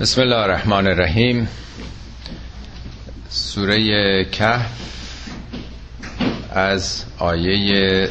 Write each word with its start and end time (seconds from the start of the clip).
بسم 0.00 0.20
الله 0.20 0.36
الرحمن 0.36 0.86
الرحیم. 0.86 1.48
سوره 3.28 4.24
کهف 4.24 4.70
از 6.50 7.04
آیه 7.18 8.08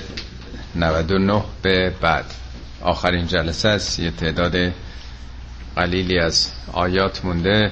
99 0.76 1.44
به 1.62 1.90
بعد. 2.02 2.26
آخرین 2.82 3.28
جلسه 3.28 3.70
است. 3.70 4.00
یه 4.00 4.12
تعداد 4.12 4.74
قلیلی 5.76 6.20
از 6.20 6.52
آیات 6.74 7.26
مونده. 7.26 7.72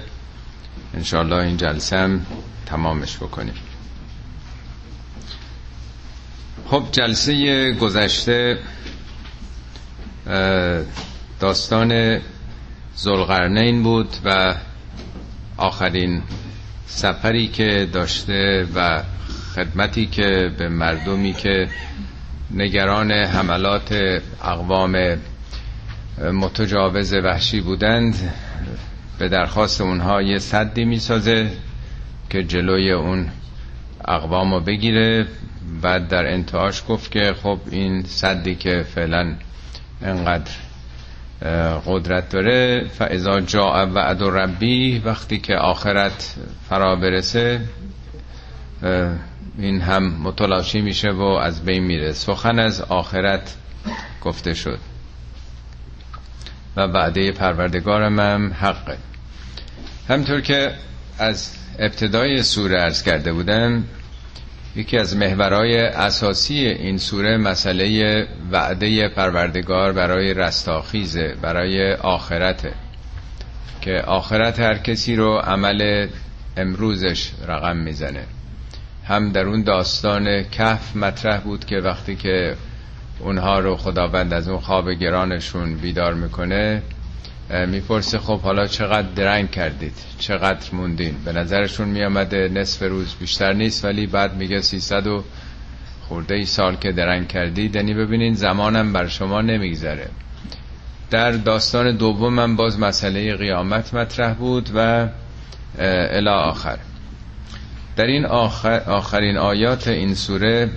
انشاءالله 0.93 1.36
این 1.36 1.57
جلسه 1.57 1.97
هم 1.97 2.25
تمامش 2.66 3.18
بکنیم. 3.18 3.55
خب 6.70 6.84
جلسه 6.91 7.73
گذشته 7.73 8.59
داستان 11.39 12.21
زلغرنین 12.96 13.84
بود 13.84 14.09
و 14.25 14.55
آخرین 15.57 16.21
سفری 16.86 17.47
که 17.47 17.87
داشته 17.93 18.68
و 18.75 19.04
خدمتی 19.56 20.06
که 20.06 20.51
به 20.57 20.70
مردمی 20.70 21.34
که 21.34 21.68
نگران 22.51 23.11
حملات 23.11 24.21
اقوام 24.43 25.18
متجاوز 26.34 27.14
وحشی 27.14 27.61
بودند 27.61 28.34
به 29.20 29.29
درخواست 29.29 29.82
اونها 29.82 30.21
یه 30.21 30.39
صدی 30.39 30.86
می‌سازه 30.86 31.51
که 32.30 32.44
جلوی 32.44 32.92
اون 32.92 33.30
اقوام 34.08 34.53
رو 34.53 34.59
بگیره 34.59 35.28
بعد 35.81 36.08
در 36.08 36.25
انتهاش 36.34 36.84
گفت 36.89 37.12
که 37.12 37.34
خب 37.44 37.59
این 37.72 38.03
صدی 38.03 38.56
که 38.56 38.86
فعلا 38.95 39.36
انقدر 40.02 40.52
قدرت 41.86 42.30
داره 42.30 42.88
فاذا 42.98 43.39
جاء 43.39 43.86
وعد 43.86 44.23
ربی 44.23 45.00
وقتی 45.06 45.38
که 45.39 45.56
آخرت 45.56 46.36
فرا 46.70 46.95
برسه 46.95 47.62
این 49.58 49.82
هم 49.82 50.04
متلاشی 50.04 50.82
میشه 50.82 51.12
و 51.12 51.22
از 51.22 51.66
بین 51.66 51.84
میره. 51.84 52.14
سخن 52.14 52.59
از 52.59 52.82
آخرت 52.82 53.56
گفته 54.22 54.54
شد. 54.54 54.80
و 56.76 56.82
وعده 56.82 57.32
پروردگارم 57.32 58.20
هم 58.20 58.54
حقه. 58.54 58.98
همطور 60.09 60.42
که 60.42 60.72
از 61.20 61.56
ابتدای 61.80 62.44
سوره 62.44 62.81
ارز 62.81 63.04
کرده 63.04 63.34
بودم 63.34 63.84
یکی 64.76 64.98
از 64.98 65.18
محورهای 65.18 65.78
اساسی 65.80 66.56
این 66.56 66.98
سوره 66.98 67.38
مسئله 67.38 68.28
وعده 68.52 69.09
پروردگار 69.09 69.94
برای 69.94 70.34
رستاخیزه 70.34 71.36
برای 71.42 71.94
آخرته. 71.94 72.73
که 73.81 73.92
آخرت 74.08 74.59
هر 74.59 74.78
کسی 74.78 75.16
رو 75.16 75.38
عمل 75.38 76.08
امروزش 76.58 77.31
رقم 77.48 77.78
می‌زنه. 77.78 78.23
هم 79.06 79.31
در 79.31 79.46
اون 79.46 79.64
داستان 79.64 80.44
کهف 80.44 80.96
مطرح 80.96 81.40
بود 81.40 81.66
که 81.66 81.76
وقتی 81.78 82.16
که 82.16 82.56
اونها 83.20 83.59
رو 83.59 83.76
خداوند 83.76 84.34
از 84.34 84.48
اون 84.48 84.59
خواب 84.59 84.92
گرانشون 84.92 85.76
بیدار 85.78 86.14
می‌کنه 86.14 86.81
می‌پرسه 87.50 88.20
خب 88.20 88.40
حالا 88.40 88.68
چقدر 88.68 89.08
درنگ 89.16 89.52
کردید؟ 89.52 89.94
چقدر 90.20 90.74
موندین؟ 90.74 91.16
به 91.26 91.34
نظرشون 91.34 91.88
میامده 91.88 92.50
نصف 92.54 92.82
روز 92.82 93.16
بیشتر 93.20 93.54
نیست 93.54 93.86
ولی 93.86 94.08
بعد 94.08 94.36
میگه 94.36 94.62
سیصد 94.62 95.08
و 95.08 95.24
خورده 96.08 96.36
ای 96.36 96.46
سال 96.46 96.76
که 96.76 96.92
درنگ 96.92 97.28
کردید. 97.28 97.76
یعنی 97.76 97.94
ببینین 97.94 98.34
زمانم 98.34 98.94
بر 98.94 99.08
شما 99.08 99.42
نمیگذره. 99.42 100.10
در 101.12 101.32
داستان 101.32 101.98
دومم 101.98 102.56
باز 102.56 102.80
مسئله 102.80 103.36
قیامت 103.36 103.94
مطرح 103.94 104.34
بود 104.34 104.70
و 104.76 105.08
الی 105.80 106.30
آخر. 106.30 106.78
در 107.96 108.06
این 108.06 108.26
آخر 108.26 108.80
آخرین 108.80 109.38
آیات 109.38 109.88
این 109.88 110.16
سوره 110.16 110.70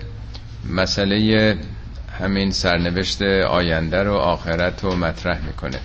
مسئله 0.70 1.56
همین 2.21 2.50
سرنوشت 2.50 3.22
آینده 3.22 4.03
رو 4.03 4.15
آخرت 4.15 4.84
رو 4.84 4.97
مطرح 4.97 5.47
می‌کنه. 5.47 5.78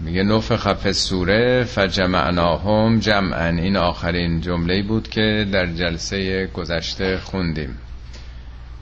میگه 0.00 0.22
نوف 0.22 0.56
خف 0.56 0.92
سوره 0.92 1.64
فجمعناهم 1.64 2.98
جمعا 2.98 3.48
این 3.48 3.76
آخرین 3.76 4.40
جمله 4.40 4.82
بود 4.82 5.08
که 5.08 5.46
در 5.52 5.66
جلسه 5.66 6.46
گذشته 6.46 7.18
خوندیم. 7.18 7.78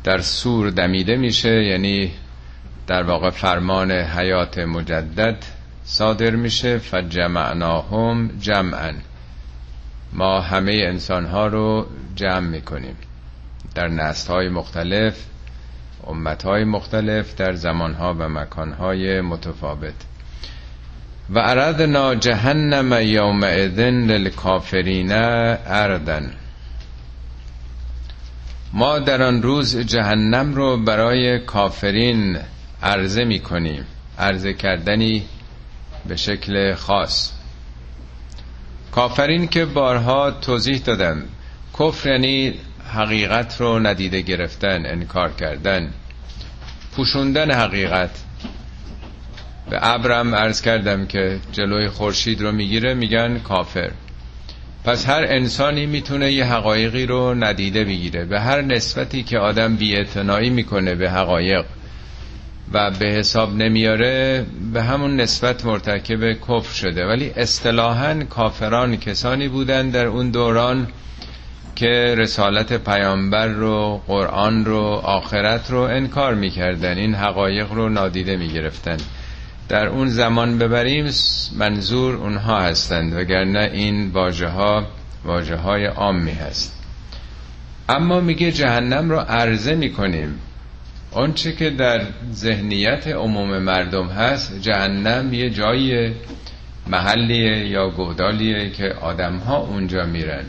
در 0.04 0.20
سور 0.20 0.70
دمیده 0.70 1.16
میشه 1.16 1.64
یعنی 1.64 2.12
در 2.86 3.02
واقع 3.02 3.30
فرمان 3.30 3.90
حیات 3.90 4.58
مجدد 4.58 5.36
صادر 5.84 6.30
میشه. 6.30 6.78
فجمعناهم 6.78 8.30
جمعا 8.40 8.92
ما 10.12 10.40
همه 10.40 10.72
انسان 10.72 11.26
ها 11.26 11.46
رو 11.46 11.86
جمع 12.14 12.48
می‌کنیم. 12.48 12.96
در 13.74 13.88
نسل 13.88 14.32
های 14.32 14.48
مختلف 14.48 15.24
امت 16.06 16.42
های 16.42 16.64
مختلف 16.64 17.36
در 17.36 17.52
زمان 17.52 17.94
ها 17.94 18.14
و 18.18 18.28
مکان 18.28 18.72
های 18.72 19.20
متفاوت. 19.20 20.11
و 21.34 21.38
اردنا 21.38 22.15
جهنم 22.15 22.93
یومئذ 23.03 23.78
للکافرین 23.78 25.12
اردن. 25.12 26.34
ما 28.72 28.98
در 28.98 29.22
آن 29.22 29.42
روز 29.42 29.76
جهنم 29.76 30.54
رو 30.54 30.84
برای 30.84 31.38
کافرین 31.38 32.38
عرضه 32.82 33.25
می 33.25 33.38
کنیم 33.38 33.87
عرضه 34.19 34.53
کردنی 34.53 35.22
به 36.06 36.16
شکل 36.16 36.75
خاص. 36.75 37.32
کافرین 38.92 39.48
که 39.48 39.65
بارها 39.65 40.31
توضیح 40.31 40.78
دادم 40.78 41.22
کفر 41.78 42.09
یعنی 42.09 42.54
حقیقت 42.94 43.60
رو 43.60 43.78
ندیده 43.78 44.21
گرفتن 44.21 44.87
انکار 44.87 45.32
کردن. 45.32 45.92
پوشوندن 46.97 47.50
حقیقت. 47.50 48.10
به 49.72 49.78
ابرم 49.83 50.34
عرض 50.34 50.60
کردم 50.60 51.06
که 51.06 51.38
جلوی 51.53 51.88
خورشید 51.88 52.43
رو 52.43 52.53
می‌گیره 52.53 52.94
میگن 52.94 53.38
کافر. 53.38 53.91
پس 54.84 55.09
هر 55.09 55.25
انسانی 55.28 55.87
می‌تونه 55.87 56.33
یه 56.33 56.44
حقایقی 56.44 57.06
رو 57.06 57.34
ندیده 57.34 57.84
بگیره. 57.84 58.25
به 58.25 58.41
هر 58.41 58.60
نسبتی 58.60 59.22
که 59.22 59.38
آدم 59.38 59.77
بیاعتنایی 59.77 60.50
می‌کنه 60.50 60.94
به 60.94 61.10
حقایق 61.10 61.65
و 62.72 62.91
به 62.91 63.06
حساب 63.06 63.55
نمیاره 63.55 64.47
به 64.72 64.83
همون 64.83 65.16
نسبت 65.16 65.65
مرتکب 65.65 66.33
کفر 66.33 66.75
شده. 66.75 67.06
ولی 67.06 67.31
اصطلاحا 67.37 68.25
کافران 68.25 68.97
کسانی 68.97 69.49
بودن 69.49 69.91
در 69.91 70.06
اون 70.06 70.31
دوران 70.31 70.89
که 71.75 72.15
رسالت 72.19 72.72
پیامبر 72.72 73.47
رو 73.47 74.03
قرآن 74.06 74.65
رو 74.65 74.83
آخرت 75.04 75.71
رو 75.71 75.81
انکار 75.81 76.34
می‌کردن. 76.34 76.99
این 76.99 77.15
حقایق 77.15 77.72
رو 77.72 77.89
نادیده 77.89 78.37
می‌گرفتن. 78.37 78.97
در 79.72 79.87
اون 79.87 80.09
زمان 80.09 80.59
ببریم 80.59 81.10
منظور 81.59 82.15
اونها 82.15 82.60
هستند 82.60 83.15
وگرنه 83.15 83.71
این 83.72 84.10
واجه 84.10 84.49
ها 84.49 84.87
واجه 85.25 85.56
های 85.56 85.84
عامی 85.84 86.31
هست. 86.31 86.83
اما 87.88 88.21
میگه 88.21 88.53
جهنم 88.53 89.10
رو 89.10 89.19
عرضه 89.19 89.75
می‌کنیم. 89.75 90.38
آنچه 91.12 91.53
که 91.53 91.71
در 91.71 92.03
ذهنیت 92.33 93.06
عموم 93.06 93.59
مردم 93.59 94.06
هست 94.06 94.60
جهنم 94.60 95.34
یه 95.34 95.50
جای 95.50 96.12
محلیه 96.87 97.66
یا 97.69 97.91
گودالیه 97.91 98.71
که 98.71 98.94
آدم 99.00 99.37
ها 99.37 99.56
اونجا 99.56 100.04
میرن. 100.04 100.44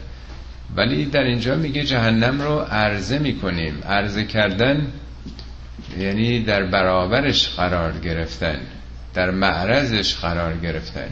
ولی 0.75 1.05
در 1.05 1.23
اینجا 1.23 1.55
میگه 1.55 1.83
جهنم 1.83 2.41
رو 2.41 2.59
عرضه 2.59 3.19
می‌کنیم. 3.19 3.83
عرضه 3.89 4.23
کردن 4.23 4.87
یعنی 5.99 6.43
در 6.43 6.63
برابرش 6.63 7.49
قرار 7.49 7.99
گرفتن. 7.99 8.59
در 9.13 9.31
معرضش 9.31 10.15
قرار 10.15 10.57
گرفتن 10.57 11.09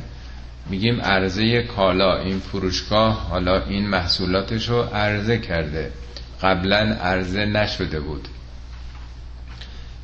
میگیم 0.69 1.01
عرضه 1.01 1.61
کالا 1.61 2.17
این 2.17 2.39
فروشگاه 2.39 3.27
حالا 3.29 3.63
این 3.63 3.87
محصولاتش 3.87 4.69
رو 4.69 4.81
عرضه 4.81 5.37
کرده. 5.37 5.91
قبلا 6.41 6.77
عرضه 6.77 7.45
نشده 7.45 7.99
بود. 7.99 8.27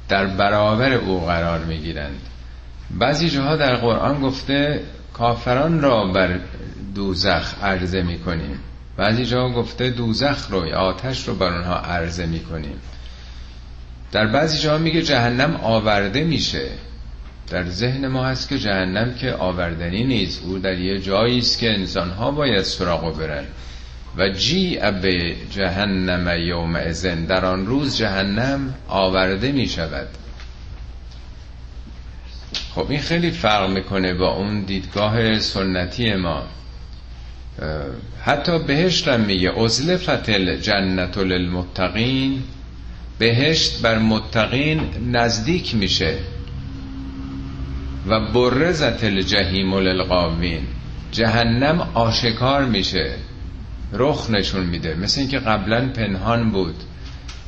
در 0.10 0.26
برابر 0.26 0.94
او 0.94 1.26
قرار 1.26 1.60
می‌گیرند. 1.60 2.20
بعضی 2.92 3.30
جاها 3.30 3.56
در 3.56 3.76
قرآن 3.76 4.22
گفته 4.22 4.82
کافران 5.14 5.82
را 5.82 6.06
بر 6.06 6.40
دوزخ 6.96 7.64
عرضه 7.64 8.02
می‌کنیم. 8.02 8.60
بعضی 8.98 9.26
جاها 9.26 9.50
گفته 9.50 9.90
دوزخ 9.90 10.48
رو 10.50 10.76
آتش 10.76 11.28
رو 11.28 11.36
بر 11.36 11.54
اونها 11.54 11.76
عرضه 11.76 12.26
می‌کنیم. 12.26 12.80
در 14.12 14.28
بعضی 14.28 14.60
جاها 14.60 14.78
میگه 14.78 15.02
جهنم 15.02 15.56
آورده 15.56 16.24
میشه. 16.24 16.70
در 17.50 17.70
ذهن 17.70 18.08
ما 18.08 18.26
هست 18.26 18.50
که 18.50 18.60
جهنم 18.60 19.14
که 19.14 19.34
آوردنی 19.34 20.04
نیست. 20.04 20.44
او 20.44 20.60
در 20.60 20.80
یه 20.80 21.00
جایی 21.00 21.38
است 21.38 21.60
که 21.60 21.74
انسان 21.74 22.10
ها 22.10 22.32
باید 22.32 22.62
سراغ 22.62 23.18
برن. 23.18 23.46
و 24.18 24.30
جی 24.30 24.80
به 25.02 25.36
جهنم 25.52 26.40
یوم 26.40 26.76
ازن 26.76 27.26
در 27.26 27.46
آن 27.46 27.66
روز 27.66 27.98
جهنم 27.98 28.74
آورده 28.88 29.52
می 29.52 29.68
شود. 29.68 30.08
خب 32.76 32.86
این 32.90 33.00
خیلی 33.00 33.32
فرق 33.32 33.70
می‌کنه 33.70 34.14
با 34.14 34.36
اون 34.36 34.62
دیدگاه 34.62 35.40
سنتی 35.40 36.14
ما. 36.16 36.44
حتی 38.24 38.60
بهشت 38.60 39.08
هم 39.08 39.20
میگه 39.20 39.60
ازلفت 39.60 40.30
الجنت 40.30 41.18
للمتقین. 41.18 42.44
بهشت 43.20 43.82
بر 43.82 44.00
متقین 44.00 44.82
نزدیک 45.12 45.76
میشه. 45.76 46.18
و 48.08 48.20
برزت 48.20 49.04
الجحیم 49.04 49.74
للغاوین 49.74 50.68
جهنم 51.12 51.90
آشکار 51.94 52.66
میشه. 52.66 53.16
رخ 53.94 54.30
نشون 54.30 54.66
میده. 54.66 54.96
مثل 54.96 55.22
اینکه 55.22 55.40
قبلا 55.40 55.90
پنهان 55.90 56.52
بود. 56.52 56.76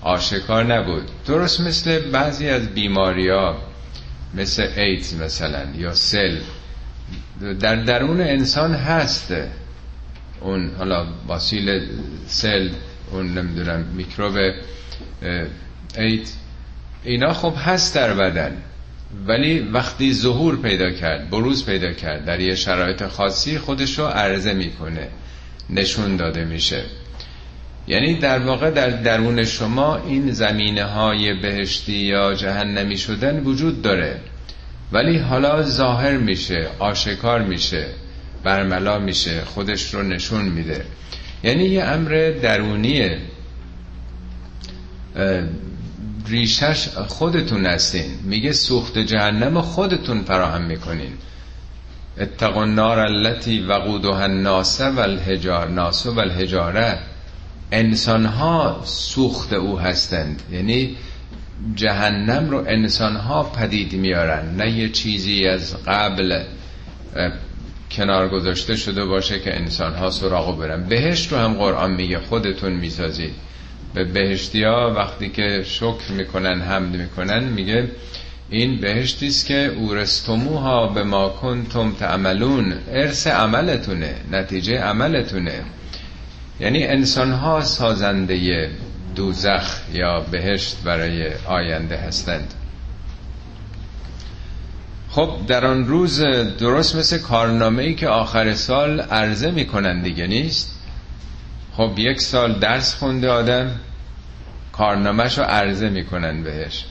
آشکار 0.02 0.64
نبود. 0.64 1.04
درست 1.28 1.62
مثل 1.62 2.12
بعضی 2.12 2.50
از 2.50 2.74
بیماری 2.74 3.30
ها 3.30 3.58
مثل 4.34 4.68
ایدز 4.76 5.22
مثلا 5.22 5.66
یا 5.78 5.94
سل. 5.94 6.38
در 7.60 7.76
درون 7.76 8.22
انسان 8.22 8.74
هست 8.74 9.34
اون 10.42 10.72
حالا 10.78 11.08
واسیل 11.28 11.82
سل 12.28 12.70
اون 13.12 13.38
نمی‌دونم 13.38 13.86
میکروب 13.96 14.38
ایت 15.98 16.34
اینا 17.04 17.34
خب 17.34 17.54
هست 17.58 17.96
در 17.96 18.14
بدن. 18.14 18.58
ولی 19.28 19.60
وقتی 19.60 20.14
ظهور 20.14 20.58
پیدا 20.58 20.92
کرد 20.92 21.30
بروز 21.30 21.66
پیدا 21.66 21.94
کرد 21.94 22.26
در 22.26 22.40
یه 22.40 22.56
شرایط 22.56 23.04
خاصی 23.04 23.58
خودش 23.58 24.00
رو 24.00 24.06
عرضه 24.06 24.54
می‌کنه 24.54 25.08
نشون 25.70 26.16
داده 26.16 26.46
میشه. 26.46 26.84
یعنی 27.88 28.14
در 28.14 28.40
واقع 28.40 28.72
در 28.72 28.90
درون 28.90 29.46
شما 29.46 29.98
این 29.98 30.32
زمینه 30.32 30.84
های 30.84 31.34
بهشتی 31.34 31.94
یا 31.94 32.34
جهنمی 32.34 32.98
شدن 32.98 33.40
وجود 33.40 33.82
داره. 33.82 34.20
ولی 34.92 35.18
حالا 35.18 35.64
ظاهر 35.64 36.18
میشه 36.18 36.68
آشکار 36.80 37.42
میشه 37.42 37.86
برملا 38.44 39.00
میشه 39.00 39.42
خودش 39.46 39.94
رو 39.94 40.04
نشون 40.04 40.46
میده. 40.46 40.86
یعنی 41.44 41.64
یه 41.64 41.84
امر 41.84 42.34
درونیه. 42.42 43.18
ریشش 46.30 46.88
خودتون 47.08 47.66
هستین. 47.66 48.20
میگه 48.24 48.52
سوخت 48.52 48.98
جهنم 48.98 49.62
خودتون 49.62 50.24
فراهم 50.24 50.62
می‌کنین. 50.62 51.14
اتقوا 52.20 52.62
النار 52.62 53.00
التي 53.00 53.60
وقودها 53.60 54.24
الناس 54.24 54.82
والحجار 54.82 55.68
ناس 55.68 56.06
والحجاره. 56.06 57.00
انسان 57.72 58.26
ها 58.26 58.82
سوخت 58.86 59.54
او 59.54 59.80
هستند. 59.80 60.42
یعنی 60.52 60.96
جهنم 61.76 62.50
رو 62.50 62.64
انسان 62.68 63.16
ها 63.16 63.44
پدید 63.44 63.94
میارن 63.94 64.56
نه 64.56 64.72
یه 64.72 64.90
چیزی 64.90 65.46
از 65.46 65.76
قبل 65.88 66.44
کنار 67.92 68.30
گذاشته 68.30 68.76
شده 68.76 69.06
باشه 69.06 69.40
که 69.40 69.56
انسان 69.56 69.96
ها 69.96 70.10
سراغو 70.10 70.54
برن. 70.54 70.84
بهشت 70.84 71.32
رو 71.32 71.38
هم 71.38 71.54
قرآن 71.54 71.92
میگه 71.92 72.20
خودتون 72.20 72.74
می‌سازید. 72.74 73.34
به 73.94 74.04
بهشتی 74.04 74.64
ها 74.64 74.94
وقتی 74.96 75.30
که 75.30 75.64
شکر 75.66 76.12
می‌کنن 76.18 76.62
حمد 76.62 76.96
می‌کنن 76.96 77.44
میگه 77.44 77.90
این 78.50 78.80
بهشتی 78.80 79.28
است 79.28 79.46
که 79.46 79.66
اورستموها 79.66 80.88
به 80.88 81.04
ما 81.04 81.30
کنتم 81.30 81.92
تعملون. 81.92 82.74
ارث 82.92 83.28
عملتونه 83.28 84.16
نتیجه 84.32 84.78
عملتونه. 84.78 85.64
یعنی 86.60 86.84
انسان 86.84 87.32
ها 87.32 87.62
سازنده 87.62 88.70
دوزخ 89.16 89.80
یا 89.94 90.20
بهشت 90.32 90.78
برای 90.84 91.30
آینده 91.46 91.98
هستند. 91.98 92.54
خب 95.10 95.30
در 95.48 95.66
آن 95.66 95.88
روز 95.88 96.22
درست 96.60 96.96
مثل 96.96 97.18
کارنامه 97.18 97.84
ای 97.84 97.96
که 97.96 98.08
آخر 98.08 98.54
سال 98.54 99.00
عرضه 99.00 99.52
می‌کنن 99.52 100.02
دیگه 100.02 100.28
نیست؟ 100.28 100.79
خب 101.80 102.00
یک 102.00 102.22
سال 102.22 102.60
درس 102.60 102.96
خونده 102.96 103.30
آدم 103.30 103.80
کارنامهش 104.72 105.38
رو 105.38 105.44
عرضه 105.44 105.90
می‌کنن 105.90 106.44
بهش. 106.44 106.86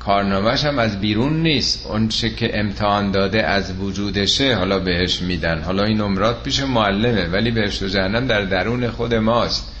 کارنامهش 0.00 0.64
هم 0.64 0.78
از 0.78 1.00
بیرون 1.00 1.42
نیست. 1.42 1.86
اون 1.86 2.08
چه 2.08 2.30
که 2.30 2.60
امتحان 2.60 3.10
داده 3.10 3.42
از 3.46 3.80
وجودشه 3.80 4.56
حالا 4.56 4.78
بهش 4.78 5.22
میدن. 5.22 5.62
حالا 5.62 5.84
این 5.84 5.96
نمرات 6.00 6.42
پیش 6.42 6.60
معلمه 6.60 7.26
ولی 7.26 7.50
بهش 7.50 7.82
و 7.82 7.88
جهنم 7.88 8.26
در 8.26 8.44
درون 8.44 8.90
خود 8.90 9.14
ماست. 9.14 9.72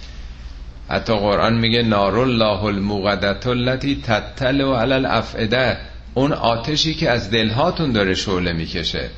حتی 0.88 1.12
قرآن 1.12 1.58
میگه 1.58 1.82
نار 1.82 2.18
الله 2.18 2.64
الموقدت 2.64 3.46
التي 3.46 4.02
تطلع 4.06 4.80
علی 4.80 4.92
الافئده 4.92 5.76
اون 6.14 6.32
آتشی 6.32 6.94
که 6.94 7.10
از 7.10 7.30
دلهاتون 7.30 7.92
داره 7.92 8.14
شعله 8.14 8.52
می‌کشه. 8.52 9.08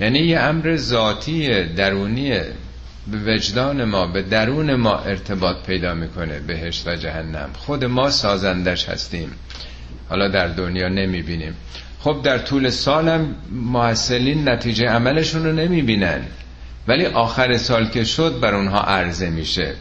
یعنی 0.00 0.18
یه 0.18 0.38
امر 0.38 0.76
ذاتی 0.76 1.64
درونی 1.64 2.38
به 3.06 3.34
وجدان 3.34 3.84
ما 3.84 4.06
به 4.06 4.22
درون 4.22 4.74
ما 4.74 4.98
ارتباط 4.98 5.56
پیدا 5.66 5.94
می‌کنه 5.94 6.38
بهشت 6.38 6.88
و 6.88 6.96
جهنم. 6.96 7.50
خود 7.58 7.84
ما 7.84 8.10
سازندش 8.10 8.88
هستیم. 8.88 9.30
حالا 10.08 10.28
در 10.28 10.48
دنیا 10.48 10.88
نمی‌بینیم. 10.88 11.54
خب 12.00 12.20
در 12.24 12.38
طول 12.38 12.70
سالم 12.70 13.34
محصلین 13.50 14.48
نتیجه 14.48 14.86
عملشون 14.88 15.44
رو 15.44 15.52
نمی‌بینن. 15.52 16.20
ولی 16.88 17.06
آخر 17.06 17.56
سال 17.56 17.88
که 17.88 18.04
شد 18.04 18.40
بر 18.40 18.54
اونها 18.54 18.80
عرضه 18.80 19.30
میشه. 19.30 19.74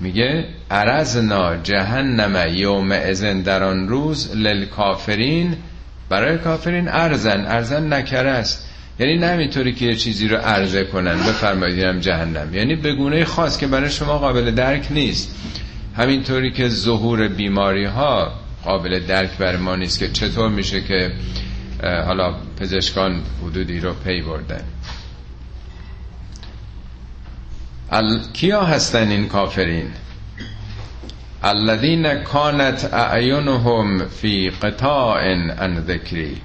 میگه 0.00 0.44
عرضنا 0.70 1.56
جهنم 1.56 2.54
یوم 2.54 2.92
ازن 2.92 3.40
در 3.40 3.62
آن 3.62 3.88
روز 3.88 4.36
للکافرین. 4.36 5.56
برای 6.08 6.38
کافرین 6.38 6.88
ارزن. 6.88 7.44
ارزن 7.46 7.92
نکره 7.92 8.30
است. 8.30 8.68
یعنی 8.98 9.16
نه 9.16 9.26
اینطوری 9.26 9.72
که 9.72 9.84
یه 9.84 9.94
چیزی 9.94 10.28
رو 10.28 10.36
عرضه 10.36 10.84
کنن 10.84 11.18
بفرمایید 11.18 12.00
جهنم. 12.00 12.54
یعنی 12.54 12.76
به 12.76 12.94
گونه 12.94 13.24
خاص 13.24 13.58
که 13.58 13.66
برای 13.66 13.90
شما 13.90 14.18
قابل 14.18 14.50
درک 14.50 14.86
نیست. 14.90 15.34
همینطوری 15.96 16.52
که 16.52 16.68
ظهور 16.68 17.28
بیماری 17.28 17.84
ها 17.84 18.32
قابل 18.64 19.00
درک 19.06 19.30
بر 19.38 19.56
ما 19.56 19.76
نیست 19.76 19.98
که 19.98 20.08
چطور 20.08 20.48
میشه 20.48 20.80
که 20.80 21.12
حالا 21.82 22.34
پزشکان 22.60 23.22
حدودی 23.42 23.80
رو 23.80 23.92
پی 23.92 24.22
بردن. 24.22 24.64
ال... 27.92 28.20
کیا 28.32 28.64
هستن 28.64 29.08
این 29.10 29.28
کافرین؟ 29.28 29.90
الذين 31.42 32.14
كانت 32.22 32.88
اعینهم 32.94 34.08
فی 34.08 34.50
قطاع 34.50 35.20
عن 35.58 35.84
ذکری. 35.86 36.36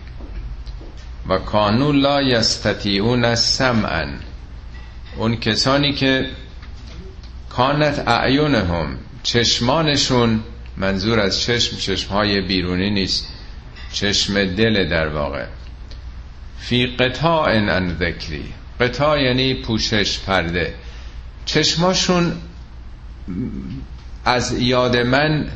و 1.30 1.38
کانو 1.38 1.92
لا 1.92 2.22
یستطیعون 2.22 3.36
سمعا 3.36 4.08
اون 5.18 5.36
کسانی 5.36 5.94
که 5.94 6.26
کانت 7.50 8.07
اعینهم 8.07 8.98
چشمانشون 9.24 10.44
منظور 10.78 11.19
از 11.19 11.42
چشم 11.42 11.78
چشمهای 11.78 12.42
بیرونی 12.42 12.90
نیست 12.90 13.28
چشم 13.94 14.45
دل 14.56 14.90
در 14.90 15.07
واقع. 15.07 15.45
فی 16.59 16.88
قطاع 16.88 17.57
عن 17.57 17.98
ذکری. 18.00 18.44
قطاع 18.80 19.21
یعنی 19.21 19.54
پوشش 19.54 20.19
پرده. 20.19 20.74
چشماشون 21.45 22.33
از 24.26 24.59
یاد 24.59 24.98
من 24.98 25.48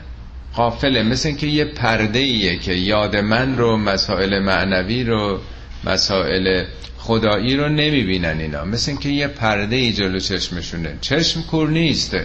قافله 0.53 1.03
مثل 1.03 1.31
که 1.31 1.47
یه 1.47 1.65
پرده 1.65 2.19
ایه 2.19 2.59
که 2.59 2.73
یاد 2.73 3.15
من 3.15 3.57
رو 3.57 3.77
مسائل 3.77 4.39
معنوی 4.39 5.03
رو 5.03 5.39
مسائل 5.83 6.63
خدایی 6.97 7.55
رو 7.55 7.69
نمی‌بینن 7.69 8.39
اینا. 8.39 8.65
مثل 8.65 8.95
که 8.95 9.09
یه 9.09 9.27
پرده 9.27 9.75
ای 9.75 9.93
جلو 9.93 10.19
چشمشونه. 10.19 10.97
چشم 11.01 11.41
کور 11.41 11.69
نیست. 11.69 12.17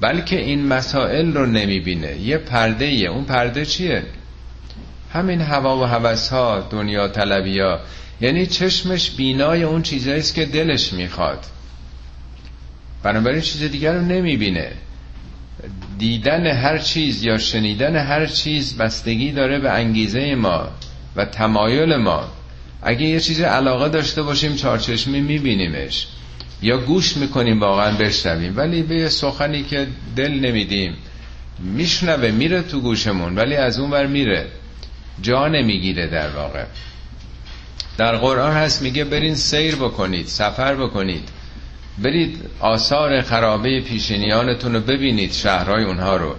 بلکه 0.00 0.40
این 0.40 0.66
مسائل 0.66 1.32
رو 1.32 1.46
نمی‌بینه. 1.46 2.16
یه 2.16 2.38
پرده 2.38 2.84
ایه. 2.84 3.08
اون 3.08 3.24
پرده 3.24 3.66
چیه؟ 3.66 4.02
همین 5.12 5.40
هوا 5.40 5.78
و 5.78 5.84
هوس 5.84 6.28
ها 6.28 6.68
دنیا 6.70 7.08
طلبی 7.08 7.60
ها 7.60 7.80
یعنی 8.20 8.46
چشمش 8.46 9.10
بینای 9.10 9.62
اون 9.62 9.82
چیزهاییست 9.82 10.34
که 10.34 10.46
دلش 10.46 10.92
می‌خواد. 10.92 11.44
بنابراین 13.02 13.40
چیز 13.40 13.62
دیگر 13.62 13.92
رو 13.92 14.00
نمی‌بینه. 14.00 14.72
دیدن 15.98 16.46
هر 16.46 16.78
چیز 16.78 17.24
یا 17.24 17.38
شنیدن 17.38 17.96
هر 17.96 18.26
چیز 18.26 18.76
بستگی 18.76 19.32
داره 19.32 19.58
به 19.58 19.70
انگیزه 19.70 20.34
ما 20.34 20.68
و 21.16 21.24
تمایل 21.24 21.96
ما. 21.96 22.24
اگه 22.82 23.02
یه 23.02 23.20
چیز 23.20 23.40
علاقه 23.40 23.88
داشته 23.88 24.22
باشیم 24.22 24.56
چارچشمی 24.56 25.20
میبینیمش. 25.20 26.06
یا 26.62 26.78
گوش 26.78 27.16
می‌کنیم 27.16 27.60
واقعا 27.60 27.96
بشنویم. 27.96 28.56
ولی 28.56 28.82
به 28.82 29.08
سخنی 29.08 29.62
که 29.62 29.86
دل 30.16 30.32
نمیدیم 30.32 30.96
میشنوه 31.58 32.30
میره 32.30 32.62
تو 32.62 32.80
گوشمون 32.80 33.34
ولی 33.36 33.56
از 33.56 33.78
اون 33.78 33.90
ور 33.90 34.06
میره. 34.06 34.46
جا 35.22 35.48
نمی‌گیره 35.48 36.06
در 36.06 36.28
واقع. 36.30 36.64
در 37.98 38.16
قرآن 38.16 38.52
هست 38.52 38.82
میگه 38.82 39.04
برین 39.04 39.34
سیر 39.34 39.76
بکنید 39.76 40.26
سفر 40.26 40.74
بکنید. 40.74 41.28
برید 41.98 42.50
آثار 42.60 43.20
خرابه 43.22 43.80
پیشینیانتون 43.80 44.74
رو 44.74 44.80
ببینید 44.80 45.32
شهرهای 45.32 45.84
اونها 45.84 46.16
رو. 46.16 46.34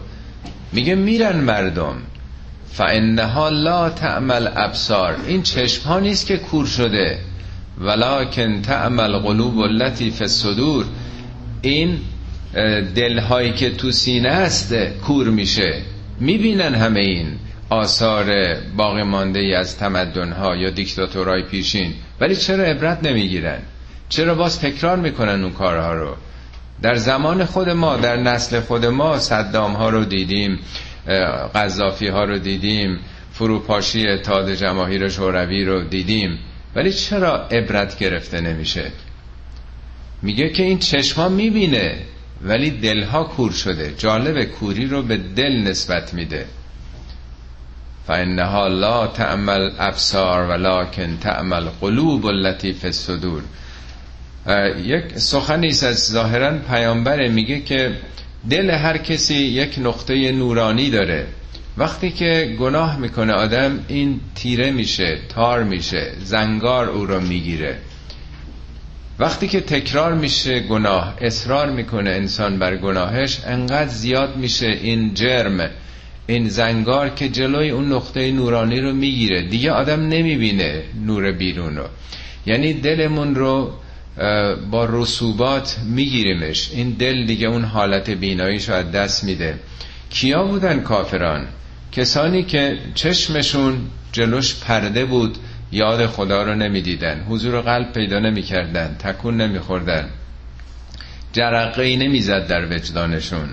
میگه 0.72 0.96
میرن 0.96 1.36
مردم. 1.36 1.96
فانها 2.74 3.50
لا 3.50 3.90
تعمل 3.90 4.48
ابصار 4.56 5.16
این 5.28 5.44
چشم 5.44 5.84
ها 5.84 6.00
نیست 6.00 6.28
که 6.28 6.38
کور 6.38 6.66
شده. 6.66 7.20
ولکن 7.82 8.62
تعمل 8.62 9.18
قلوب 9.18 9.60
التي 9.60 10.12
فی 10.12 10.24
الصدور. 10.24 10.86
این 11.62 12.00
دلهایی 12.96 13.54
که 13.54 13.70
تو 13.70 13.92
سینه 13.92 14.30
است 14.30 14.74
کور 14.74 15.28
میشه. 15.28 15.82
می‌بینن 16.20 16.76
همه 16.76 17.00
این 17.00 17.28
آثار 17.70 18.56
باقی 18.78 19.04
مانده 19.04 19.40
ای 19.40 19.54
از 19.54 19.78
تمدنها 19.78 20.56
یا 20.56 20.70
دیکتاتورهای 20.70 21.44
پیشین. 21.44 21.94
ولی 22.20 22.36
چرا 22.36 22.64
عبرت 22.64 23.04
نمی‌گیرن؟ 23.04 23.60
چرا 24.10 24.36
باز 24.36 24.60
تکرار 24.60 24.98
می‌کنن 24.98 25.44
اون 25.44 25.54
کارها 25.54 25.94
رو؟ 25.94 26.16
در 26.82 26.96
زمان 26.96 27.46
خود 27.46 27.70
ما 27.70 27.98
در 27.98 28.18
نسل 28.18 28.60
خود 28.60 28.86
ما 28.86 29.20
صدام 29.20 29.74
ها 29.74 29.90
رو 29.90 30.06
دیدیم. 30.06 30.60
قذافی 31.56 32.08
ها 32.08 32.24
رو 32.24 32.40
دیدیم 32.40 33.00
فروپاشی 33.34 34.08
اتحاد 34.08 34.54
جماهیر 34.54 35.10
شوروی 35.10 35.66
رو 35.66 35.84
دیدیم. 35.84 36.40
ولی 36.76 36.94
چرا 36.94 37.48
عبرت 37.48 38.00
گرفته 38.00 38.42
نمیشه؟ 38.42 38.92
میگه 40.22 40.50
که 40.50 40.64
این 40.64 40.80
چشما 40.80 41.30
می‌بینه 41.30 41.98
ولی 42.42 42.72
دلها 42.72 43.24
کور 43.24 43.52
شده. 43.52 43.94
جالب 43.98 44.44
کوری 44.44 44.86
رو 44.86 45.02
به 45.02 45.18
دل 45.18 45.52
نسبت 45.52 46.14
میده. 46.14 46.46
فانها 48.08 48.68
لا 48.68 49.08
تعمل 49.08 49.72
ابصار 49.80 50.50
ولکن 50.50 51.18
تعمل 51.18 51.66
قلوب 51.82 52.26
التي 52.26 52.74
فی 52.74 52.88
الصدور. 52.88 53.42
یک 54.84 55.18
سخنی 55.18 55.68
است 55.68 55.84
از 55.84 56.08
ظاهرا 56.08 56.58
پیامبر 56.58 57.28
میگه 57.28 57.60
که 57.60 57.92
دل 58.50 58.70
هر 58.70 58.98
کسی 58.98 59.36
یک 59.36 59.80
نقطه 59.80 60.32
نورانی 60.32 60.90
داره. 60.90 61.28
وقتی 61.78 62.12
که 62.12 62.56
گناه 62.60 63.00
می‌کنه 63.00 63.34
آدم 63.34 63.80
این 63.88 64.20
تیره 64.36 64.72
میشه 64.72 65.20
تار 65.30 65.64
میشه 65.64 66.12
زنگار 66.24 66.90
او 66.90 67.06
رو 67.06 67.22
می‌گیره. 67.22 67.78
وقتی 69.20 69.48
که 69.48 69.62
تکرار 69.62 70.14
میشه 70.14 70.60
گناه 70.60 71.18
اصرار 71.22 71.72
می‌کنه 71.72 72.10
انسان 72.10 72.60
بر 72.60 72.78
گناهش 72.78 73.40
انقدر 73.48 73.90
زیاد 73.90 74.38
میشه 74.38 74.68
این 74.68 75.14
جرم 75.14 75.70
این 76.28 76.50
زنگار 76.50 77.10
که 77.10 77.30
جلوی 77.30 77.70
اون 77.70 77.94
نقطه 77.94 78.32
نورانی 78.32 78.82
رو 78.82 78.94
می‌گیره. 78.94 79.42
دیگه 79.42 79.72
آدم 79.72 80.02
نمی‌بینه 80.02 80.84
نور 81.06 81.32
بیرون 81.32 81.78
رو. 81.78 81.86
یعنی 82.46 82.74
دلمون 82.74 83.36
رو 83.36 83.72
با 84.72 84.88
رسوبات 84.90 85.80
میگیریمش. 85.86 86.72
این 86.72 86.90
دل 86.90 87.26
دیگه 87.26 87.48
اون 87.48 87.64
حالت 87.64 88.10
بیناییش 88.10 88.70
از 88.70 88.92
دست 88.92 89.24
میده. 89.24 89.60
کیا 90.10 90.44
بودن 90.44 90.80
کافران؟ 90.80 91.48
کسانی 91.92 92.44
که 92.44 92.78
چشمشون 92.96 93.78
جلوش 94.12 94.56
پرده 94.56 95.06
بود 95.06 95.38
یاد 95.72 96.06
خدا 96.06 96.44
رو 96.44 96.56
نمی‌دیدن. 96.56 97.24
حضور 97.30 97.62
قلب 97.62 97.94
پیدا 97.94 98.20
نمی‌کردن 98.20 98.96
تکون 99.00 99.42
نمیخوردن. 99.42 100.10
جرقه 101.34 101.84
ای 101.84 101.98
نمی‌زد 101.98 102.48
در 102.48 102.76
وجدانشون. 102.76 103.50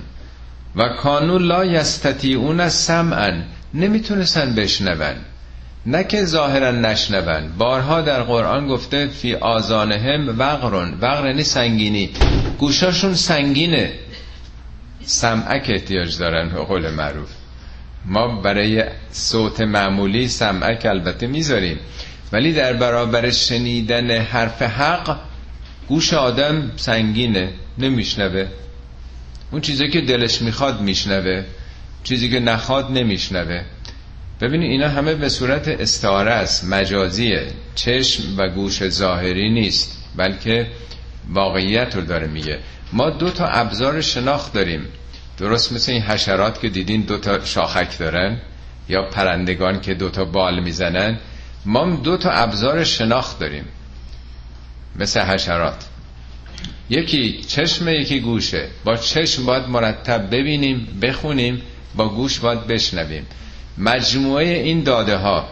و 0.76 0.88
کانو 0.88 1.38
لا 1.38 1.64
یستطیعون 1.64 2.68
سمعا 2.68 3.42
نمی‌تونستن 3.74 4.54
بشنون. 4.54 5.16
نه 5.86 6.04
که 6.04 6.24
ظاهرا 6.24 6.70
نشنون 6.70 7.52
بارها 7.58 8.00
در 8.00 8.22
قرآن 8.22 8.66
گفته 8.68 9.06
فی 9.06 9.34
آزانهم 9.34 10.38
وقرون 10.38 10.98
وقر 11.00 11.26
یعنی 11.26 11.42
سنگینی. 11.42 12.10
گوشاشون 12.58 13.14
سنگینه. 13.14 13.92
سمعک 15.02 15.70
احتیاج 15.70 16.18
دارن 16.18 16.48
به 16.48 16.60
قول 16.60 16.90
معروف. 16.90 17.28
ما 18.04 18.40
برای 18.40 18.84
صوت 19.12 19.60
معمولی 19.60 20.28
سمعک 20.28 20.86
البته 20.86 21.26
می‌ذاریم. 21.26 21.78
ولی 22.32 22.52
در 22.52 22.72
برابر 22.72 23.30
شنیدن 23.30 24.10
حرف 24.10 24.62
حق 24.62 25.18
گوش 25.88 26.14
آدم 26.14 26.72
سنگینه 26.76 27.52
نمیشنوه. 27.78 28.46
اون 29.50 29.60
چیزی 29.60 29.88
که 29.88 30.00
دلش 30.00 30.42
می‌خواد 30.42 30.80
میشنوه. 30.80 31.44
چیزی 32.04 32.30
که 32.30 32.40
نخواد 32.40 32.90
نمیشنوه. 32.90 33.62
ببینید 34.40 34.70
اینا 34.70 34.88
همه 34.88 35.14
به 35.14 35.28
صورت 35.28 35.68
استعاره 35.68 36.30
است 36.30 36.64
مجازیه. 36.64 37.46
چشم 37.74 38.22
و 38.36 38.48
گوش 38.48 38.88
ظاهری 38.88 39.50
نیست 39.50 40.04
بلکه 40.16 40.66
واقعیت 41.28 41.96
رو 41.96 42.02
داره 42.02 42.26
میگه. 42.26 42.58
ما 42.92 43.10
دو 43.10 43.30
تا 43.30 43.46
ابزار 43.46 44.00
شناخت 44.00 44.52
داریم. 44.52 44.86
درست 45.38 45.72
مثل 45.72 45.92
این 45.92 46.02
حشرات 46.02 46.60
که 46.60 46.68
دیدین 46.68 47.00
دو 47.00 47.18
تا 47.18 47.44
شاخک 47.44 47.98
دارن 47.98 48.40
یا 48.88 49.02
پرندگان 49.02 49.80
که 49.80 49.94
دو 49.94 50.10
تا 50.10 50.24
بال 50.24 50.62
می‌زنن. 50.62 51.18
ما 51.66 51.96
دو 51.96 52.16
تا 52.16 52.30
ابزار 52.30 52.84
شناخت 52.84 53.38
داریم 53.38 53.64
مثل 54.96 55.20
حشرات. 55.20 55.84
یکی 56.90 57.40
چشم 57.42 57.88
یکی 57.88 58.20
گوشه. 58.20 58.68
با 58.84 58.96
چشم 58.96 59.46
باید 59.46 59.68
مرتب 59.68 60.26
ببینیم 60.30 60.98
بخونیم 61.02 61.62
با 61.94 62.08
گوش 62.08 62.38
باید 62.38 62.66
بشنویم. 62.66 63.26
مجموعه 63.78 64.44
این 64.44 64.82
داده 64.82 65.16
ها 65.16 65.48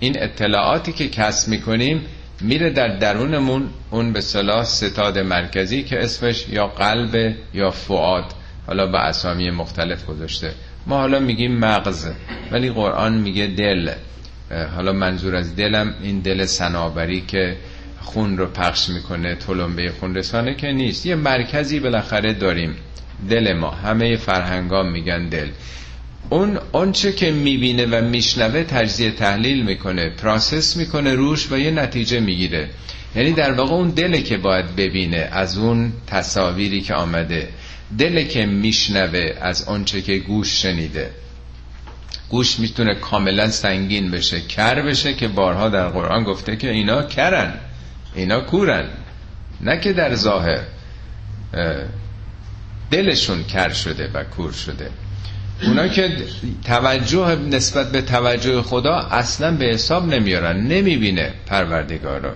این 0.00 0.22
اطلاعاتی 0.22 0.92
که 0.92 1.08
کسب 1.08 1.48
می‌کنیم 1.48 2.00
میره 2.40 2.70
در 2.70 2.88
درونمون 2.98 3.68
اون 3.90 4.12
به 4.12 4.20
صلاح 4.20 4.64
ستاد 4.64 5.18
مرکزی 5.18 5.82
که 5.82 6.04
اسمش 6.04 6.48
یا 6.48 6.66
قلب 6.66 7.34
یا 7.54 7.70
فعاد 7.70 8.24
حالا 8.66 8.86
به 8.86 8.98
اسامی 8.98 9.50
مختلف 9.50 10.06
گذاشته. 10.06 10.52
ما 10.86 10.98
حالا 10.98 11.18
میگیم 11.18 11.58
مغز 11.58 12.06
ولی 12.50 12.70
قرآن 12.70 13.14
میگه 13.18 13.46
دل. 13.46 13.90
حالا 14.76 14.92
منظور 14.92 15.36
از 15.36 15.56
دلم 15.56 15.94
این 16.02 16.20
دل 16.20 16.44
سنابری 16.44 17.20
که 17.20 17.56
خون 18.00 18.38
رو 18.38 18.46
پخش 18.46 18.88
می‌کنه 18.88 19.34
تلمبه 19.34 19.92
خون 20.00 20.14
رسانه 20.14 20.54
که 20.54 20.72
نیست. 20.72 21.06
یه 21.06 21.14
مرکزی 21.14 21.80
بالاخره 21.80 22.32
داریم. 22.32 22.74
دل 23.30 23.52
ما. 23.52 23.70
همه 23.70 24.16
فرهنگام 24.16 24.92
میگن 24.92 25.28
دل. 25.28 25.48
اون 26.32 26.58
آنچه 26.72 27.12
که 27.12 27.30
می‌بینه 27.30 27.86
و 27.86 28.04
میشنوه 28.04 28.64
تجزیه 28.64 29.10
تحلیل 29.10 29.64
می‌کنه 29.64 30.10
پراسس 30.10 30.76
می‌کنه 30.76 31.14
روش 31.14 31.52
و 31.52 31.58
یه 31.58 31.70
نتیجه 31.70 32.20
می‌گیره. 32.20 32.70
یعنی 33.16 33.32
در 33.32 33.52
واقع 33.52 33.72
اون 33.72 33.90
دله 33.90 34.22
که 34.22 34.36
باید 34.36 34.76
ببینه 34.76 35.28
از 35.32 35.58
اون 35.58 35.92
تصاویری 36.06 36.80
که 36.80 36.94
آمده 36.94 37.48
دله 37.98 38.24
که 38.24 38.46
میشنوه 38.46 39.34
از 39.40 39.64
آنچه 39.64 40.02
که 40.02 40.18
گوش 40.18 40.62
شنیده. 40.62 41.10
گوش 42.28 42.58
می‌تونه 42.58 42.94
کاملا 42.94 43.50
سنگین 43.50 44.10
بشه 44.10 44.40
کر 44.40 44.82
بشه 44.82 45.14
که 45.14 45.28
بارها 45.28 45.68
در 45.68 45.88
قرآن 45.88 46.24
گفته 46.24 46.56
که 46.56 46.70
اینا 46.70 47.02
کرن 47.02 47.54
اینا 48.14 48.40
کورن. 48.40 48.88
نه 49.60 49.80
که 49.80 49.92
در 49.92 50.14
ظاهر 50.14 50.60
دلشون 52.90 53.44
کر 53.44 53.72
شده 53.72 54.10
و 54.14 54.24
کور 54.24 54.52
شده. 54.52 54.90
اونا 55.62 55.88
که 55.88 56.16
توجه 56.64 57.34
نسبت 57.34 57.92
به 57.92 58.02
توجه 58.02 58.62
خدا 58.62 58.94
اصلا 58.94 59.56
به 59.56 59.64
حساب 59.64 60.06
نمیارن 60.06 60.56
نمی‌بینه 60.56 61.34
پروردگار 61.46 62.20
رو 62.20 62.30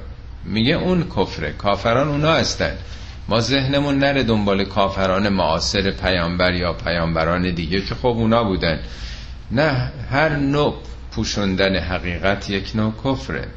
میگه 0.45 0.75
اون 0.75 1.04
کفره 1.16 1.52
کافران 1.52 2.09
اونا 2.09 2.33
هستن. 2.33 2.73
ما 3.28 3.40
ذهنمون 3.40 3.99
نره 3.99 4.23
دنبال 4.23 4.64
کافران 4.64 5.28
معاصر 5.28 5.90
پیامبر 5.90 6.54
یا 6.54 6.73
پیامبران 6.73 7.54
دیگه 7.54 7.80
که 7.80 7.95
خب 7.95 8.06
اونا 8.06 8.45
بودن. 8.45 8.78
نه 9.50 9.92
هر 10.11 10.37
نوع 10.37 10.75
پوشندن 11.12 11.76
حقیقت 11.76 12.50
یک 12.50 12.73
نوع 12.75 12.92
کفره. 13.04 13.49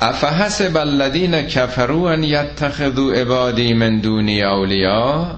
افحسب 0.00 0.76
الذین 0.76 1.42
کفروا 1.42 2.12
ان 2.12 2.24
یتخذوا 2.24 3.12
عبادی 3.12 3.74
من 3.74 3.98
دونی 3.98 4.42
اولیاء؟ 4.42 5.36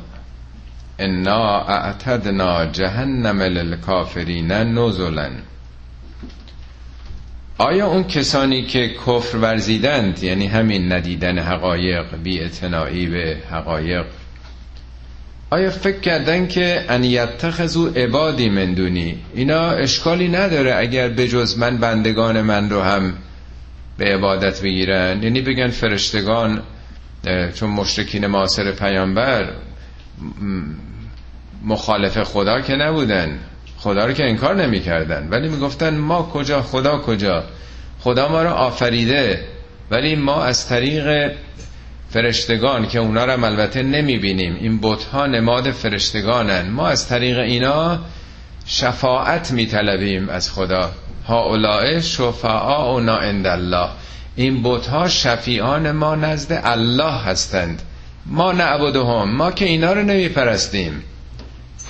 انا 0.99 1.61
اعتدنا 1.61 2.67
جهنم 2.67 3.43
للکافرین 3.43 4.53
نزلا. 4.53 5.31
آیا 7.59 7.87
اون 7.87 8.05
کسانی 8.05 8.63
که 8.63 8.89
کفر 9.07 9.39
ورزیدند 9.39 10.23
یعنی 10.23 10.47
همین 10.47 10.93
ندیدن 10.93 11.39
حقایق 11.39 12.17
بی 12.23 12.41
به 13.07 13.37
حقایق 13.51 14.05
آیا 15.51 15.71
فکر 15.71 16.01
کردن 16.01 16.47
که 16.47 16.85
ان 16.89 17.05
یتخذو 17.05 17.87
عبادی 17.87 18.49
مندونی 18.49 19.19
اینا 19.35 19.71
اشکالی 19.71 20.29
نداره 20.29 20.75
اگر 20.77 21.09
بجز 21.09 21.59
من 21.59 21.77
بندگان 21.79 22.41
من 22.41 22.71
رو 22.71 22.81
هم 22.83 23.15
به 23.99 24.05
عبادت 24.05 24.63
بگیرن 24.63 25.23
یعنی 25.23 25.41
بگن 25.41 25.69
فرشتگان 25.69 26.63
چون 27.55 27.71
مشرکین 27.71 28.27
معاصر 28.27 28.73
پیامبر 28.73 29.49
مخالف 31.65 32.23
خدا 32.23 32.61
که 32.61 32.77
نبودن. 32.77 33.39
خدا 33.79 34.07
رو 34.07 34.13
که 34.13 34.25
انکار 34.25 34.55
نمی‌کردن. 34.55 35.29
ولی 35.31 35.49
می‌گفتن 35.49 35.97
ما 35.97 36.23
کجا 36.23 36.63
خدا 36.63 36.99
کجا؟ 36.99 37.45
خدا 38.01 38.29
ما 38.29 38.43
رو 38.43 38.51
آفریده. 38.51 39.45
ولی 39.91 40.17
ما 40.17 40.45
از 40.45 40.69
طریق 40.69 41.33
فرشتگان 42.11 42.89
که 42.89 42.99
اونا 42.99 43.25
رو 43.25 43.45
البته 43.45 43.83
نمی‌بینیم. 43.83 44.57
این 44.61 44.79
بتها 44.83 45.27
نماد 45.27 45.71
فرشتگانن. 45.71 46.71
ما 46.71 46.89
از 46.89 47.09
طریق 47.09 47.39
اینا 47.39 47.99
شفاعت 48.67 49.51
میطلبیم 49.51 50.29
از 50.29 50.53
خدا. 50.53 50.91
هؤلاء 51.29 52.01
شفعاؤنا 52.01 53.17
عند 53.17 53.47
الله. 53.47 53.89
این 54.37 54.63
بتها 54.63 55.09
شفیعان 55.09 55.91
ما 55.93 56.15
نزد 56.15 56.61
الله 56.65 57.13
هستند. 57.13 57.83
ما 58.29 58.53
نعبدهم 58.53 59.37
ما 59.37 59.51
که 59.51 59.65
اینا 59.65 59.93
رو 59.93 60.03
نمیپرستیم. 60.03 61.03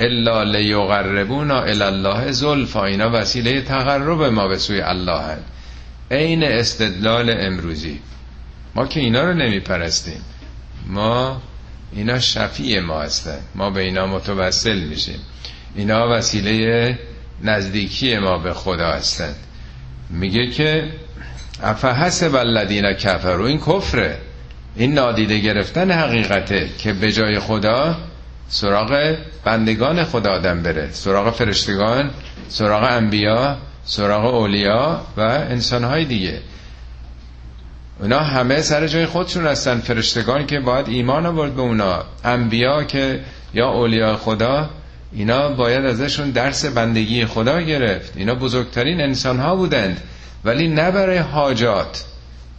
الا 0.01 0.43
لیقربونا 0.43 1.63
الی 1.63 1.83
الله 1.83 2.33
زلفا 2.33 2.85
اینا 2.85 3.11
وسیله 3.13 3.61
تقرب 3.63 4.23
ما 4.23 4.49
به 4.49 4.59
سوی 4.59 4.81
الله 4.81 5.21
هست 5.21 5.43
عین 6.11 6.45
استدلال 6.45 7.35
امروزی. 7.39 8.01
ما 8.75 8.87
که 8.87 9.01
اینا 9.01 9.25
رو 9.25 9.35
نمیپرستیم. 9.35 10.21
ما 10.87 11.43
اینا 11.93 12.19
شفیع 12.19 12.81
ما 12.81 13.01
هستن. 13.01 13.39
ما 13.55 13.71
به 13.71 13.81
اینا 13.81 14.07
متوسل 14.07 14.79
میشیم. 14.79 15.19
اینا 15.75 16.09
وسیله 16.11 16.99
نزدیکی 17.43 18.19
ما 18.19 18.39
به 18.39 18.53
خدا 18.53 18.93
هستند 18.93 19.37
میگه 20.11 20.51
که 20.51 20.91
افحسب 21.63 22.35
الذین 22.35 22.93
کفروا 22.93 23.47
این 23.47 23.59
کفره. 23.59 24.19
این 24.77 24.95
نادیده 24.95 25.39
گرفتن 25.39 25.91
حقیقته 25.91 26.69
که 26.79 26.93
به 26.93 27.13
جای 27.13 27.39
خدا 27.39 27.97
سراغ 28.49 29.17
بندگان 29.45 30.05
خدا 30.05 30.31
آدم 30.31 30.63
بره. 30.63 30.89
سراغ 30.93 31.35
فرشتگان 31.35 32.11
سراغ 32.49 32.83
انبیا 32.83 33.57
سراغ 33.85 34.35
اولیا 34.35 35.01
و 35.17 35.21
انسانهای 35.21 36.05
دیگه. 36.05 36.41
اونا 38.01 38.19
همه 38.19 38.63
سر 38.63 38.87
جای 38.87 39.07
خودشون 39.07 39.47
هستن. 39.47 39.79
فرشتگان 39.79 40.47
که 40.47 40.61
باید 40.61 40.89
ایمان 40.89 41.27
آورد 41.27 41.55
به 41.55 41.63
اونا. 41.63 42.05
انبیا 42.25 42.85
که 42.85 43.21
یا 43.55 43.69
اولیاء 43.69 44.17
خدا 44.17 44.71
اینا 45.13 45.49
باید 45.49 45.85
ازشون 45.85 46.31
درس 46.31 46.65
بندگی 46.65 47.27
خدا 47.27 47.61
گرفت. 47.61 48.13
اینا 48.17 48.35
بزرگترین 48.35 49.01
انسان 49.01 49.39
ها 49.39 49.57
بودند. 49.57 50.01
ولی 50.45 50.69
نه 50.69 50.91
برای 50.91 51.19
حاجات. 51.19 52.05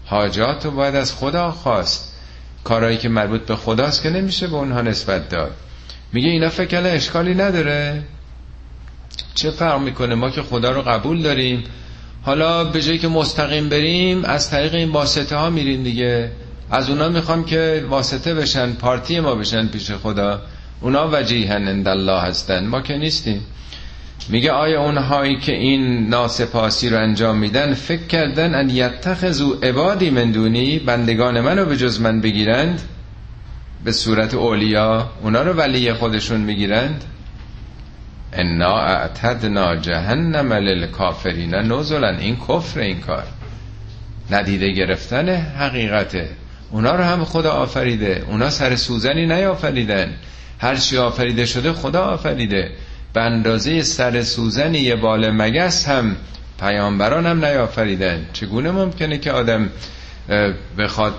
حاجات 0.08 0.66
رو 0.66 0.72
باید 0.72 0.96
از 0.96 1.14
خدا 1.14 1.52
خواست. 1.52 2.14
کارهایی 2.64 2.98
که 2.98 3.10
مربوط 3.10 3.42
به 3.42 3.56
خداست 3.56 4.04
که 4.04 4.10
نمیشه 4.10 4.48
به 4.48 4.56
اونها 4.56 4.82
نسبت 4.82 5.30
داد. 5.30 5.52
میگه 6.14 6.30
اینا 6.30 6.50
فکر 6.50 6.82
اشکالی 6.86 7.34
نداره. 7.34 8.04
چه 9.36 9.52
فرق 9.52 9.82
می‌کنه؟ 9.82 10.16
ما 10.16 10.30
که 10.30 10.42
خدا 10.42 10.72
رو 10.72 10.82
قبول 10.82 11.22
داریم. 11.22 11.64
حالا 12.24 12.64
به 12.64 12.82
جایی 12.82 12.98
که 12.98 13.08
مستقیم 13.08 13.70
بریم 13.70 14.26
از 14.26 14.50
طریق 14.50 14.74
این 14.74 14.92
واسطه 14.92 15.36
ها 15.36 15.50
میریم 15.50 15.84
دیگه. 15.84 16.32
از 16.72 16.90
اونا 16.90 17.10
می‌خوام 17.10 17.46
که 17.46 17.86
واسطه 17.90 18.34
بشن 18.34 18.74
پارتی 18.74 19.20
ما 19.20 19.36
بشن 19.36 19.68
پیش 19.68 19.92
خدا. 19.92 20.42
اونا 20.82 21.10
وجیهن 21.12 21.88
الله 21.88 22.22
هستن. 22.22 22.68
ما 22.68 22.82
که 22.82 22.98
نیستیم. 22.98 23.46
میگه 24.30 24.52
آیا 24.52 24.82
اونهایی 24.82 25.38
که 25.40 25.52
این 25.52 26.10
ناسپاسی 26.10 26.90
رو 26.90 26.98
انجام 26.98 27.38
میدن 27.38 27.74
فکر 27.74 28.08
کردن 28.08 28.56
ان 28.56 28.70
یتخذو 28.70 29.54
عبادی 29.64 30.10
من 30.10 30.32
دونی 30.32 30.80
بندگان 30.80 31.42
منو 31.42 31.66
به 31.66 31.78
جز 31.78 32.02
من 32.02 32.22
بگیرند؟ 32.22 32.82
به 33.84 33.92
صورت 33.92 34.34
اولیا 34.34 35.10
اونا 35.22 35.42
رو 35.42 35.54
ولی 35.54 35.94
خودشون 35.94 36.42
می‌گیرند؟ 36.42 37.04
انا 38.34 38.80
اعتدنا 38.80 39.76
جهنم 39.76 40.54
للکافرین 40.54 41.56
نزلا 41.56 42.10
این 42.10 42.38
کفر 42.50 42.80
این 42.80 43.00
کار. 43.00 43.24
ندیده 44.32 44.72
گرفتن 44.72 45.30
حقیقته 45.36 46.30
اونا 46.72 46.96
رو 46.96 47.04
هم 47.04 47.24
خدا 47.24 47.52
آفریده. 47.52 48.24
اونا 48.28 48.50
سر 48.50 48.76
سوزنی 48.76 49.26
نیافریدن. 49.26 50.14
هر 50.60 50.76
چی 50.76 50.98
آفریده 50.98 51.46
شده 51.46 51.74
خدا 51.74 52.02
آفریده. 52.02 52.72
به 53.18 53.24
اندازه 53.24 53.84
سر 53.84 54.24
سوزنی 54.24 54.80
یه 54.80 54.96
بال 54.96 55.32
مگس 55.32 55.88
هم 55.88 56.16
پیامبران 56.60 57.26
هم 57.26 57.46
نیافریدن. 57.46 58.26
چگونه 58.34 58.72
ممکنه 58.72 59.18
که 59.18 59.32
آدم 59.32 59.70
بخواد 60.78 61.14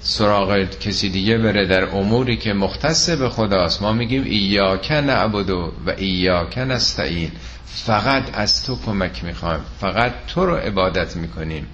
سراغ 0.00 0.64
کسی 0.80 1.08
دیگه 1.08 1.38
بره 1.38 1.66
در 1.66 1.84
اموری 1.84 2.36
که 2.36 2.52
مختص 2.52 3.10
به 3.10 3.28
خداست؟ 3.28 3.82
ما 3.82 3.92
میگیم 3.92 4.24
ایاک 4.24 4.92
نعبدو 4.92 5.72
و 5.86 5.90
ایاک 5.96 6.58
نستعین. 6.58 7.30
فقط 7.66 8.24
از 8.32 8.66
تو 8.66 8.78
کمک 8.86 9.24
می‌خوایم. 9.24 9.60
فقط 9.80 10.12
تو 10.26 10.46
رو 10.46 10.56
عبادت 10.56 11.16
می‌کنیم 11.16 11.66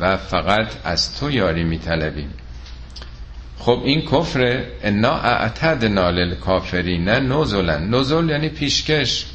و 0.00 0.16
فقط 0.16 0.68
از 0.84 1.18
تو 1.20 1.30
یاری 1.30 1.64
میطلبیم. 1.64 2.30
خب 3.58 3.82
این 3.84 4.00
کفر 4.00 4.64
انا 4.82 5.12
اعتدنا 5.12 6.10
للکافرین 6.10 7.08
نزلن. 7.08 7.94
نزل 7.94 8.30
یعنی 8.30 8.48
پیشکش. 8.48 9.26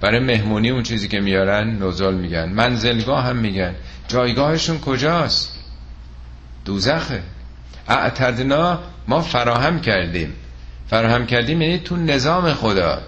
برای 0.00 0.20
مهمونی 0.20 0.70
اون 0.70 0.82
چیزی 0.82 1.08
که 1.08 1.20
میارن 1.20 1.82
نزل 1.82 2.14
میگن. 2.14 2.48
منزلگاه 2.48 3.24
هم 3.24 3.36
میگن. 3.36 3.74
جایگاهشون 4.08 4.78
کجاست؟ 4.80 5.58
دوزخه. 6.64 7.22
اعتدنا 7.88 8.78
ما 9.08 9.20
فراهم 9.20 9.80
کردیم. 9.80 10.32
فراهم 10.88 11.26
کردیم 11.26 11.62
یعنی 11.62 11.78
تو 11.78 11.96
نظام 11.96 12.54
خدا. 12.54 12.98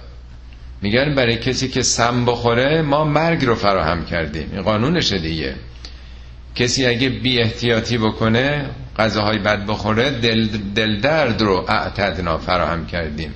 میگن 0.83 1.15
برای 1.15 1.37
کسی 1.37 1.69
که 1.69 1.83
سم 1.83 2.25
بخوره 2.25 2.83
ما 2.83 3.05
مرگ 3.05 3.45
رو 3.45 3.55
فراهم 3.55 4.05
کردیم. 4.05 4.49
این 4.53 4.63
قانونشه 4.63 5.19
دیگه. 5.19 5.55
کسی 6.55 6.87
اگه 6.87 7.09
بی 7.09 7.41
احتیاطی 7.41 7.99
بکنه 7.99 8.67
غذاهای 8.99 9.39
بد 9.39 9.67
بخوره 9.67 10.11
دل, 10.11 10.47
دل 10.75 11.01
درد 11.01 11.43
رو 11.43 11.65
اعتدنا 11.69 12.39
فراهم 12.39 12.87
کردیم. 12.87 13.35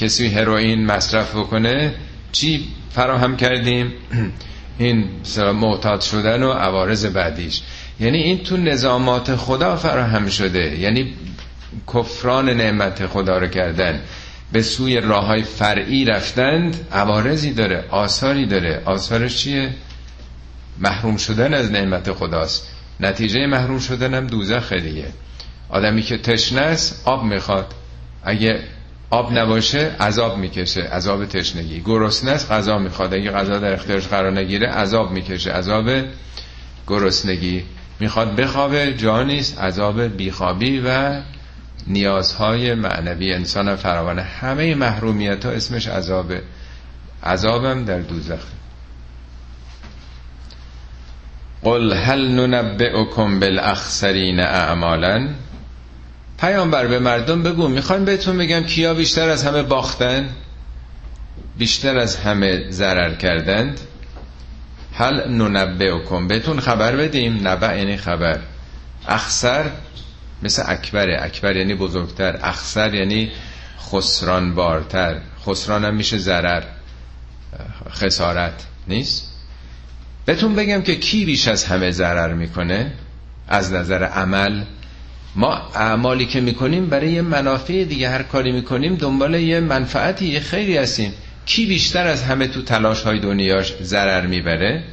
کسی 0.00 0.28
هروئین 0.28 0.86
مصرف 0.86 1.36
بکنه 1.36 1.94
چی 2.32 2.68
فراهم 2.90 3.36
کردیم؟ 3.36 3.92
این 4.78 5.08
معتاد 5.54 6.00
شدن 6.00 6.42
و 6.42 6.52
عوارض 6.52 7.06
بعدیش. 7.06 7.62
یعنی 8.00 8.18
این 8.18 8.38
تو 8.38 8.56
نظامات 8.56 9.36
خدا 9.36 9.76
فراهم 9.76 10.28
شده. 10.28 10.78
یعنی 10.80 11.14
کفران 11.94 12.50
نعمت 12.50 13.06
خدا 13.06 13.38
رو 13.38 13.46
کردن. 13.46 14.00
به 14.52 14.62
سوی 14.62 15.00
راه 15.00 15.26
های 15.26 15.42
فرعی 15.42 16.04
رفتند 16.04 16.86
عوارضی 16.92 17.52
داره 17.52 17.84
آثاری 17.90 18.46
داره. 18.46 18.82
آثارش 18.84 19.36
چیه؟ 19.36 19.70
محروم 20.78 21.16
شدن 21.16 21.54
از 21.54 21.72
نعمت 21.72 22.12
خداست. 22.12 22.68
نتیجه 23.00 23.46
محروم 23.46 23.78
شدن 23.78 24.14
هم 24.14 24.26
دیگه 24.26 25.06
آدمی 25.68 26.02
که 26.02 26.18
تشنه 26.18 26.60
است 26.60 27.02
آب 27.04 27.24
می‌خواد. 27.24 27.74
اگه 28.24 28.60
آب 29.10 29.38
نباشه 29.38 29.96
عذاب 30.00 30.38
می‌کشه. 30.38 30.82
عذاب 30.82 31.26
تشنگی. 31.26 31.80
گرسنه 31.80 32.30
است 32.30 32.52
غذا 32.52 32.78
می‌خواد. 32.78 33.14
اگه 33.14 33.30
غذا 33.30 33.58
در 33.58 33.72
اختیارش 33.72 34.06
قرار 34.06 34.32
نگیره 34.32 34.68
عذاب 34.68 35.10
می‌کشه. 35.10 35.52
عذاب 35.52 35.90
گرسنگی. 36.86 37.64
می‌خواد 38.00 38.36
بخوابه 38.36 38.94
جا 38.94 39.22
نیست. 39.22 39.58
عذاب 39.58 40.02
بیخوابی 40.02 40.82
و 40.86 41.20
نیازهای 41.86 42.74
معنوی. 42.74 43.32
انسان 43.32 43.76
فراوانه. 43.76 44.22
همه 44.22 44.74
محرومیت 44.74 45.44
ها 45.46 45.52
اسمش 45.52 45.88
عذابه 45.88 46.42
عذابم 47.24 47.84
در 47.84 48.00
دوزخ. 48.00 48.40
قل 51.62 51.92
هل 51.92 52.28
ننبئکم 52.28 53.40
بالاخسرین 53.40 54.40
اعمالا؟ 54.40 55.28
پیامبر 56.40 56.86
به 56.86 56.98
مردم 56.98 57.42
بگو 57.42 57.68
می‌خوایم 57.68 58.04
بهتون 58.04 58.38
بگم 58.38 58.64
کیا 58.64 58.94
بیشتر 58.94 59.28
از 59.28 59.44
همه 59.44 59.62
باختن؟ 59.62 60.28
بیشتر 61.58 61.98
از 61.98 62.16
همه 62.16 62.70
ضرر 62.70 63.14
کردند؟ 63.14 63.80
هل 64.94 65.28
ننبئکم؟ 65.28 66.28
بهتون 66.28 66.60
خبر 66.60 66.96
بدیم 66.96 67.48
نبع 67.48 67.78
یعنی 67.78 67.96
خبر. 67.96 68.40
اخسر 69.08 69.70
مثل 70.42 70.62
اکبره 70.66 71.22
اکبر 71.22 71.56
یعنی 71.56 71.74
بزرگتر 71.74 72.38
اخسر 72.42 72.94
یعنی 72.94 73.32
خسران 73.80 74.54
بارتر 74.54 75.20
خسران 75.46 75.84
هم 75.84 75.94
میشه 75.94 76.18
ضرر 76.18 76.62
خسارت 77.90 78.66
نیست؟ 78.88 79.31
بهتون 80.24 80.54
بگم 80.54 80.82
که 80.82 80.96
کی 80.96 81.24
بیش 81.24 81.48
از 81.48 81.64
همه 81.64 81.90
ضرر 81.90 82.34
می‌کنه؟ 82.34 82.92
از 83.48 83.72
نظر 83.72 84.04
عمل. 84.04 84.62
ما 85.36 85.54
اعمالی 85.74 86.26
که 86.26 86.40
می‌کنیم 86.40 86.86
برای 86.86 87.12
یه 87.12 87.22
منافع 87.22 87.84
دیگه 87.84 88.08
هر 88.08 88.22
کاری 88.22 88.52
می‌کنیم 88.52 88.94
دنبال 88.94 89.34
یه 89.34 89.60
منفعتی 89.60 90.26
یه 90.26 90.40
خیلی 90.40 90.76
هستیم. 90.76 91.12
کی 91.46 91.66
بیشتر 91.66 92.06
از 92.06 92.22
همه 92.22 92.46
تو 92.46 92.62
تلاش 92.62 93.02
های 93.02 93.18
دنیاش 93.18 93.74
ضرر 93.82 94.26
می‌بره؟ 94.26 94.84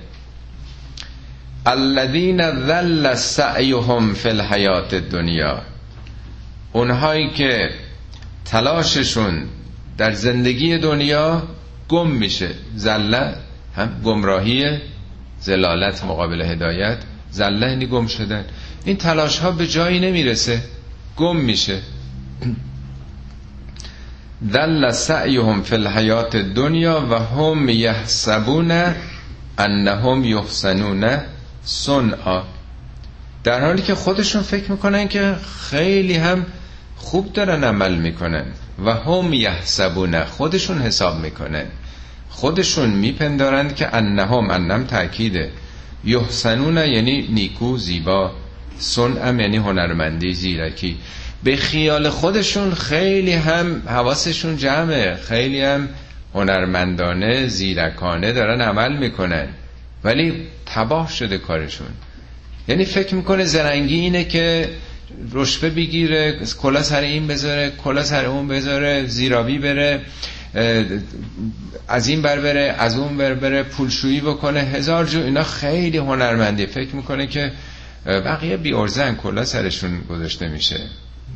الذین 1.65 2.51
ذل 2.67 3.15
سعیهم 3.15 4.13
فی 4.13 4.29
الحیات 4.29 4.95
دنیا 4.95 5.61
اونهایی 6.73 7.29
که 7.29 7.69
تلاششون 8.45 9.43
در 9.97 10.11
زندگی 10.11 10.77
دنیا 10.77 11.43
گم 11.89 12.07
میشه. 12.11 12.49
زله 12.75 13.33
هم 13.75 14.01
گمراهی 14.03 14.79
زلالت 15.41 16.03
مقابل 16.03 16.41
هدایت 16.41 16.97
زله 17.31 17.69
یعنی 17.69 17.85
گم 17.85 18.07
شدن. 18.07 18.45
این 18.85 18.97
تلاش 18.97 19.39
ها 19.39 19.51
به 19.51 19.67
جایی 19.67 19.99
نمی‌رسه. 19.99 20.61
گم 21.17 21.35
میشه. 21.35 21.79
دل 24.53 24.91
سعیهم 24.91 25.63
فی 25.63 25.75
الحیات 25.75 26.35
دنیا 26.35 27.07
و 27.11 27.19
هم 27.19 27.69
یحسبون 27.69 28.93
انهم 29.57 30.23
یحسنون 30.23 31.17
صنعا. 31.63 32.41
در 33.43 33.65
حالی 33.65 33.81
که 33.81 33.95
خودشون 33.95 34.41
فکر 34.41 34.71
می‌کنن 34.71 35.07
که 35.07 35.35
خیلی 35.69 36.15
هم 36.15 36.45
خوب 36.95 37.33
دارن 37.33 37.63
عمل 37.63 37.95
می‌کنن 37.95 38.45
و 38.85 38.93
هم 38.93 39.33
یحسبون 39.33 40.23
خودشون 40.23 40.81
حساب 40.81 41.19
می‌کنن. 41.19 41.65
خودشون 42.29 42.89
میپندارند 42.89 43.75
که 43.75 43.95
انهم 43.95 44.51
انم 44.51 44.83
تأکیده 44.85 45.51
یحسنون 46.05 46.77
یعنی 46.77 47.27
نیکو 47.31 47.77
زیبا. 47.77 48.31
صنعم 48.77 49.39
یعنی 49.39 49.57
هنرمندی 49.57 50.33
زیرکی. 50.33 50.97
به 51.43 51.55
خیال 51.55 52.09
خودشون 52.09 52.73
خیلی 52.73 53.33
هم 53.33 53.81
حواسشون 53.87 54.57
جمعه. 54.57 55.15
خیلی 55.15 55.61
هم 55.61 55.89
هنرمندانه 56.33 57.47
زیرکانه 57.47 58.31
دارن 58.31 58.61
عمل 58.61 58.97
می‌کنن. 58.97 59.47
ولی 60.03 60.47
تباه 60.65 61.11
شده 61.11 61.37
کارشون. 61.37 61.87
یعنی 62.67 62.85
فکر 62.85 63.15
می‌کنه 63.15 63.45
زرنگی 63.45 63.95
اینه 63.95 64.23
که 64.23 64.69
رشبه 65.31 65.69
بگیره 65.69 66.39
کلا 66.61 66.83
سر 66.83 67.01
این 67.01 67.27
بذاره 67.27 67.71
کلا 67.83 68.03
سر 68.03 68.25
اون 68.25 68.47
بذاره 68.47 69.05
زیرابی 69.05 69.59
بره. 69.59 70.01
از 71.87 72.07
این 72.07 72.21
بر 72.21 72.39
بره 72.39 72.75
از 72.79 72.97
اون 72.97 73.17
بر 73.17 73.33
بره 73.33 73.63
پولشویی 73.63 74.21
بکنه 74.21 74.59
هزار 74.59 75.05
جو 75.05 75.19
اینا 75.19 75.43
خیلی 75.43 75.97
هنرمندی. 75.97 76.65
فکر 76.65 76.95
می‌کنه 76.95 77.27
که 77.27 77.51
بقیه 78.05 78.57
بی 78.57 78.73
ارزن 78.73 79.15
کلا 79.15 79.45
سرشون 79.45 80.01
گذاشته 80.09 80.47
میشه. 80.47 80.79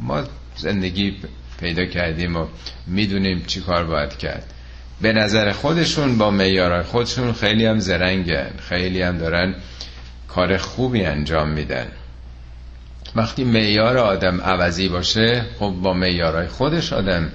ما 0.01 0.23
زندگی 0.55 1.15
پیدا 1.59 1.85
کردیم 1.85 2.35
و 2.35 2.47
می‌دونیم 2.87 3.43
چی 3.47 3.61
کار 3.61 3.83
باید 3.83 4.17
کرد. 4.17 4.53
به 5.01 5.13
نظر 5.13 5.51
خودشون 5.51 6.17
با 6.17 6.31
میارای 6.31 6.83
خودشون 6.83 7.33
خیلی 7.33 7.65
هم 7.65 7.79
زرنگن 7.79 8.51
خیلی 8.69 9.01
هم 9.01 9.17
دارن 9.17 9.55
کار 10.27 10.57
خوبی 10.57 11.05
انجام 11.05 11.49
میدن. 11.49 11.87
وقتی 13.15 13.43
میار 13.43 13.97
آدم 13.97 14.41
عوضی 14.41 14.89
باشه 14.89 15.45
خب 15.59 15.73
با 15.81 15.93
میارای 15.93 16.47
خودش 16.47 16.93
آدم 16.93 17.31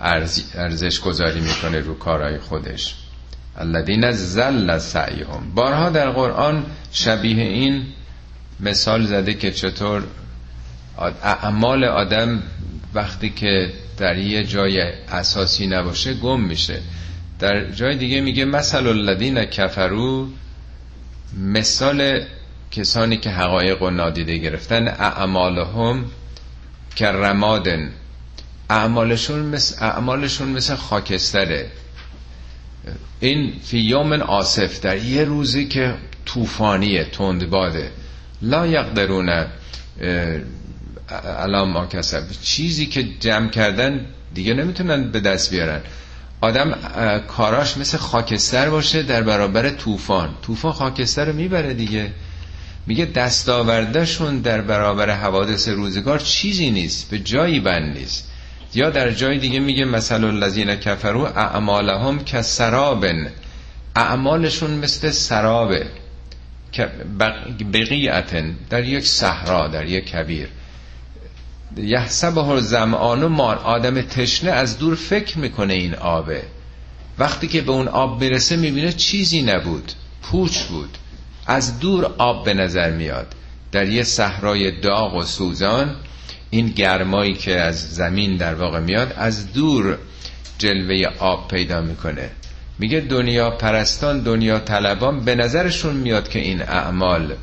ارزش 0.00 1.00
گذاری 1.00 1.40
می‌کنه 1.40 1.80
رو 1.80 1.98
کارهای 1.98 2.38
خودش. 2.38 2.94
الذین 3.56 4.10
زل 4.10 4.78
سعیهم. 4.78 5.54
بارها 5.54 5.90
در 5.90 6.10
قرآن 6.10 6.66
شبیه 6.92 7.42
این 7.42 7.86
مثال 8.60 9.06
زده 9.06 9.34
که 9.34 9.50
چطور 9.50 10.02
اعمال 11.22 11.84
آدم 11.84 12.42
وقتی 12.94 13.30
که 13.30 13.72
در 13.98 14.18
یه 14.18 14.44
جای 14.44 14.80
اساسی 15.08 15.66
نباشه 15.66 16.14
گم 16.14 16.40
میشه. 16.40 16.80
در 17.38 17.70
جای 17.70 17.96
دیگه 17.96 18.20
میگه 18.20 18.44
مثل 18.44 18.86
الذین 18.86 19.44
کفرو 19.44 20.28
مثال 21.38 22.24
کسانی 22.70 23.16
که 23.16 23.30
حقایق 23.30 23.82
و 23.82 23.90
نادیده 23.90 24.38
گرفتن 24.38 24.88
اعمالهم 24.88 26.04
که 26.96 27.06
رمادن 27.06 27.92
اعمالشون 28.70 29.38
مثل, 29.38 29.84
اعمالشون 29.84 30.48
مثل 30.48 30.74
خاکستره. 30.74 31.66
این 33.20 33.52
فی 33.64 33.78
یوم 33.78 34.12
آصف 34.12 34.80
در 34.80 34.96
یه 34.96 35.24
روزی 35.24 35.66
که 35.68 35.94
طوفانیه 36.26 37.04
تندباده. 37.04 37.90
لا 38.42 38.66
یقدرون 38.66 39.46
الان 41.36 41.68
ما 41.68 41.86
کسب. 41.86 42.22
چیزی 42.42 42.86
که 42.86 43.04
جمع 43.20 43.48
کردن 43.48 44.06
دیگه 44.34 44.54
نمی‌تونن 44.54 45.10
به 45.10 45.20
دست 45.20 45.50
بیارن. 45.50 45.80
آدم 46.40 46.74
کاراش 47.28 47.76
مثل 47.76 47.98
خاکستر 47.98 48.70
باشه 48.70 49.02
در 49.02 49.22
برابر 49.22 49.70
طوفان. 49.70 50.34
طوفان 50.42 50.72
خاکستر 50.72 51.24
رو 51.24 51.32
می‌بره 51.32 51.74
دیگه. 51.74 52.10
میگه 52.86 53.04
دستاوردهشون 53.04 54.38
در 54.38 54.60
برابر 54.60 55.10
حوادث 55.10 55.68
روزگار 55.68 56.18
چیزی 56.18 56.70
نیست 56.70 57.10
به 57.10 57.18
جایی 57.18 57.60
بند 57.60 57.96
نیست. 57.98 58.29
یا 58.74 58.90
در 58.90 59.10
جای 59.10 59.38
دیگه 59.38 59.60
میگه 59.60 59.84
مثل 59.84 60.24
الذین 60.24 60.74
کفروا 60.76 61.28
اعمالهم 61.28 62.24
کسرابن. 62.24 63.30
اعمالشون 63.96 64.70
مثل 64.70 65.10
سرابه. 65.10 65.86
بقیعتن. 67.72 68.56
در 68.70 68.84
یک 68.84 69.06
صحرا 69.06 69.68
در 69.68 69.86
یک 69.86 70.04
کبیر. 70.10 70.48
یحسبه 71.76 72.60
زمانو 72.60 73.28
مار 73.28 73.56
آدم 73.56 74.02
تشنه 74.02 74.50
از 74.50 74.78
دور 74.78 74.94
فکر 74.94 75.38
می‌کنه 75.38 75.74
این 75.74 75.94
آبه. 75.94 76.42
وقتی 77.18 77.48
که 77.48 77.60
به 77.60 77.72
اون 77.72 77.88
آب 77.88 78.20
برسه 78.20 78.56
می‌بینه 78.56 78.92
چیزی 78.92 79.42
نبود. 79.42 79.92
پوچ 80.22 80.58
بود. 80.62 80.98
از 81.46 81.80
دور 81.80 82.04
آب 82.18 82.44
به 82.44 82.54
نظر 82.54 82.90
میاد. 82.90 83.34
در 83.72 83.88
یه 83.88 84.02
صحرای 84.02 84.80
داغ 84.80 85.14
و 85.14 85.22
سوزان 85.22 85.96
این 86.50 86.66
گرمایی 86.66 87.34
که 87.34 87.60
از 87.60 87.94
زمین 87.94 88.36
در 88.36 88.54
واقع 88.54 88.80
میاد 88.80 89.14
از 89.16 89.52
دور 89.52 89.98
جلوه 90.58 91.06
آب 91.18 91.48
پیدا 91.48 91.80
می‌کنه. 91.80 92.30
میگه 92.78 93.00
دنیا 93.00 93.50
پرستان 93.50 94.20
دنیا 94.20 94.58
طلبان 94.58 95.24
به 95.24 95.34
نظرشون 95.34 95.96
میاد 95.96 96.28
که 96.28 96.38
این 96.38 96.62
اعمال 96.62 97.34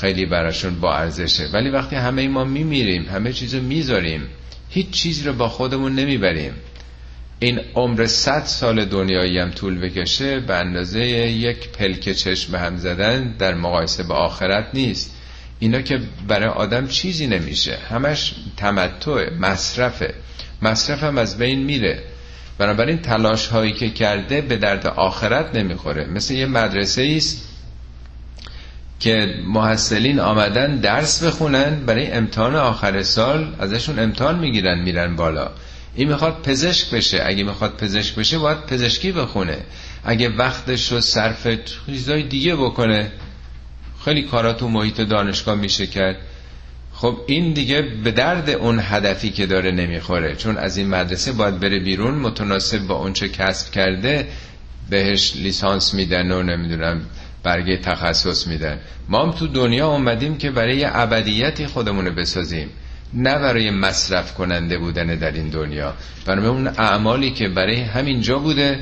خیلی 0.00 0.26
براشون 0.26 0.80
با 0.80 0.94
ارزشه. 0.94 1.48
ولی 1.52 1.70
وقتی 1.70 1.96
همه 1.96 2.28
ما 2.28 2.44
میمیریم 2.44 3.02
همه 3.02 3.32
چیزو 3.32 3.60
می‌ذاریم 3.60 4.22
هیچ 4.70 4.90
چیزی 4.90 5.24
رو 5.24 5.32
با 5.32 5.48
خودمون 5.48 5.94
نمی‌بریم. 5.94 6.52
این 7.38 7.60
عمر 7.74 8.06
صد 8.06 8.44
سال 8.44 8.84
دنیایی 8.84 9.38
هم 9.38 9.50
طول 9.50 9.78
بکشه 9.78 10.40
به 10.40 10.54
اندازه 10.54 11.00
یک 11.06 11.68
پلک 11.68 12.12
چشم 12.12 12.56
هم 12.56 12.76
زدن 12.76 13.34
در 13.38 13.54
مقایسه 13.54 14.02
با 14.02 14.14
آخرت 14.14 14.66
نیست. 14.74 15.17
اینا 15.58 15.80
که 15.80 16.00
برای 16.28 16.48
آدم 16.48 16.86
چیزی 16.86 17.26
نمیشه. 17.26 17.78
همش 17.90 18.34
تمتع 18.56 19.34
مصرفه. 19.34 20.14
مصرف 20.62 21.04
هم 21.04 21.18
از 21.18 21.38
بین 21.38 21.64
میره. 21.64 22.02
بنابراین 22.58 22.98
تلاش 22.98 23.46
هایی 23.46 23.72
که 23.72 23.90
کرده 23.90 24.40
به 24.40 24.56
درد 24.56 24.86
آخرت 24.86 25.54
نمی‌خوره. 25.54 26.04
مثل 26.04 26.34
یه 26.34 26.46
مدرسه 26.46 27.14
است 27.16 27.48
که 29.00 29.34
محصلین 29.46 30.20
آمدن 30.20 30.76
درس 30.76 31.22
بخونن 31.22 31.86
برای 31.86 32.12
امتحان 32.12 32.56
آخر 32.56 33.02
سال 33.02 33.54
ازشون 33.58 33.98
امتحان 33.98 34.38
می‌گیرن 34.38 34.78
میرن 34.82 35.16
بالا. 35.16 35.50
این 35.94 36.08
می‌خواد 36.08 36.42
پزشک 36.42 36.90
بشه. 36.90 37.22
اگه 37.26 37.44
می‌خواد 37.44 37.76
پزشک 37.76 38.14
بشه 38.14 38.38
باید 38.38 38.66
پزشکی 38.66 39.12
بخونه. 39.12 39.58
اگه 40.04 40.28
وقتش 40.28 40.92
رو 40.92 41.00
صرف 41.00 41.48
چیزای 41.86 42.22
دیگه 42.22 42.56
بکنه 42.56 43.10
خیلی 44.04 44.22
کارا 44.22 44.52
تو 44.52 44.68
محیط 44.68 45.00
دانشگاه 45.00 45.54
میشه 45.54 45.86
کرد. 45.86 46.16
خب 46.92 47.16
این 47.26 47.52
دیگه 47.52 47.82
به 47.82 48.10
درد 48.10 48.50
اون 48.50 48.80
هدفی 48.82 49.30
که 49.30 49.46
داره 49.46 49.70
نمی‌خوره. 49.70 50.36
چون 50.36 50.56
از 50.56 50.76
این 50.76 50.88
مدرسه 50.88 51.32
باید 51.32 51.60
بره 51.60 51.78
بیرون 51.78 52.14
متناسب 52.14 52.78
با 52.78 52.94
اونچه 52.94 53.28
کسب 53.28 53.72
کرده 53.72 54.26
بهش 54.90 55.36
لیسانس 55.36 55.94
میدن 55.94 56.32
و 56.32 56.42
نمی‌دونم 56.42 57.00
برگه 57.42 57.76
تخصص 57.76 58.46
میدن. 58.46 58.80
ما 59.08 59.22
هم 59.22 59.32
تو 59.32 59.46
دنیا 59.46 59.88
اومدیم 59.88 60.38
که 60.38 60.50
برای 60.50 60.84
ابدیتی 60.84 61.66
خودمونو 61.66 62.10
بسازیم. 62.10 62.68
نه 63.14 63.38
برای 63.38 63.70
مصرف 63.70 64.34
کننده 64.34 64.78
بودن 64.78 65.06
در 65.06 65.32
این 65.32 65.48
دنیا. 65.48 65.94
برای 66.26 66.46
اون 66.46 66.66
اعمالی 66.66 67.30
که 67.30 67.48
برای 67.48 67.80
همین 67.80 68.20
جا 68.20 68.38
بوده 68.38 68.78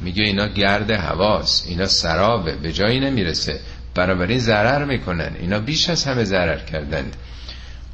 میگه 0.00 0.22
اینا 0.22 0.46
گرد 0.46 0.90
هواست 0.90 1.66
اینا 1.68 1.86
سرابه 1.86 2.52
به 2.52 2.72
جایی 2.72 3.00
نمی‌رسه. 3.00 3.60
بنابراین 3.94 4.38
ضرر 4.38 4.84
می‌کنن. 4.84 5.30
اینا 5.40 5.58
بیش 5.58 5.90
از 5.90 6.04
همه 6.04 6.24
ضرر 6.24 6.58
کردن. 6.58 7.04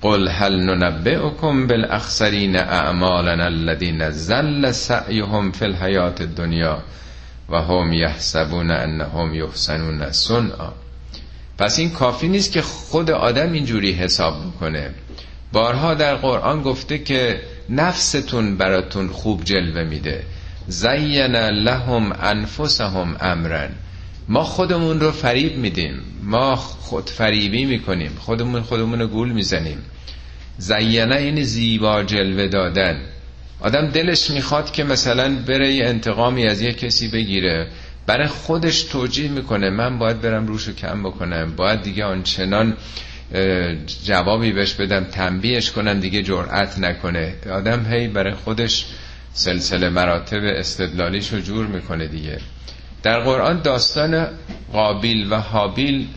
قل 0.02 0.28
هل 0.28 0.60
ننبئكم 0.60 1.66
بالاخسرین 1.66 2.56
اعمالنا 2.56 3.44
الذين 3.44 4.10
زل 4.10 4.72
سعيهم 4.72 5.52
في 5.52 5.64
الحیات 5.64 6.20
الدنیا 6.20 6.82
و 7.48 7.56
هم 7.56 7.90
انهم 8.70 9.34
یحسنون 9.34 10.12
صنعا. 10.12 10.72
پس 11.58 11.78
این 11.78 11.90
کافی 11.90 12.28
نیست 12.28 12.52
که 12.52 12.62
خود 12.62 13.10
آدم 13.10 13.52
اینجوری 13.52 13.92
حساب 13.92 14.34
بکنه. 14.46 14.90
بارها 15.52 15.94
در 15.94 16.14
قرآن 16.14 16.62
گفته 16.62 16.98
که 16.98 17.40
نفستون 17.68 18.56
براتون 18.56 19.08
خوب 19.08 19.44
جلوه 19.44 19.84
میده. 19.84 20.22
زین 20.68 21.36
لهم 21.36 22.12
انفسهم 22.22 23.16
امرن. 23.20 23.70
ما 24.30 24.44
خودمون 24.44 25.00
رو 25.00 25.10
فریب 25.10 25.56
میدیم. 25.56 25.94
ما 26.22 26.56
خود 26.56 27.10
فریبی 27.10 27.64
می‌کنیم. 27.64 28.16
خودمون 28.20 28.62
خودمون 28.62 29.00
رو 29.00 29.06
گول 29.06 29.32
می‌زنیم. 29.32 29.78
زینه 30.58 31.16
این 31.16 31.44
زیبا 31.44 32.02
جلوه 32.02 32.48
دادن. 32.48 33.00
آدم 33.60 33.86
دلش 33.86 34.30
می‌خواد 34.30 34.72
که 34.72 34.84
مثلا 34.84 35.36
بره 35.46 35.72
یه 35.72 35.86
انتقامی 35.86 36.46
از 36.46 36.60
یه 36.60 36.72
کسی 36.72 37.08
بگیره. 37.08 37.66
برای 38.06 38.26
خودش 38.28 38.82
توجیه 38.82 39.28
می‌کنه. 39.28 39.70
من 39.70 39.98
باید 39.98 40.20
برم 40.20 40.46
روشو 40.46 40.74
کم 40.74 41.02
بکنم. 41.02 41.56
باید 41.56 41.82
دیگه 41.82 42.04
آنچنان 42.04 42.76
جوابی 44.04 44.52
بهش 44.52 44.74
بدم 44.74 45.04
تنبیهش 45.04 45.70
کنم 45.70 46.00
دیگه 46.00 46.22
جرأت 46.22 46.78
نکنه. 46.78 47.34
آدم 47.50 47.86
هی 47.92 48.08
برای 48.08 48.34
خودش 48.34 48.86
سلسله 49.32 49.88
مراتب 49.88 50.40
استدلالیش 50.42 51.32
رو 51.32 51.40
جور 51.40 51.66
می‌کنه 51.66 52.06
دیگه. 52.06 52.38
در 53.02 53.20
قرآن 53.20 53.62
داستان 53.62 54.28
قابیل 54.72 55.32
و 55.32 55.36
حابیل 55.36 56.08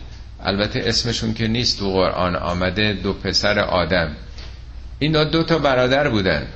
البته 0.44 0.82
اسمشون 0.86 1.34
که 1.34 1.48
نیست 1.48 1.78
تو 1.78 1.92
قرآن 1.92 2.36
آمده 2.36 2.92
دو 2.92 3.12
پسر 3.12 3.58
آدم. 3.58 4.16
اینا 4.98 5.24
دو 5.24 5.42
تا 5.42 5.58
برادر 5.58 6.08
بودن. 6.08 6.46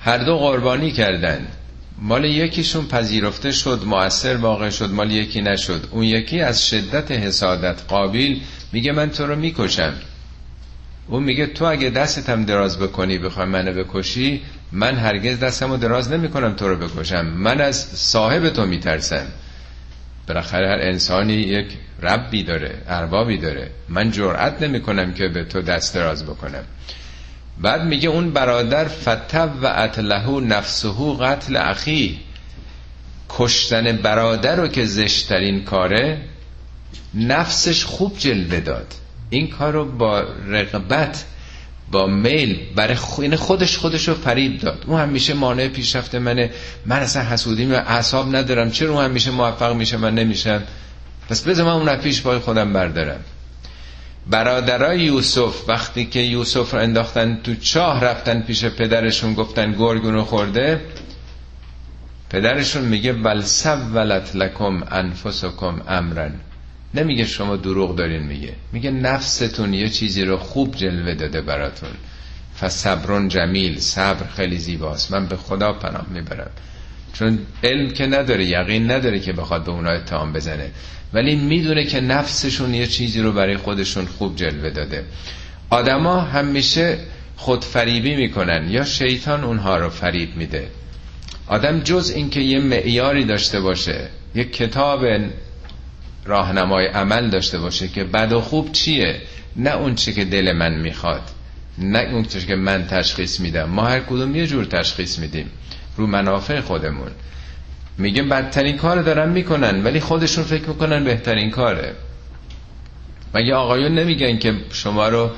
هر 0.00 0.18
دو 0.18 0.36
قربانی 0.38 0.90
کردند 0.90 1.48
مال 1.98 2.24
یکیشون 2.24 2.86
پذیرفته 2.86 3.52
شد 3.52 3.82
مؤثر 3.86 4.36
واقع 4.36 4.70
شد 4.70 4.90
مال 4.90 5.10
یکی 5.10 5.40
نشد. 5.40 5.88
اون 5.90 6.02
یکی 6.04 6.40
از 6.40 6.68
شدت 6.68 7.10
حسادت 7.10 7.82
قابیل 7.88 8.42
میگه 8.72 8.92
من 8.92 9.10
تو 9.10 9.26
رو 9.26 9.36
می‌کشم. 9.36 9.94
اون 11.08 11.22
میگه 11.22 11.46
تو 11.46 11.64
اگه 11.64 11.90
دستتم 11.90 12.44
دراز 12.44 12.78
بکنی 12.78 13.18
بخوای 13.18 13.46
منو 13.46 13.84
بکشی 13.84 14.42
من 14.72 14.96
هرگز 14.96 15.38
دستمو 15.40 15.76
دراز 15.76 16.12
نمی‌کنم 16.12 16.54
تو 16.54 16.68
رو 16.68 16.76
بکشم. 16.76 17.26
من 17.26 17.60
از 17.60 17.76
صاحب 17.76 18.48
تو 18.48 18.66
میترسم. 18.66 19.26
بالاخره 20.28 20.68
هر 20.68 20.78
انسانی 20.80 21.32
یک 21.32 21.66
ربی 22.02 22.42
داره 22.42 22.82
اربابی 22.88 23.38
داره. 23.38 23.70
من 23.88 24.10
جرأت 24.10 24.62
نمی‌کنم 24.62 25.14
که 25.14 25.28
به 25.28 25.44
تو 25.44 25.62
دست 25.62 25.94
دراز 25.94 26.24
بکنم. 26.24 26.64
بعد 27.60 27.84
میگه 27.84 28.08
اون 28.08 28.30
برادر 28.30 28.84
فتب 28.88 29.50
و 29.62 29.66
اتلهو 29.66 30.40
نفسهو 30.40 31.14
قتل 31.14 31.56
اخی. 31.56 32.20
کشتن 33.28 33.96
برادر 33.96 34.56
رو 34.56 34.68
که 34.68 34.84
زشترین 34.86 35.64
کاره 35.64 36.20
نفسش 37.14 37.84
خوب 37.84 38.18
جلوه 38.18 38.60
داد. 38.60 38.94
این 39.30 39.50
کار 39.50 39.72
رو 39.72 39.84
با 39.84 40.20
رقبت 40.48 41.24
با 41.90 42.06
میل 42.06 42.58
برای 42.74 42.94
خودش 43.36 43.78
خودش 43.78 44.08
رو 44.08 44.14
فریب 44.14 44.58
داد. 44.58 44.84
اون 44.86 45.00
همیشه 45.00 45.34
مانع 45.34 45.68
پیشرفت 45.68 46.14
منه. 46.14 46.50
من 46.86 46.96
اصلا 46.96 47.22
حسودی 47.22 47.66
و 47.66 47.72
اعصاب 47.74 48.36
ندارم. 48.36 48.70
چرا 48.70 48.90
اون 48.92 49.04
همیشه 49.04 49.30
موفق 49.30 49.74
میشه 49.74 49.96
من 49.96 50.14
نمیشم؟ 50.14 50.62
پس 51.28 51.42
بذار 51.42 51.66
من 51.66 51.72
اون 51.72 51.96
پیش 51.96 52.22
پای 52.22 52.38
خودم 52.38 52.72
بردارم. 52.72 53.20
برادرای 54.30 55.00
یوسف 55.00 55.68
وقتی 55.68 56.04
که 56.04 56.20
یوسف 56.20 56.74
رو 56.74 56.80
انداختن 56.80 57.40
تو 57.44 57.54
چاه 57.54 58.04
رفتن 58.04 58.40
پیش 58.40 58.64
پدرشون 58.64 59.34
گفتن 59.34 59.72
گرگونو 59.72 60.24
خورده 60.24 60.80
پدرشون 62.30 62.84
میگه 62.84 63.12
بل 63.12 63.40
سولت 63.40 64.36
لکم 64.36 64.82
انفسکم 64.90 65.82
امرن. 65.88 66.40
نمیگه 66.98 67.24
شما 67.24 67.56
دروغ 67.56 67.96
دارین 67.96 68.22
میگه. 68.22 68.52
میگه 68.72 68.90
نفستون 68.90 69.74
یه 69.74 69.88
چیزی 69.88 70.24
رو 70.24 70.36
خوب 70.36 70.76
جلوه 70.76 71.14
داده 71.14 71.40
براتون. 71.40 71.90
فصبرون 72.60 73.28
جمیل 73.28 73.78
صبر 73.78 74.26
خیلی 74.36 74.58
زیباست. 74.58 75.12
من 75.12 75.26
به 75.26 75.36
خدا 75.36 75.72
پناه 75.72 76.06
می‌برم. 76.10 76.50
چون 77.12 77.38
علم 77.64 77.90
که 77.90 78.06
نداره 78.06 78.44
یقین 78.44 78.90
نداره 78.90 79.20
که 79.20 79.32
بخواد 79.32 79.64
به 79.64 79.70
اونا 79.70 79.90
اتهام 79.90 80.32
بزنه. 80.32 80.70
ولی 81.12 81.36
می‌دونه 81.36 81.84
که 81.84 82.00
نفسشون 82.00 82.74
یه 82.74 82.86
چیزی 82.86 83.20
رو 83.20 83.32
برای 83.32 83.56
خودشون 83.56 84.04
خوب 84.06 84.36
جلوه 84.36 84.70
داده. 84.70 85.04
آدما 85.70 86.20
همیشه 86.20 86.98
خودفریبی 87.36 88.16
می‌کنن 88.16 88.70
یا 88.70 88.84
شیطان 88.84 89.44
اونها 89.44 89.76
رو 89.76 89.88
فریب 89.90 90.36
میده. 90.36 90.68
آدم 91.46 91.80
جز 91.80 92.12
اینکه 92.16 92.40
یه 92.40 92.60
معیاری 92.60 93.24
داشته 93.24 93.60
باشه 93.60 94.08
یه 94.34 94.44
کتاب 94.44 95.04
راهنمای 96.26 96.86
عمل 96.86 97.30
داشته 97.30 97.58
باشه 97.58 97.88
که 97.88 98.04
بد 98.04 98.32
و 98.32 98.40
خوب 98.40 98.72
چیه؟ 98.72 99.20
نه 99.56 99.70
اون 99.70 99.94
چی 99.94 100.12
که 100.12 100.24
دل 100.24 100.52
من 100.52 100.74
می‌خواد 100.74 101.22
نه 101.78 101.98
اون 101.98 102.24
چی 102.24 102.46
که 102.46 102.54
من 102.54 102.86
تشخیص 102.86 103.40
میدم. 103.40 103.64
ما 103.64 103.84
هر 103.84 104.00
کدوم 104.00 104.36
یه 104.36 104.46
جور 104.46 104.64
تشخیص 104.64 105.18
میدیم 105.18 105.50
رو 105.96 106.06
منافع 106.06 106.60
خودمون. 106.60 107.10
میگه 107.98 108.22
بدترین 108.22 108.76
کار 108.76 109.02
دارن 109.02 109.28
می‌کنن 109.28 109.84
ولی 109.84 110.00
خودشون 110.00 110.44
فکر 110.44 110.68
می‌کنن 110.68 111.04
بهترین 111.04 111.50
کاره. 111.50 111.94
مگه 113.34 113.54
آقایون 113.54 113.94
نمیگن 113.94 114.38
که 114.38 114.54
شما 114.72 115.08
رو 115.08 115.30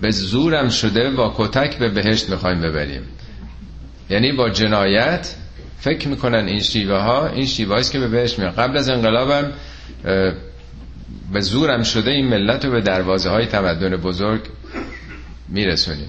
به 0.00 0.10
زورم 0.10 0.68
شده 0.68 1.10
با 1.10 1.34
کتک 1.36 1.78
به 1.78 1.88
بهشت 1.88 2.30
می‌خوایم 2.30 2.60
ببریم؟ 2.60 3.02
یعنی 4.10 4.32
با 4.32 4.50
جنایت 4.50 5.34
فکر 5.78 6.08
می‌کنن 6.08 6.48
این 6.48 6.60
شیوه 6.60 6.98
ها 6.98 7.26
این 7.26 7.46
شیوه 7.46 7.82
که 7.82 7.98
به 7.98 8.08
بهشت 8.08 8.38
میاد 8.38 8.54
قبل 8.54 8.76
از 8.76 8.88
انقلابم 8.88 9.52
به 11.32 11.40
زورم 11.40 11.82
شده 11.82 12.10
این 12.10 12.26
ملت 12.28 12.64
رو 12.64 12.70
به 12.70 12.80
دروازه 12.80 13.30
های 13.30 13.46
تمدن 13.46 13.96
بزرگ 13.96 14.40
میرسونیم. 15.48 16.08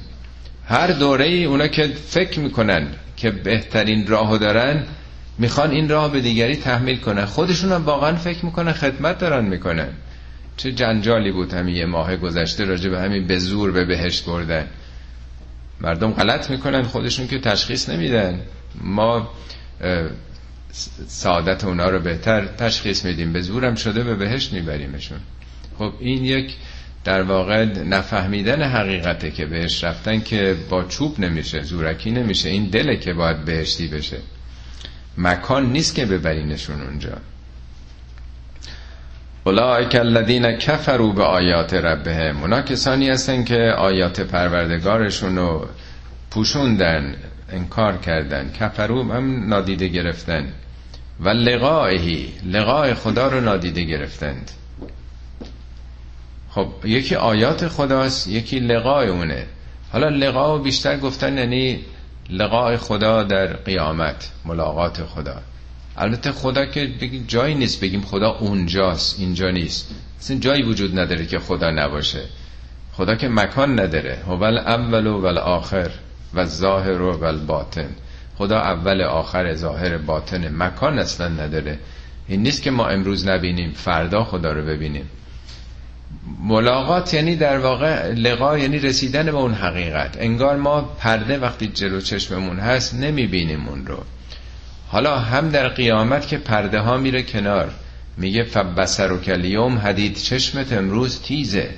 هر 0.66 0.92
دوره 0.92 1.26
ای 1.26 1.46
اونا 1.46 1.68
که 1.68 1.88
فکر 1.88 2.40
می‌کنن 2.40 2.88
که 3.18 3.32
بهترین 3.32 4.08
راهو 4.08 4.38
دارن 4.38 4.84
می‌خوان 5.38 5.72
این 5.72 5.90
راه 5.90 6.12
به 6.12 6.22
دیگری 6.22 6.56
تحمیل 6.56 6.98
کنن. 6.98 7.26
خودشون 7.26 7.72
هم 7.72 7.86
واقعا 7.86 8.16
فکر 8.16 8.46
می‌کنن 8.46 8.74
خدمت 8.74 9.18
دارن 9.20 9.46
می‌کنن. 9.46 9.90
چه 10.58 10.72
جنجالی 10.72 11.32
بود 11.32 11.54
همین 11.54 11.76
یه 11.76 11.86
ماه 11.86 12.18
گذشته 12.18 12.66
راجع 12.66 12.90
به 12.90 13.00
همین 13.00 13.28
به 13.28 13.38
زور 13.38 13.72
به 13.72 13.86
بهشت 13.86 14.26
بردن. 14.26 14.68
مردم 15.82 16.12
غلط 16.12 16.50
می‌کنن 16.50 16.84
خودشون 16.84 17.28
که 17.28 17.40
تشخیص 17.40 17.90
نمیدن. 17.90 18.40
ما 18.82 19.30
سعادت 21.08 21.64
اونا 21.64 21.90
رو 21.90 22.00
بهتر 22.00 22.46
تشخیص 22.46 23.06
میدیم. 23.06 23.34
به 23.34 23.42
زورم 23.42 23.76
شده 23.76 24.04
به 24.04 24.16
بهشت 24.16 24.54
میبریمشون. 24.54 25.18
خب 25.78 25.94
این 26.00 26.26
یک 26.26 26.56
در 27.04 27.22
واقع 27.22 27.66
نفهمیدن 27.66 28.64
حقیقته 28.64 29.32
که 29.32 29.46
بهش 29.46 29.84
رفتن 29.84 30.22
که 30.22 30.56
با 30.70 30.84
چوب 30.84 31.20
نمیشه 31.20 31.62
زورکی 31.62 32.12
نمیشه. 32.12 32.50
این 32.50 32.66
دله 32.66 32.98
که 32.98 33.14
باید 33.14 33.46
بهشتی 33.46 33.88
بشه. 33.88 34.18
مکان 35.18 35.72
نیست 35.72 35.96
که 35.96 36.06
ببرینشون 36.06 36.82
اونجا. 36.82 37.18
اولئک 39.44 39.96
الذین 39.96 40.52
کفروا 40.58 41.12
به 41.12 41.24
آیات 41.24 41.74
ربهم. 41.74 42.42
اونا 42.42 42.62
کسانی 42.62 43.10
هستن 43.10 43.44
که 43.44 43.74
آیات 43.78 44.20
پروردگارشون 44.22 45.36
رو 45.36 45.68
پوشوندن 46.32 47.16
انکار 47.52 47.98
کردن. 47.98 48.52
کفرو 48.60 49.14
هم 49.14 49.48
نادیده 49.50 49.88
گرفتن. 49.88 50.48
و 51.20 51.30
لقائهی 51.30 52.34
لقاء 52.46 52.94
خدا 52.94 53.28
رو 53.28 53.42
نادیده 53.42 53.84
گرفتند. 53.84 54.52
خب 56.50 56.68
یکی 56.86 57.16
آیات 57.16 57.68
خداست 57.68 58.28
یکی 58.28 58.60
لقاء 58.60 59.06
اونه. 59.06 59.46
حالا 59.92 60.10
لقاء 60.10 60.58
بیشتر 60.58 60.98
گفتن 60.98 61.38
یعنی 61.38 61.80
لقاء 62.30 62.78
خدا 62.78 63.24
در 63.24 63.54
قیامت 63.54 64.32
ملاقات 64.46 65.04
خدا. 65.04 65.42
البته 65.98 66.32
خدا 66.32 66.66
که 66.66 66.90
بگیم 67.02 67.26
جایی 67.28 67.56
نیست 67.56 67.82
بگیم 67.82 68.02
خدا 68.02 68.30
اونجاست 68.32 69.20
اینجا 69.20 69.50
نیست. 69.50 69.96
اصلا 70.20 70.38
جایی 70.38 70.64
وجود 70.64 71.00
نداره 71.00 71.26
که 71.26 71.40
خدا 71.40 71.72
نباشه. 71.72 72.22
خدا 72.94 73.16
که 73.16 73.28
مکان 73.28 73.80
نداره. 73.80 74.18
هو 74.28 74.44
اول 74.44 75.08
و 75.08 75.28
آخر 75.40 75.92
و 76.34 76.46
ظاهر 76.46 77.02
و 77.02 77.38
باطن 77.48 77.90
خدا 78.38 78.60
اول 78.60 79.02
آخر 79.02 79.54
ظاهر 79.54 79.98
باطن 79.98 80.56
مکان 80.56 81.00
اصلا 81.00 81.28
نداره. 81.28 81.80
این 82.28 82.44
نیست 82.44 82.62
که 82.62 82.72
ما 82.72 82.88
امروز 82.88 83.28
نبینیم 83.28 83.72
فردا 83.72 84.24
خدا 84.24 84.52
رو 84.52 84.66
ببینیم. 84.66 85.10
ملاقات 86.40 87.14
یعنی 87.14 87.36
در 87.36 87.58
واقع 87.58 88.12
لقا 88.12 88.58
یعنی 88.58 88.80
رسیدن 88.80 89.26
به 89.26 89.38
اون 89.38 89.54
حقیقت. 89.54 90.18
انگار 90.20 90.56
ما 90.56 90.82
پرده 90.82 91.38
وقتی 91.38 91.68
جلو 91.68 92.02
چشممون 92.02 92.60
هست 92.60 92.96
نمی‌بینیم 92.96 93.68
اون 93.68 93.88
رو. 93.88 94.04
حالا 94.88 95.20
هم 95.20 95.50
در 95.50 95.68
قیامت 95.68 96.28
که 96.28 96.38
پرده 96.38 96.80
ها 96.80 96.98
میره 96.98 97.24
کنار 97.24 97.72
میگه 98.18 98.44
فبسر 98.44 99.12
و 99.12 99.20
کلیوم 99.20 99.78
حدید 99.78 100.18
چشمت 100.18 100.74
امروز 100.74 101.22
تیزه. 101.22 101.70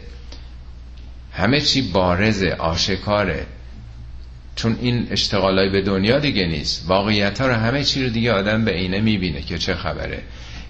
همه 1.34 1.62
چی 1.62 1.92
بارزه 1.92 2.56
آشکاره. 2.60 3.46
چون 4.56 4.78
این 4.82 5.08
اشتغالای 5.12 5.70
به 5.70 5.82
دنیا 5.82 6.20
دیگه 6.20 6.46
نیست. 6.46 6.86
واقعیت 6.88 7.42
ها 7.42 7.48
رو 7.48 7.54
همه 7.54 7.84
چی 7.84 8.04
رو 8.04 8.10
دیگه 8.10 8.34
آدم 8.34 8.66
به 8.66 8.72
عینه 8.72 9.02
می‌بینه 9.02 9.42
که 9.42 9.58
چه 9.58 9.76
خبره. 9.76 10.20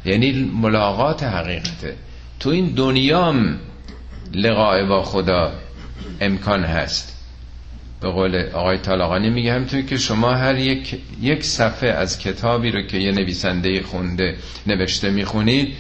یعنی 0.06 0.52
ملاقات 0.62 1.24
حقیقته. 1.24 1.96
تو 2.40 2.50
این 2.50 2.66
دنیام 2.68 3.60
لقاء 4.34 4.86
با 4.86 5.04
خدا 5.04 5.54
امکان 6.22 6.64
هست. 6.64 7.16
به 8.02 8.10
قول 8.10 8.50
آقای 8.54 8.78
طالقانی 8.78 9.30
میگه 9.30 9.54
همطور 9.54 9.82
که 9.82 9.98
شما 9.98 10.34
هر 10.34 10.60
یک, 10.60 10.96
یک 11.22 11.44
صفحه 11.44 11.90
از 11.90 12.20
کتابی 12.20 12.72
رو 12.72 12.82
که 12.82 12.98
یه 12.98 13.12
نویسنده 13.12 13.82
خونده 13.82 14.36
نوشته 14.68 15.10
می‌خونید 15.10 15.74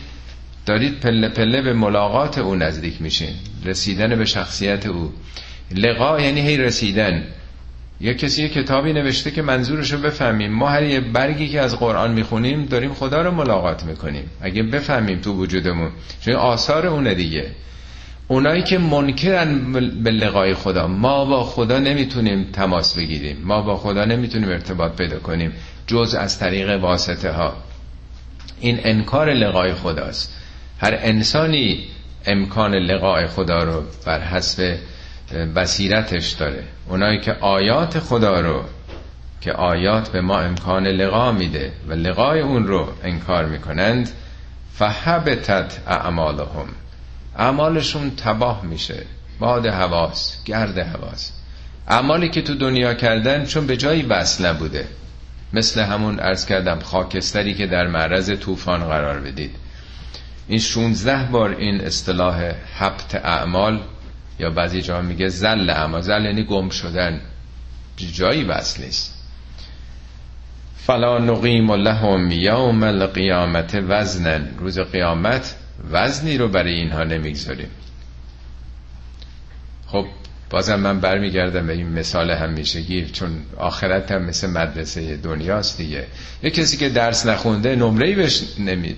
دارید 0.65 0.99
پله 0.99 1.29
پله 1.29 1.61
به 1.61 1.73
ملاقات 1.73 2.37
او 2.37 2.55
نزدیک 2.55 3.01
میشین. 3.01 3.33
رسیدن 3.65 4.15
به 4.15 4.25
شخصیت 4.25 4.85
او. 4.85 5.13
لقا 5.75 6.21
یعنی 6.21 6.41
هی 6.41 6.57
رسیدن. 6.57 7.23
یه 8.01 8.13
کسی 8.13 8.43
یه 8.43 8.49
کتابی 8.49 8.93
نوشته 8.93 9.31
که 9.31 9.41
منظورش 9.41 9.91
رو 9.91 9.99
بفهمیم. 9.99 10.51
ما 10.51 10.69
هر 10.69 10.83
یه 10.83 10.99
برگی 10.99 11.49
که 11.49 11.61
از 11.61 11.79
قرآن 11.79 12.11
می‌خونیم 12.11 12.65
داریم 12.65 12.93
خدا 12.93 13.21
رو 13.21 13.31
ملاقات 13.31 13.83
می‌کنیم. 13.83 14.29
اگه 14.41 14.63
بفهمیم 14.63 15.19
تو 15.19 15.33
وجودمون. 15.33 15.91
چون 16.21 16.33
آثار 16.33 16.87
اونه 16.87 17.13
دیگه. 17.13 17.45
اونایی 18.27 18.63
که 18.63 18.77
منکرن 18.77 19.73
به 20.03 20.11
لقای 20.11 20.53
خدا. 20.53 20.87
ما 20.87 21.25
با 21.25 21.43
خدا 21.43 21.79
نمی‌تونیم 21.79 22.43
تماس 22.53 22.97
بگیریم. 22.97 23.37
ما 23.43 23.61
با 23.61 23.77
خدا 23.77 24.05
نمی‌تونیم 24.05 24.49
ارتباط 24.49 24.95
پیدا 24.95 25.19
کنیم. 25.19 25.51
جز 25.87 26.15
از 26.15 26.39
طریق 26.39 26.69
واسطه 26.69 27.31
ها. 27.31 27.53
این 28.59 28.79
انکار 28.83 29.33
لقای 29.33 29.73
خداست. 29.73 30.33
هر 30.79 30.97
انسانی 31.01 31.83
امکان 32.25 32.75
لقای 32.75 33.27
خدا 33.27 33.63
رو 33.63 33.83
بر 34.05 34.21
حسب 34.21 34.77
بصیرتش 35.33 36.31
داره. 36.31 36.63
اونایی 36.89 37.19
که 37.19 37.33
آیات 37.33 37.99
خدا 37.99 38.39
رو 38.39 38.63
که 39.41 39.51
آیات 39.51 40.09
به 40.09 40.21
ما 40.21 40.39
امکان 40.39 40.87
لقا 40.87 41.31
میده 41.31 41.71
و 41.87 41.93
لقای 41.93 42.39
اون 42.39 42.67
رو 42.67 42.87
انکار 43.03 43.45
می‌کنند 43.45 44.09
فحبتت 44.73 45.77
اعمالهم. 45.87 46.67
اعمالشون 47.37 48.11
تباه 48.15 48.65
میشه. 48.65 49.05
باد 49.39 49.67
حواس 49.67 50.43
گرد 50.45 50.79
حواس 50.79 51.31
اعمالی 51.87 52.29
که 52.29 52.41
تو 52.41 52.55
دنیا 52.55 52.93
کردن 52.93 53.45
چون 53.45 53.67
به 53.67 53.77
جایی 53.77 54.03
بس 54.03 54.41
نبوده. 54.41 54.87
مثل 55.53 55.81
همون 55.81 56.19
ارز 56.19 56.45
کردم 56.45 56.79
خاکستری 56.79 57.53
که 57.53 57.67
در 57.67 57.87
معرض 57.87 58.39
طوفان 58.39 58.83
قرار 58.83 59.19
بدید. 59.19 59.55
این 60.47 60.59
16 60.59 61.23
بار 61.31 61.49
این 61.49 61.81
اصطلاح 61.81 62.51
حبت 62.77 63.15
اعمال 63.15 63.79
یا 64.39 64.49
بعضی 64.49 64.81
جا 64.81 65.01
میگه 65.01 65.27
زل 65.27 65.69
اعمال 65.69 66.01
زل 66.01 66.25
یعنی 66.25 66.43
گم 66.43 66.69
شدن. 66.69 67.21
جایی 68.13 68.43
بس 68.43 68.79
نیست. 68.79 69.15
فلا 70.77 71.17
نقیم 71.17 71.71
لهم 71.71 72.31
یوم 72.31 72.83
القیامت 72.83 73.75
وزنن. 73.87 74.49
روز 74.57 74.79
قیامت 74.79 75.55
وزنی 75.91 76.37
رو 76.37 76.47
برای 76.47 76.73
اینها 76.73 77.03
نمی‌گذاریم. 77.03 77.69
خب 79.87 80.05
بازم 80.49 80.75
من 80.79 80.99
برمیگردم 80.99 81.67
به 81.67 81.73
این 81.73 81.89
مثال 81.89 82.31
همیشگی 82.31 83.05
چون 83.05 83.29
آخرت 83.57 84.11
هم 84.11 84.21
مثل 84.21 84.49
مدرسه 84.49 85.17
دنیاست 85.17 85.77
دیگه. 85.77 86.07
یه 86.43 86.49
کسی 86.49 86.77
که 86.77 86.89
درس 86.89 87.25
نخونده 87.25 87.75
نمره 87.75 88.15
بهش 88.15 88.43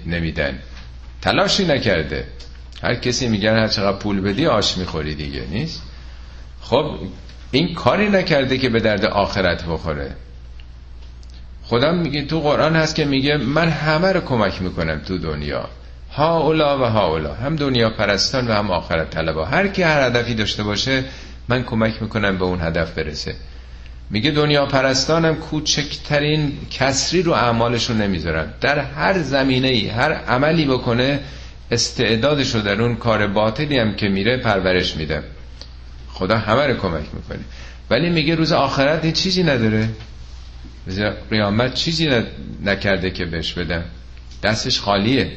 نمیدن. 0.05 0.59
تلاشی 1.21 1.65
نکرده. 1.65 2.27
هر 2.83 2.95
کسی 2.95 3.27
میگن 3.27 3.55
هر 3.55 3.67
چقدر 3.67 3.97
پول 3.97 4.21
بدی 4.21 4.47
آش 4.47 4.77
می‌خوری 4.77 5.15
دیگه 5.15 5.43
نیست؟ 5.51 5.81
خب 6.61 6.95
این 7.51 7.73
کاری 7.73 8.09
نکرده 8.09 8.57
که 8.57 8.69
به 8.69 8.79
درد 8.79 9.05
آخرت 9.05 9.65
بخوره. 9.65 10.15
خدا 11.63 11.91
میگه 11.91 12.25
تو 12.25 12.39
قرآن 12.39 12.75
هست 12.75 12.95
که 12.95 13.05
میگه 13.05 13.37
من 13.37 13.69
همه 13.69 14.11
رو 14.11 14.21
کمک 14.21 14.61
می‌کنم 14.61 15.01
تو 15.07 15.17
دنیا. 15.17 15.69
ها 16.13 16.39
اولا 16.39 16.79
و 16.79 16.83
ها 16.83 17.07
اولا 17.07 17.33
هم 17.33 17.55
دنیا 17.55 17.89
پرستان 17.89 18.47
و 18.47 18.53
هم 18.53 18.71
آخرت 18.71 19.09
طلبا. 19.09 19.45
هر 19.45 19.67
کی 19.67 19.83
هر 19.83 20.01
هدفی 20.01 20.33
داشته 20.33 20.63
باشه 20.63 21.03
من 21.47 21.63
کمک 21.63 22.01
می‌کنم 22.01 22.37
به 22.37 22.45
اون 22.45 22.61
هدف 22.61 22.91
برسه. 22.93 23.35
میگه 24.09 24.31
دنیا 24.31 24.65
پرستانم 24.65 25.35
کوچکترین 25.35 26.57
کسری 26.71 27.21
رو 27.23 27.31
اعمالشون 27.31 27.97
نمی‌ذارن. 27.97 28.53
در 28.61 28.79
هر 28.79 29.21
زمینه 29.21 29.67
ای 29.67 29.87
هر 29.87 30.13
عملی 30.13 30.65
بکنه 30.65 31.19
استعدادش 31.71 32.55
رو 32.55 32.61
در 32.61 32.81
اون 32.81 32.95
کار 32.95 33.27
باطلی 33.27 33.79
هم 33.79 33.95
که 33.95 34.09
میره 34.09 34.37
پرورش 34.37 34.95
میده. 34.95 35.23
خدا 36.09 36.37
همه 36.37 36.67
رو 36.67 36.73
کمک 36.73 37.05
می‌کنه. 37.13 37.39
ولی 37.89 38.09
میگه 38.09 38.35
روز 38.35 38.51
آخرت 38.51 39.03
این 39.03 39.13
چیزی 39.13 39.43
نداره. 39.43 39.89
قیامت 41.29 41.73
چیزی 41.73 42.23
نکرده 42.65 43.11
که 43.11 43.25
بهش 43.25 43.53
بدم. 43.53 43.83
دستش 44.43 44.79
خالیه. 44.79 45.31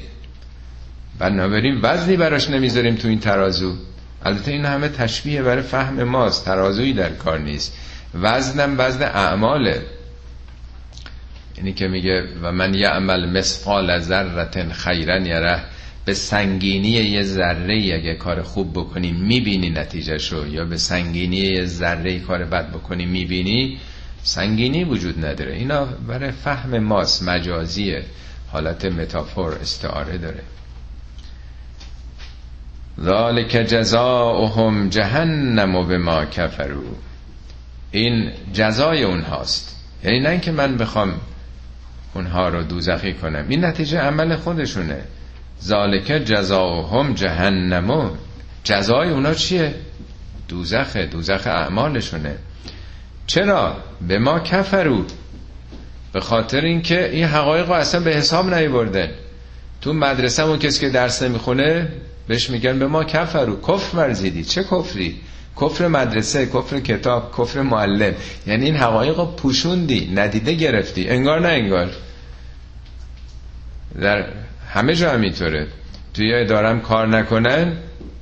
بنابراین 1.18 1.80
وزنی 1.82 2.16
براش 2.16 2.50
نمی‌ذاریم 2.50 2.94
تو 2.94 3.08
این 3.08 3.20
ترازو. 3.20 3.76
البته 4.24 4.50
این 4.50 4.64
همه 4.64 4.88
تشبیه 4.88 5.42
برای 5.42 5.62
فهم 5.62 6.04
ماست. 6.04 6.44
ترازویی 6.44 6.92
در 6.92 7.10
کار 7.10 7.38
نیست. 7.38 7.76
وزنم 8.14 8.74
وزن 8.78 9.02
اعماله. 9.02 9.82
اینی 11.56 11.72
که 11.72 11.88
میگه 11.88 12.28
و 12.42 12.52
من 12.52 12.74
یعمل 12.74 13.30
مثقال 13.30 13.98
ذره 13.98 14.72
خیرا 14.72 15.18
یره. 15.18 15.60
به 16.10 16.14
سنگینی 16.14 16.88
یه 16.88 17.22
ذره 17.22 17.74
اگه 17.74 18.14
کار 18.14 18.42
خوب 18.42 18.72
بکنی 18.72 19.12
می‌بینی 19.12 19.70
نتیجهشو 19.70 20.46
یا 20.46 20.64
به 20.64 20.76
سنگینی 20.76 21.36
یه 21.36 21.64
ذره 21.64 22.18
کار 22.18 22.44
بد 22.44 22.70
بکنی 22.70 23.06
می‌بینی 23.06 23.78
سنگینی 24.22 24.84
وجود 24.84 25.24
نداره. 25.24 25.54
اینا 25.54 25.84
برای 25.84 26.30
فهم 26.30 26.78
ماست 26.78 27.22
مجازیه. 27.22 28.04
حالت 28.52 28.84
متافور 28.84 29.54
استعاره 29.54 30.18
داره. 30.18 30.42
ذالک 33.00 33.48
جزاؤهم 33.48 34.88
جهنم 34.88 35.76
و 35.76 35.84
به 35.84 35.98
ما 35.98 36.24
کفرو 36.24 36.82
این 37.90 38.30
جزای 38.52 39.02
اونهاست. 39.02 39.76
یعنی 40.04 40.20
نه 40.20 40.28
اینکه 40.28 40.52
من 40.52 40.76
بخوام 40.76 41.20
اونها 42.14 42.48
رو 42.48 42.62
دوزخی 42.62 43.12
کنم. 43.12 43.44
این 43.48 43.64
نتیجه 43.64 43.98
عمل 43.98 44.36
خودشونه. 44.36 45.04
ذالک 45.64 46.06
جزاؤهم 46.06 47.14
جهنم. 47.14 48.10
جزای 48.64 49.10
اونا 49.10 49.34
چیه؟ 49.34 49.74
دوزخه 50.48 51.06
دوزخ 51.06 51.46
اعمالشونه. 51.46 52.36
چرا؟ 53.26 53.76
به 54.08 54.18
ما 54.18 54.40
کفرو 54.40 55.04
به 56.12 56.20
خاطر 56.20 56.60
اینکه 56.60 57.10
این 57.10 57.24
حقایق 57.24 57.66
رو 57.66 57.72
اصلا 57.72 58.00
به 58.00 58.10
حساب 58.10 58.54
نیوردن 58.54 59.10
تو 59.80 59.92
مدرسه 59.92 60.42
اون 60.42 60.58
کسی 60.58 60.80
که 60.80 60.88
درس 60.88 61.22
نمی‌خونه 61.22 61.88
بهش 62.28 62.50
میگن 62.50 62.78
به 62.78 62.86
ما 62.86 63.04
کفرو 63.04 63.60
کفر 63.60 63.96
ورزیدی. 63.96 64.44
چه 64.44 64.64
کفری؟ 64.64 65.20
کفر 65.60 65.88
مدرسه 65.88 66.46
کفر 66.46 66.80
کتاب 66.80 67.34
کفر 67.38 67.62
معلم. 67.62 68.14
یعنی 68.46 68.64
این 68.64 68.76
حقایق 68.76 69.18
رو 69.18 69.26
پوشوندی 69.26 70.12
ندیده 70.14 70.52
گرفتی. 70.52 71.08
انگار 71.08 71.40
نه 71.40 71.48
انگار. 71.48 71.90
در 74.00 74.24
همه 74.72 74.94
جا 74.94 75.12
همینطوره 75.12 75.66
توی 76.14 76.34
ادارم 76.34 76.80
کار 76.80 77.08
نکنن 77.08 77.72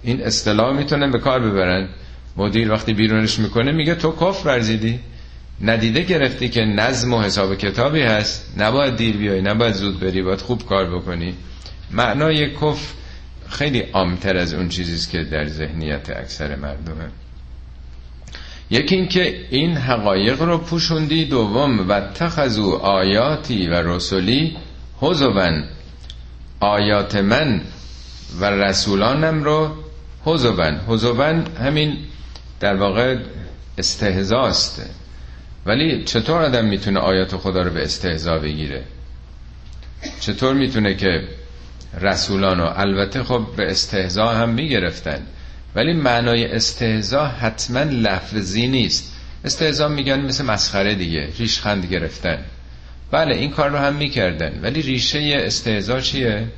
این 0.03 0.23
اصطلاح 0.23 0.77
می‌تونن 0.77 1.11
به 1.11 1.19
کار 1.19 1.41
ببرن. 1.41 1.89
مدیر 2.37 2.73
وقتی 2.73 2.93
بیرونش 2.93 3.39
می‌کنه 3.39 3.73
میگه 3.73 3.95
تو 3.95 4.13
کف 4.21 4.47
ورزیدی. 4.47 5.01
ندیده 5.61 6.03
گرفتی 6.03 6.49
که 6.49 6.61
نظم 6.65 7.15
و 7.15 7.21
حساب 7.23 7.55
کتابی 7.55 8.03
هست. 8.03 8.55
نباید 8.59 8.97
دیر 8.97 9.17
بیای 9.17 9.41
نباید 9.43 9.75
زود 9.75 10.01
بری 10.01 10.23
باید 10.23 10.41
خوب 10.41 10.67
کار 10.67 10.99
بکنی. 10.99 11.35
معنای 11.91 12.51
کف 12.55 12.93
خیلی 13.49 13.81
عامتر 13.81 14.37
از 14.37 14.55
اون 14.55 14.69
چیزیست 14.69 15.11
که 15.11 15.25
در 15.25 15.47
ذهنیت 15.47 16.11
اکثر 16.11 16.57
مردمه. 16.57 17.09
یکی 18.71 18.95
اینکه 18.95 19.47
این 19.51 19.77
حقایق 19.77 20.43
رو 20.43 20.59
پوشوندی 20.59 21.25
دوم 21.25 21.89
و 21.89 22.01
تخذو 22.01 22.71
آیاتی 22.71 23.67
و 23.67 23.75
رسولی 23.75 24.57
حضوان 25.01 25.65
آیات 26.61 27.17
من 27.17 27.61
و 28.41 28.45
رسولانم 28.45 29.45
رو 29.45 29.71
حضوان 30.25 30.77
حضوان 30.87 31.47
همین 31.57 31.97
در 32.61 32.77
واقع 32.77 33.17
استهزاست 33.79 34.83
ولی 35.67 36.05
چطور 36.05 36.43
آدم 36.43 36.65
می‌تونه 36.65 37.01
آیات 37.01 37.37
خدا 37.37 37.63
رو 37.63 37.71
به 37.71 37.83
استهزا 37.83 38.39
بگیره؟ 38.39 38.85
چطور 40.21 40.55
می‌تونه 40.55 40.95
که 40.95 41.29
رسولان 42.01 42.61
رو 42.61 42.73
البته 42.77 43.23
خب 43.23 43.47
به 43.57 43.71
استهزا 43.71 44.29
هم 44.29 44.49
می‌گرفتن 44.49 45.23
ولی 45.75 45.93
معنای 45.93 46.47
استهزا 46.47 47.27
حتما 47.27 47.83
لفظی 47.83 48.67
نیست. 48.69 49.13
استهزا 49.45 49.89
میگن 49.89 50.21
مثل 50.21 50.45
مسخره 50.45 50.95
دیگه 50.95 51.29
ریشخند 51.39 51.87
گرفتن. 51.87 52.39
بله 53.11 53.35
این 53.35 53.51
کار 53.51 53.71
رو 53.71 53.79
هم 53.79 53.95
می‌کردن. 53.95 54.61
ولی 54.63 54.83
ریشه 54.83 55.33
استهزا 55.35 56.01
چیه؟ 56.01 56.49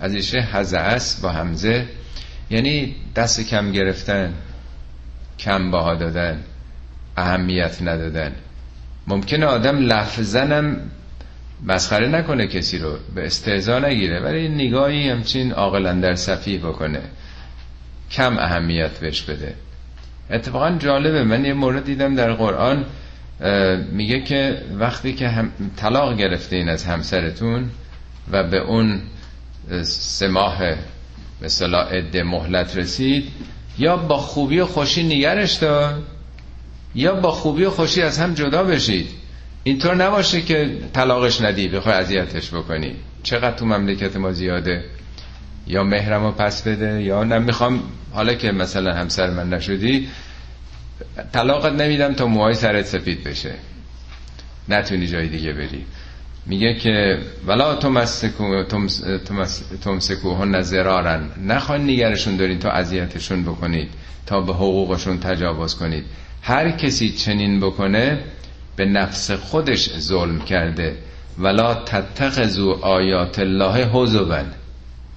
از 0.00 0.14
ریشه 0.14 0.40
هزه 0.40 1.00
با 1.22 1.28
همزه 1.28 1.86
یعنی 2.50 2.96
دست 3.16 3.48
کم 3.48 3.72
گرفتن 3.72 4.34
کم 5.38 5.70
باها 5.70 5.94
دادن 5.94 6.42
اهمیت 7.16 7.82
ندادن. 7.82 8.32
ممکنه 9.06 9.46
آدم 9.46 9.78
لفظنم 9.78 10.76
مسخره 11.66 12.08
نکنه 12.08 12.46
کسی 12.46 12.78
رو 12.78 12.98
به 13.14 13.26
استهزا 13.26 13.78
نگیره 13.78 14.20
ولی 14.20 14.48
نگاهی 14.48 15.08
همچین 15.08 15.52
عاقلا 15.52 15.92
در 15.92 16.14
صفی 16.14 16.58
بکنه. 16.58 17.00
کم 18.10 18.38
اهمیت 18.38 18.98
بهش 18.98 19.22
بده. 19.22 19.54
اتفاقا 20.30 20.70
جالبه. 20.78 21.24
من 21.24 21.44
یه 21.44 21.52
مورد 21.52 21.84
دیدم 21.84 22.14
در 22.14 22.32
قرآن 22.32 22.84
میگه 23.92 24.20
که 24.20 24.62
وقتی 24.78 25.12
که 25.12 25.28
هم 25.28 25.52
طلاق 25.76 26.16
گرفتین 26.16 26.68
از 26.68 26.84
همسرتون 26.84 27.70
و 28.30 28.42
به 28.42 28.58
اون 28.58 29.00
سه 29.82 30.28
ماه 30.28 30.58
مثلا 31.42 31.82
عده 31.82 32.22
مهلت 32.22 32.76
رسید 32.76 33.28
یا 33.78 33.96
با 33.96 34.16
خوبی 34.16 34.60
و 34.60 34.66
خوشی 34.66 35.02
نگرش 35.02 35.54
دار 35.54 36.02
یا 36.94 37.14
با 37.14 37.30
خوبی 37.30 37.64
و 37.64 37.70
خوشی 37.70 38.02
از 38.02 38.18
هم 38.18 38.34
جدا 38.34 38.64
بشید. 38.64 39.08
اینطور 39.64 39.94
نباشه 39.94 40.40
که 40.40 40.78
طلاقش 40.92 41.40
ندی 41.40 41.68
بخوای 41.68 41.94
اذیتش 41.94 42.50
بکنی. 42.50 42.92
چقدر 43.22 43.56
تو 43.56 43.66
مملکت 43.66 44.16
ما 44.16 44.32
زیاده؟ 44.32 44.84
یا 45.66 45.82
مهرمو 45.82 46.30
پس 46.30 46.62
بده 46.62 47.02
یا 47.02 47.24
نمی‌خوام 47.24 47.82
حالا 48.12 48.34
که 48.34 48.52
مثلا 48.52 48.92
همسر 48.94 49.30
من 49.30 49.50
نشدی 49.50 50.08
طلاقت 51.32 51.72
نمیدم 51.72 52.14
تا 52.14 52.26
موهای 52.26 52.54
سرت 52.54 52.86
سفید 52.86 53.24
بشه. 53.24 53.54
نتونی 54.68 55.06
جای 55.06 55.28
دیگه 55.28 55.52
بری. 55.52 55.84
میگه 56.46 56.74
که 56.74 57.18
ولا 57.46 57.74
تمسکوهن 59.84 60.62
زرارن. 60.62 61.30
نخوان 61.46 61.84
نگرشون 61.84 62.36
دارین 62.36 62.58
تا 62.58 62.70
اذیتشون 62.70 63.42
بکنید 63.42 63.88
تا 64.26 64.40
به 64.40 64.52
حقوقشون 64.52 65.20
تجاوز 65.20 65.74
کنید. 65.74 66.04
هر 66.42 66.70
کسی 66.70 67.10
چنین 67.10 67.60
بکنه 67.60 68.18
به 68.76 68.84
نفس 68.84 69.30
خودش 69.30 69.98
ظلم 69.98 70.38
کرده. 70.38 70.96
ولا 71.38 71.74
تتخذو 71.74 72.70
آیات 72.82 73.38
الله 73.38 73.90
حزبا 73.92 74.44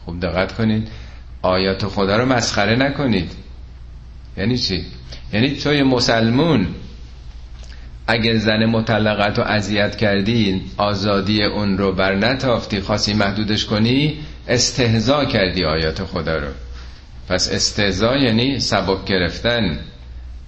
خوب 0.05 0.19
دقت 0.19 0.51
کنید. 0.53 0.87
آیات 1.41 1.85
خدا 1.87 2.17
رو 2.17 2.25
مسخره 2.25 2.75
نکنید. 2.75 3.31
یعنی 4.37 4.57
چی؟ 4.57 4.85
یعنی 5.33 5.55
توی 5.55 5.83
مسلمون 5.83 6.67
اگه 8.07 8.37
زن 8.37 8.65
مطلقت 8.65 9.37
رو 9.37 9.43
اذیت 9.43 9.95
کردی 9.95 10.61
آزادی 10.77 11.43
اون 11.43 11.77
رو 11.77 11.91
بر 11.91 12.15
نتافتی 12.15 12.81
خاصی 12.81 13.13
محدودش 13.13 13.65
کنی 13.65 14.17
استهزا 14.47 15.25
کردی 15.25 15.65
آیات 15.65 16.03
خدا 16.03 16.37
رو. 16.37 16.47
پس 17.29 17.51
استهزا 17.51 18.15
یعنی 18.17 18.59
سبک 18.59 19.05
گرفتن 19.05 19.79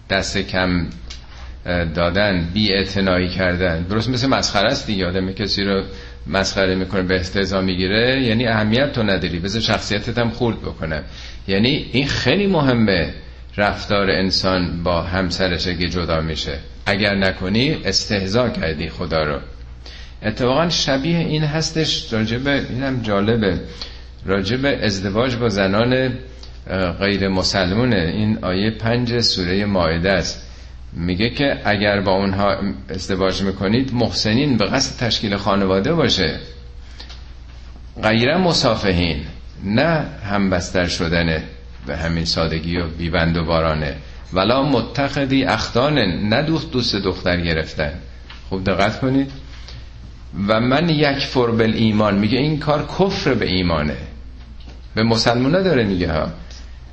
دست 0.09 0.37
کم 0.37 0.85
دادن 1.95 2.49
بی 2.53 2.85
کردن. 3.35 3.81
درست 3.81 4.09
مثل 4.09 4.27
مسخره 4.27 4.67
است 4.67 4.87
دیگه. 4.87 5.07
آدم 5.07 5.31
کسی 5.31 5.63
رو 5.63 5.83
مسخره 6.27 6.75
می‌کنه 6.75 7.01
به 7.01 7.19
استهزا 7.19 7.61
می‌گیره 7.61 8.23
یعنی 8.23 8.47
اهمیت 8.47 8.91
تو 8.91 9.03
نداری. 9.03 9.39
بذار 9.39 9.61
شخصیتت 9.61 10.17
هم 10.17 10.29
خورد 10.29 10.61
بکنه. 10.61 11.03
یعنی 11.47 11.85
این 11.91 12.07
خیلی 12.07 12.47
مهمه. 12.47 13.13
رفتار 13.57 14.09
انسان 14.09 14.83
با 14.83 15.01
همسرش 15.01 15.67
اگه 15.67 15.87
جدا 15.87 16.21
میشه. 16.21 16.59
اگر 16.85 17.15
نکنی 17.15 17.77
استهزا 17.85 18.49
کردی 18.49 18.89
خدا 18.89 19.23
رو. 19.23 19.39
اتفاقا 20.23 20.69
شبیه 20.69 21.17
این 21.17 21.43
هستش 21.43 22.13
راجب 22.13 22.47
اینم 22.47 23.01
جالبه. 23.01 23.59
راجب 24.25 24.65
ازدواج 24.83 25.35
با 25.35 25.49
زنان 25.49 26.13
غیر 26.99 27.27
مسلمونه. 27.27 28.11
این 28.15 28.37
آیه 28.41 28.71
پنج 28.71 29.19
سوره 29.19 29.65
ماعده 29.65 30.11
است. 30.11 30.43
میگه 30.93 31.29
که 31.29 31.61
اگر 31.65 32.01
با 32.01 32.11
اونها 32.11 32.57
ازدواج 32.89 33.41
می‌کنید 33.41 33.93
محسنین 33.93 34.57
به 34.57 34.65
قصد 34.65 35.05
تشکیل 35.05 35.35
خانواده 35.35 35.93
باشه. 35.93 36.39
غیر 38.03 38.37
مسافهین 38.37 39.17
نه 39.63 40.05
همبستر 40.29 40.87
شدنه. 40.87 41.43
به 41.87 41.97
همین 41.97 42.25
سادگی 42.25 42.77
و 42.77 42.87
بیبند 42.87 43.37
و 43.37 43.45
بارانه. 43.45 43.95
ولا 44.33 44.63
متخذی 44.63 45.43
اختانه 45.43 46.05
نه 46.23 46.41
دوست 46.41 46.95
دختر 46.95 47.41
گرفتن. 47.41 47.93
خوب 48.49 48.63
دقت 48.63 48.99
کنید. 48.99 49.31
و 50.47 50.59
من 50.59 50.89
یک 50.89 51.17
فربل 51.19 51.73
ایمان 51.75 52.15
میگه 52.15 52.37
این 52.37 52.59
کار 52.59 52.87
کفر 52.99 53.33
به 53.33 53.45
ایمانه. 53.45 53.97
به 54.95 55.03
مسلمانه 55.03 55.63
داره 55.63 55.83
میگه 55.83 56.11
ها. 56.11 56.27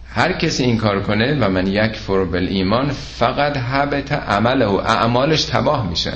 هر 0.09 0.33
کسی 0.33 0.65
این 0.65 0.79
کار 0.79 1.03
کنه 1.03 1.39
و 1.41 1.49
من 1.51 1.67
یک 1.67 1.97
فربل 1.97 2.47
ایمان 2.51 2.91
فقط 2.91 3.57
حبت 3.57 4.13
عمله 4.13 4.67
و 4.67 4.75
اعمالش 4.75 5.45
تباه 5.45 5.91
میشه. 5.91 6.13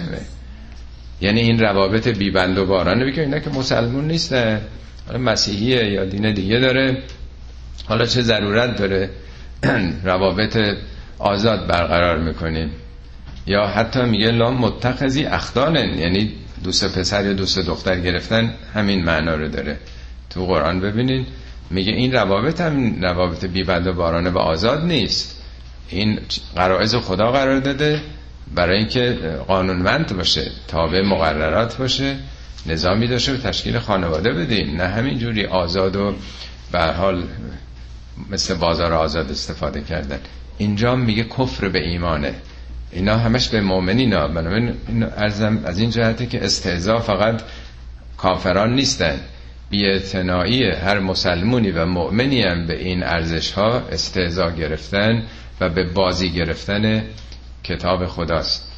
یعنی 1.20 1.40
این 1.40 1.58
روابط 1.58 2.08
بیبند 2.08 2.58
و 2.58 2.66
بارانه. 2.66 3.04
بگه 3.04 3.22
اینا 3.22 3.38
که 3.38 3.50
مسلمون 3.50 4.06
نیسته 4.06 4.60
حالا 5.06 5.18
مسیحیه 5.18 5.92
یا 5.92 6.04
دین 6.04 6.32
دیگه 6.32 6.58
داره. 6.58 7.02
حالا 7.88 8.06
چه 8.06 8.22
ضرورت 8.22 8.76
داره 8.76 9.10
روابط 10.04 10.58
آزاد 11.18 11.66
برقرار 11.66 12.18
می‌کنیم 12.18 12.70
یا 13.46 13.66
حتی 13.66 14.02
میگه 14.02 14.30
لام 14.30 14.54
متخذی 14.54 15.24
اخدانن 15.24 15.98
یعنی 15.98 16.32
دوست 16.64 16.98
پسر 16.98 17.24
یا 17.26 17.32
دوست 17.32 17.58
دختر 17.58 18.00
گرفتن 18.00 18.54
همین 18.74 19.04
معنا 19.04 19.34
رو 19.34 19.48
داره. 19.48 19.76
تو 20.30 20.46
قرآن 20.46 20.80
ببینید 20.80 21.26
میگه 21.70 21.92
این 21.92 22.12
روابط 22.12 22.60
هم 22.60 23.02
روابط 23.02 23.44
بیبند 23.44 23.86
و 23.86 23.92
بارانه 23.92 24.30
و 24.30 24.38
آزاد 24.38 24.84
نیست. 24.84 25.42
این 25.88 26.20
قرائز 26.56 26.94
خدا 26.94 27.32
قرار 27.32 27.60
داده 27.60 28.00
برای 28.54 28.78
اینکه 28.78 29.18
قانونمند 29.46 30.16
باشه 30.16 30.50
تابع 30.68 31.02
مقررات 31.02 31.76
باشه 31.76 32.16
نظامی 32.66 33.06
داشته 33.06 33.34
و 33.34 33.36
تشکیل 33.36 33.78
خانواده 33.78 34.32
بدین. 34.32 34.76
نه 34.76 34.88
همین 34.88 35.18
جوری 35.18 35.46
آزاد 35.46 35.96
و 35.96 36.14
به 36.72 36.80
حال 36.80 37.22
مثل 38.30 38.54
بازار 38.54 38.92
آزاد 38.94 39.30
استفاده 39.30 39.80
کردن. 39.80 40.18
اینجا 40.58 40.96
میگه 40.96 41.24
کفر 41.24 41.68
به 41.68 41.78
ایمانه. 41.88 42.34
اینا 42.92 43.16
همش 43.16 43.48
به 43.48 43.60
مؤمنین 43.60 44.12
ها. 44.12 44.28
بنابراین 44.28 44.74
ارزم 45.16 45.60
از 45.64 45.78
این 45.78 45.90
جهته 45.90 46.26
که 46.26 46.44
استهزا 46.44 46.98
فقط 46.98 47.42
کافران 48.16 48.74
نیستن. 48.74 49.20
بیعتنائی 49.70 50.70
هر 50.70 50.98
مسلمونی 50.98 51.70
و 51.70 51.86
مؤمنی 51.86 52.42
هم 52.42 52.66
به 52.66 52.78
این 52.84 53.02
ارزش 53.02 53.52
ها 53.52 53.78
استهزا 53.78 54.50
گرفتن 54.50 55.22
و 55.60 55.68
به 55.68 55.84
بازی 55.84 56.30
گرفتن 56.30 57.04
کتاب 57.64 58.06
خداست. 58.06 58.72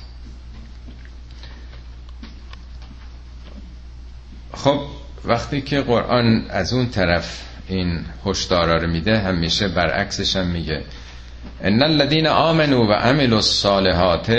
خب 4.55 4.81
وقتی 5.25 5.61
که 5.61 5.81
قرآن 5.81 6.47
از 6.51 6.73
اون 6.73 6.89
طرف 6.89 7.50
این 7.71 8.05
هشدارا 8.27 8.77
رو 8.77 8.87
میده 8.87 9.19
همیشه 9.19 9.69
برعکسش 9.69 10.37
هم 10.37 10.47
میگه. 10.47 10.83
ان 11.61 11.83
الذين 11.83 12.27
آمنوا 12.27 12.87
و 12.87 12.93
عملوا 12.93 13.37
الصالحات 13.37 14.31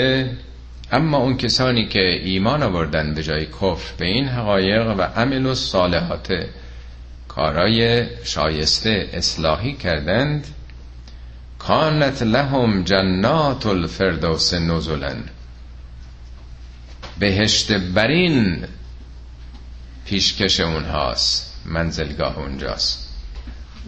اما 0.92 1.18
اون 1.18 1.36
کسانی 1.36 1.86
که 1.86 2.20
ایمان 2.24 2.62
آوردن 2.62 3.14
به 3.14 3.22
جای 3.22 3.46
کفر 3.46 3.92
به 3.98 4.06
این 4.06 4.28
حقایق 4.28 4.86
و 4.86 5.02
عمل 5.02 5.46
و 5.46 5.54
کارای 7.28 8.06
شایسته 8.24 9.08
اصلاحی 9.12 9.72
کردند 9.72 10.46
کانت 11.58 12.22
لهم 12.22 12.82
جنات 12.84 13.66
الفردوس 13.66 14.54
نزلا 14.54 15.14
بهشت 17.18 17.72
برین 17.72 18.64
پیشکش 20.04 20.60
اونهاست 20.60 21.54
منزلگاه 21.64 22.38
اونجاست. 22.38 23.01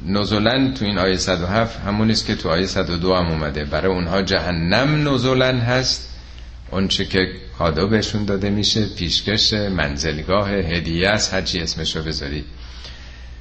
نزولن 0.07 0.75
تو 0.75 0.85
این 0.85 0.99
آیه 0.99 1.17
107 1.17 1.81
همون 1.81 2.11
است 2.11 2.27
که 2.27 2.35
تو 2.35 2.49
آیه 2.49 2.67
102 2.67 3.15
هم 3.15 3.27
اومده. 3.27 3.65
برای 3.65 3.93
اونها 3.93 4.23
جهنم 4.23 5.09
نزولن 5.09 5.59
هست. 5.59 6.11
اونچه 6.71 7.05
که 7.05 7.29
کادو 7.59 7.89
بهشون 7.89 8.25
داده 8.25 8.51
میشه 8.51 8.87
پیشکش 8.87 9.53
منزلگاه 9.53 10.51
هدیه 10.51 11.09
است. 11.09 11.35
هرچی 11.35 11.61
اسمشو 11.61 12.03
بذارید 12.03 12.45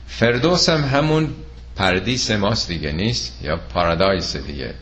فردوس 0.08 0.70
هم 0.70 0.84
همون 0.84 1.30
پردیس 1.76 2.32
ماست 2.32 2.68
دیگه 2.68 2.92
نیست 2.92 3.40
یا 3.44 3.58
پارادایس 3.58 4.38
دیگه. 4.38 4.74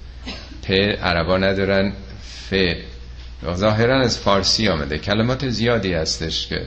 پ 0.63 0.71
عربا 1.03 1.37
ندارن 1.37 1.93
ف. 2.49 2.53
ظاهرا 3.55 4.01
از 4.01 4.19
فارسی 4.19 4.67
آمده. 4.67 4.97
کلمات 4.97 5.49
زیادی 5.49 5.93
هستش 5.93 6.47
که 6.47 6.65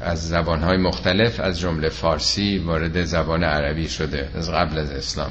از 0.00 0.28
زبانهای 0.28 0.76
مختلف 0.76 1.40
از 1.40 1.60
جمله 1.60 1.88
فارسی 1.88 2.58
وارد 2.58 3.04
زبان 3.04 3.44
عربی 3.44 3.88
شده 3.88 4.28
از 4.34 4.50
قبل 4.50 4.78
از 4.78 4.90
اسلام. 4.90 5.30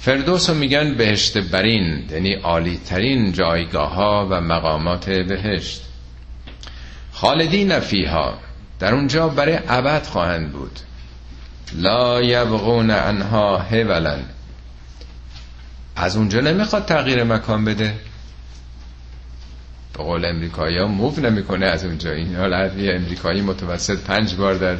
فردوس 0.00 0.50
رو 0.50 0.56
میگن 0.56 0.94
بهشت 0.94 1.38
برین 1.38 2.08
یعنی 2.10 2.34
عالی 2.34 2.80
ترین 2.86 3.32
جایگاه 3.32 3.94
ها 3.94 4.28
و 4.30 4.40
مقامات 4.40 5.10
بهشت. 5.10 5.82
خالدین 7.12 7.80
فیها 7.80 8.38
در 8.78 8.94
اونجا 8.94 9.28
برای 9.28 9.58
ابد 9.68 10.02
خواهند 10.06 10.52
بود. 10.52 10.80
لا 11.74 12.22
یبغون 12.22 12.90
انها 12.90 13.58
هولن 13.58 14.18
از 15.96 16.16
اونجا 16.16 16.40
نمی‌خواد 16.40 16.84
تغییر 16.84 17.24
مکان 17.24 17.64
بده. 17.64 17.94
به 19.98 20.04
قول 20.04 20.24
امریکایی 20.24 20.78
ها 20.78 20.86
موو 20.86 21.20
نمی‌کنه 21.20 21.66
از 21.66 21.84
اونجا. 21.84 22.12
این 22.12 22.30
یه 22.78 22.94
امریکایی 22.94 23.40
متوسط 23.40 23.98
پنج 23.98 24.34
بار 24.34 24.54
در 24.54 24.76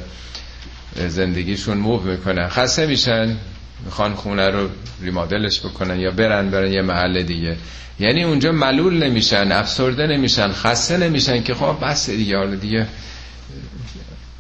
زندگیشون 1.09 1.79
موو 1.79 2.01
می‌کنن. 2.01 2.49
خسته 2.49 2.87
میشن 2.87 3.37
می‌خوان 3.85 4.15
خونه 4.15 4.49
رو 4.49 4.69
ریمادلش 5.03 5.61
بکنن 5.61 6.01
یا 6.01 6.11
برن 6.11 6.51
برن 6.51 6.73
یه 6.73 6.83
محل 6.83 7.23
دیگه. 7.23 7.57
یعنی 8.01 8.25
اونجا 8.25 8.53
ملول 8.53 9.03
نمیشن 9.03 9.53
افسرده 9.53 10.07
نمیشن 10.07 10.53
خسته 10.53 10.97
نمیشن 10.97 11.43
که 11.43 11.55
خب 11.55 11.77
بس 11.83 12.11
دیگه. 12.11 12.47
دیگه 12.61 12.87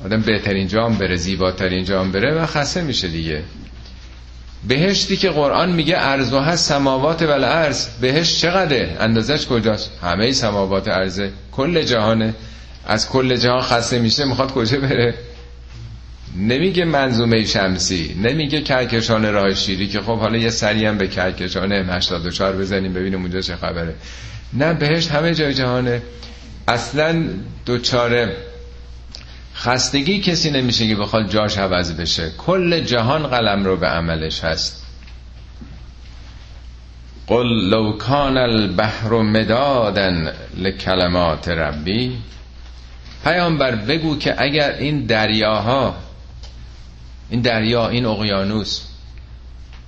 آدم 0.05 0.21
بهترین 0.21 0.69
جام 0.69 0.99
بره 0.99 1.17
زیباترین 1.17 1.85
جام 1.85 2.13
بره 2.13 2.35
و 2.35 2.47
خسته 2.47 2.83
میشه 2.83 3.09
دیگه. 3.09 3.43
بهشتی 4.69 5.17
که 5.17 5.31
قرآن 5.31 5.73
میگه 5.73 5.95
ارزو 5.99 6.39
هست 6.39 6.69
سماوات 6.69 7.23
و 7.23 7.31
الارض. 7.31 7.89
بهشت 8.01 8.41
چقدره؟ 8.41 8.97
اندازش 9.01 9.47
کجاست؟ 9.47 9.91
همه 10.03 10.33
سماوات 10.33 10.89
ارزه 10.89 11.31
کل 11.53 11.83
جهانه. 11.83 12.35
از 12.87 13.09
کل 13.09 13.37
جهان 13.37 13.61
خسته 13.61 13.99
میشه 13.99 14.25
می‌خواد 14.25 14.53
کجا 14.53 14.81
بره؟ 14.81 15.15
نمیگه 16.37 16.85
منظومه 16.85 17.45
شمسی 17.45 18.17
نمیگه 18.23 18.61
کهکشان 18.61 19.33
راه 19.33 19.55
شیری 19.55 19.89
که 19.89 20.01
خب 20.01 20.19
حالا 20.19 20.39
یه 20.39 20.51
سری 20.51 20.87
هم 20.87 20.99
به 20.99 21.09
کهکشان 21.09 21.73
84 21.73 22.57
بزنیم 22.57 22.93
ببینیم 22.93 23.21
اونجا 23.23 23.41
چه 23.41 23.57
خبره. 23.57 23.95
نه 24.53 24.75
بهشت 24.75 25.11
همه 25.11 25.35
جای 25.35 25.55
جهانه. 25.55 26.03
اصلا 26.69 27.25
دوچاره 27.67 28.37
خستگی 29.59 30.21
کسی 30.21 30.51
نمیشه 30.51 30.89
که 30.89 30.97
بخواد 30.97 31.31
جاش 31.31 31.59
عوض 31.59 31.93
بشه. 31.93 32.31
کل 32.39 32.81
جهان 32.81 33.27
قلم 33.27 33.65
رو 33.65 33.77
به 33.77 33.87
عملش 33.87 34.45
هست. 34.45 34.85
قل 37.27 37.69
لو 37.69 37.93
کان 37.93 38.37
البحر 38.39 39.23
مدادن 39.23 40.33
لکلمات 40.57 41.49
ربی. 41.49 42.17
پیامبر 43.25 43.75
بگو 43.75 44.19
که 44.19 44.43
اگر 44.43 44.73
این 44.73 45.07
دریاها 45.07 45.95
این 47.31 47.41
دریا 47.41 47.89
این 47.89 48.07
اقیانوس 48.07 48.81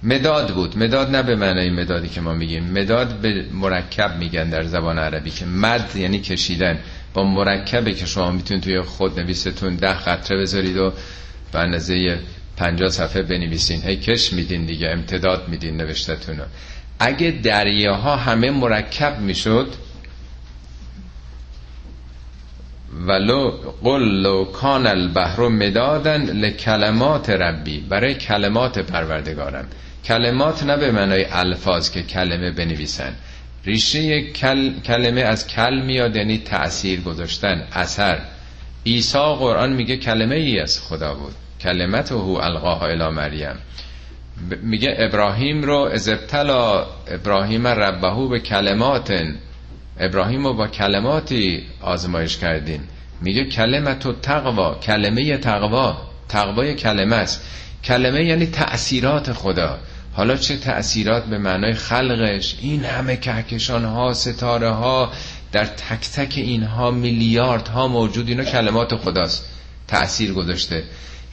مداد 0.03 0.55
بود. 0.55 0.79
مداد 0.79 1.11
نه 1.11 1.23
به 1.23 1.37
معنای 1.37 1.71
مدادی 1.71 2.09
که 2.09 2.21
ما 2.21 2.35
میگیم. 2.35 2.65
مداد 2.65 3.09
به 3.09 3.45
مرکب 3.53 4.17
میگن 4.19 4.51
در 4.51 4.63
زبان 4.63 4.99
عربی 4.99 5.31
که 5.31 5.47
مد 5.47 5.97
یعنی 5.97 6.21
کشیدن. 6.21 6.79
با 7.15 7.25
مرکبه 7.25 7.93
که 7.95 8.07
شما 8.07 8.31
می‌تونید 8.31 8.63
توی 8.63 8.83
خود 8.83 9.21
نویستون 9.21 9.77
ده 9.77 9.95
خطره 9.95 10.37
بذارید 10.37 10.77
و 10.77 10.93
به 11.53 11.59
اندازه 11.59 12.19
50 12.57 12.89
صفحه 12.91 13.23
بنویسین. 13.23 13.83
هی 13.83 13.97
کش 13.97 14.33
میدین 14.33 14.67
دیگه 14.67 14.89
امتداد 14.89 15.49
میدین 15.49 15.77
نوشتتون 15.77 16.41
اگه 16.99 17.31
دریاها 17.31 18.17
همه 18.17 18.51
مرکب 18.51 19.21
می‌شد 19.21 19.75
ولو 23.07 23.51
قل 23.83 24.23
لو 24.23 24.45
کان 24.45 24.87
البحر 24.87 25.49
مدادن 25.49 26.25
لکلمات 26.25 27.31
ربی. 27.31 27.81
برای 27.81 28.15
کلمات 28.15 28.79
پروردگارم. 28.79 29.67
کلمات 30.05 30.63
نه 30.63 30.77
به 30.77 30.91
معنای 30.93 31.25
الفاظ 31.25 31.91
که 31.91 32.03
کلمه 32.03 32.51
بنویسن. 32.51 33.15
ریشه 33.65 34.23
کل... 34.23 34.81
کلمه 34.81 35.21
از 35.21 35.47
کل 35.47 35.81
میاد 35.81 36.17
یعنی 36.17 36.39
تأثیر 36.39 37.01
گذاشتن 37.01 37.67
اثر. 37.73 38.21
عیسی 38.87 39.19
قرآن 39.19 39.73
میگه 39.73 39.97
کلمه 39.97 40.35
ای 40.35 40.61
از 40.61 40.81
خدا 40.81 41.15
بود. 41.15 41.35
کلمت 41.61 42.13
هو 42.13 42.39
القاها 42.43 42.87
الی 42.87 43.09
مریم. 43.09 43.57
میگه 44.63 44.95
ابراهیم 44.99 45.63
رو 45.63 45.77
از 45.77 46.09
ابتلا 46.09 46.87
ابراهیم 47.09 47.67
ربهو 47.67 48.29
به 48.29 48.41
کلمات 48.41 49.23
ابراهیم 49.99 50.47
رو 50.47 50.55
با 50.55 50.67
کلماتی 50.69 51.63
آزمایش 51.81 52.37
کردیم 52.37 52.89
میگه 53.21 53.45
کلمت 53.45 54.07
و 54.07 54.13
تقوا 54.13 54.75
کلمه 54.75 55.37
تقوا. 55.37 55.97
تقوای 56.29 56.75
کلمه 56.75 57.17
است. 57.17 57.47
کلمه 57.85 58.25
یعنی 58.25 58.47
تأثیرات 58.47 59.33
خدا. 59.33 59.79
حالا 60.13 60.37
چه 60.37 60.57
تأثیرات 60.57 61.25
به 61.25 61.39
معنای 61.39 61.75
خلقش؟ 61.75 62.57
این 62.61 62.85
همه 62.85 63.17
کهکشان 63.17 63.85
ها 63.85 64.15
ستاره 64.15 64.71
ها 64.71 65.13
در 65.53 65.65
تک 65.65 66.11
تک 66.11 66.35
اینها 66.37 66.91
میلیارد 66.91 67.69
ها 67.69 67.89
موجود 67.89 68.29
اینا 68.29 68.45
کلمات 68.45 68.97
خداست. 68.97 69.47
تأثیر 69.89 70.33
گذاشته. 70.33 70.85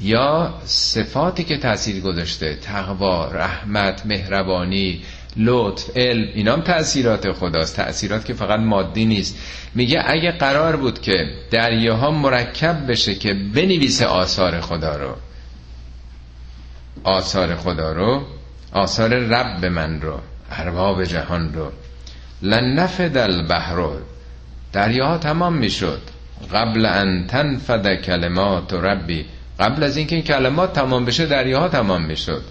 یا 0.02 0.54
صفاتی 0.66 1.44
که 1.44 1.58
تأثیر 1.58 2.02
گذاشته 2.02 2.56
تقوا 2.56 3.32
رحمت 3.32 4.06
مهربانی 4.06 5.02
لطف 5.38 5.98
علم 5.98 6.28
اینا 6.34 6.54
هم 6.54 6.62
تأثیرات 6.62 7.32
خداست. 7.32 7.76
تأثیرات 7.76 8.26
که 8.26 8.34
فقط 8.34 8.60
مادی 8.60 9.06
نیست. 9.06 9.38
میگه 9.76 10.04
اگه 10.06 10.32
قرار 10.32 10.76
بود 10.76 11.02
که 11.02 11.30
دریاها 11.52 12.12
مرکب 12.12 12.92
بشه 12.92 13.16
که 13.16 13.34
بنویسه 13.34 14.06
آثار 14.06 14.62
خدا 14.62 14.96
رو. 14.96 15.16
آثار 17.04 17.56
خدا 17.56 17.92
رو 17.92 18.37
آثار 18.78 19.10
رب 19.10 19.66
من 19.66 20.02
رو 20.02 20.20
ارباب 20.52 21.04
جهان 21.04 21.54
رو. 21.54 21.72
لنفد 22.42 23.18
البحر 23.18 23.90
دریاها 24.74 25.18
تمام 25.18 25.54
می‌شد. 25.58 26.02
قبل 26.54 26.86
ان 26.86 27.28
تنفد 27.28 27.96
کلمات 27.96 28.74
ربی. 28.74 29.26
قبل 29.60 29.84
از 29.84 29.98
اینکه 29.98 30.16
این 30.16 30.24
کلمات 30.24 30.74
تمام 30.74 31.06
بشه 31.06 31.26
دریاها 31.26 31.68
تمام 31.68 32.06
می‌شد. 32.06 32.44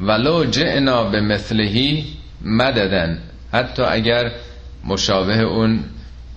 ولو 0.00 0.44
جئنا 0.44 1.04
به 1.04 1.20
مثلهی 1.20 2.04
مددن. 2.42 3.18
حتی 3.52 3.82
اگر 3.82 4.32
مشابه 4.84 5.40
اون 5.40 5.84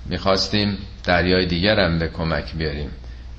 می‌خواستیم 0.06 0.78
دریای 1.04 1.46
دیگر 1.46 1.80
هم 1.80 2.00
به 2.00 2.08
کمک 2.08 2.56
بیاریم. 2.56 2.90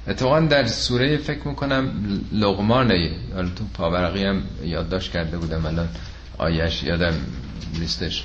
اتفاقا 0.09 0.41
در 0.41 0.67
سوره 0.67 1.17
فکر 1.17 1.49
می‌کنم 1.49 1.91
لغمانه 2.33 3.11
حالا 3.35 3.49
تو 3.49 3.65
پاورقی 3.75 4.25
هم 4.25 4.43
یادداشت 4.65 5.13
کرده 5.13 5.39
بودم 5.39 5.67
الان 5.67 5.89
آیش 6.39 6.83
یادم 6.83 7.15
نیستش. 7.81 8.25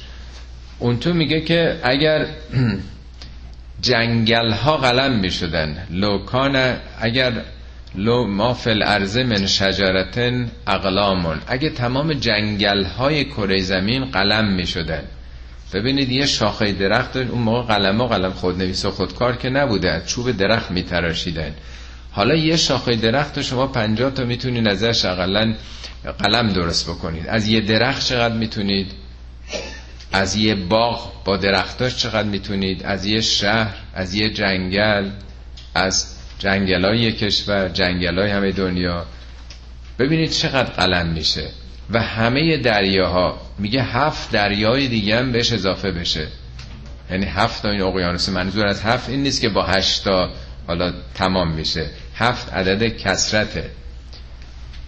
اون 0.79 0.99
تو 0.99 1.13
میگه 1.13 1.41
که 1.41 1.79
اگر 1.83 2.25
جنگل 3.81 4.51
ها 4.51 4.77
قلم 4.77 5.19
می‌شدن 5.19 5.87
لوکان 5.89 6.75
اگر 6.99 7.31
لو 7.95 8.27
ما 8.27 8.53
فل 8.53 8.83
ارزه 8.83 9.23
من 9.23 9.45
شجرتن 9.45 10.51
اقلامون 10.67 11.37
اگه 11.47 11.69
تمام 11.69 12.13
جنگل 12.13 12.83
های 12.83 13.25
کره 13.25 13.61
زمین 13.61 14.05
قلم 14.05 14.53
می 14.53 14.67
شدن 14.67 15.03
ببینید 15.73 16.11
یه 16.11 16.25
شاخه 16.25 16.71
درخت 16.71 17.15
اون 17.15 17.41
موقع 17.41 17.75
قلم 17.75 18.01
ها 18.01 18.07
قلم 18.07 18.31
خودنویس 18.31 18.85
و 18.85 18.91
خودکار 18.91 19.35
که 19.35 19.49
نبوده 19.49 20.03
چوب 20.05 20.31
درخت 20.31 20.71
می 20.71 20.83
تراشیدن 20.83 21.53
حالا 22.11 22.35
یه 22.35 22.57
شاخه 22.57 22.95
درخت 22.95 23.41
شما 23.41 23.67
پنجاه 23.67 24.11
تا 24.11 24.23
می‌تونید 24.23 24.67
ازش 24.67 25.05
اقلا 25.05 25.55
قلم 26.19 26.53
درست 26.53 26.89
بکنید. 26.89 27.27
از 27.27 27.47
یه 27.47 27.61
درخت 27.61 28.05
چقدر 28.05 28.33
می‌تونید؟ 28.33 28.91
از 30.11 30.35
یه 30.35 30.55
باغ 30.55 31.23
با 31.23 31.37
درختاش 31.37 31.97
چقدر 31.97 32.27
می‌تونید؟ 32.27 32.83
از 32.83 33.05
یه 33.05 33.21
شهر 33.21 33.75
از 33.93 34.13
یه 34.13 34.29
جنگل 34.29 35.09
از 35.75 36.15
جنگل 36.39 36.85
های 36.85 37.11
کشور 37.11 37.69
جنگل 37.69 38.19
های 38.19 38.31
همه 38.31 38.51
دنیا. 38.51 39.05
ببینید 39.99 40.29
چقدر 40.29 40.69
قلم 40.69 41.07
میشه. 41.07 41.49
و 41.89 42.01
همه 42.01 42.57
دریاها. 42.57 43.41
میگه 43.59 43.83
هفت 43.83 44.31
دریای 44.31 44.87
دیگه 44.87 45.19
هم 45.19 45.31
بهش 45.31 45.53
اضافه 45.53 45.91
بشه. 45.91 46.27
یعنی 47.11 47.25
هفت 47.25 47.61
تا 47.61 47.69
این 47.69 47.81
اقیانوس 47.81 48.29
منظور 48.29 48.67
از 48.67 48.81
هفت 48.81 49.09
این 49.09 49.23
نیست 49.23 49.41
که 49.41 49.49
با 49.49 49.63
هشت 49.63 50.03
تا 50.03 50.29
حالا 50.67 50.93
تمام 51.15 51.51
میشه. 51.51 51.89
هفت 52.15 52.53
عدد 52.53 52.97
کسرته. 52.97 53.69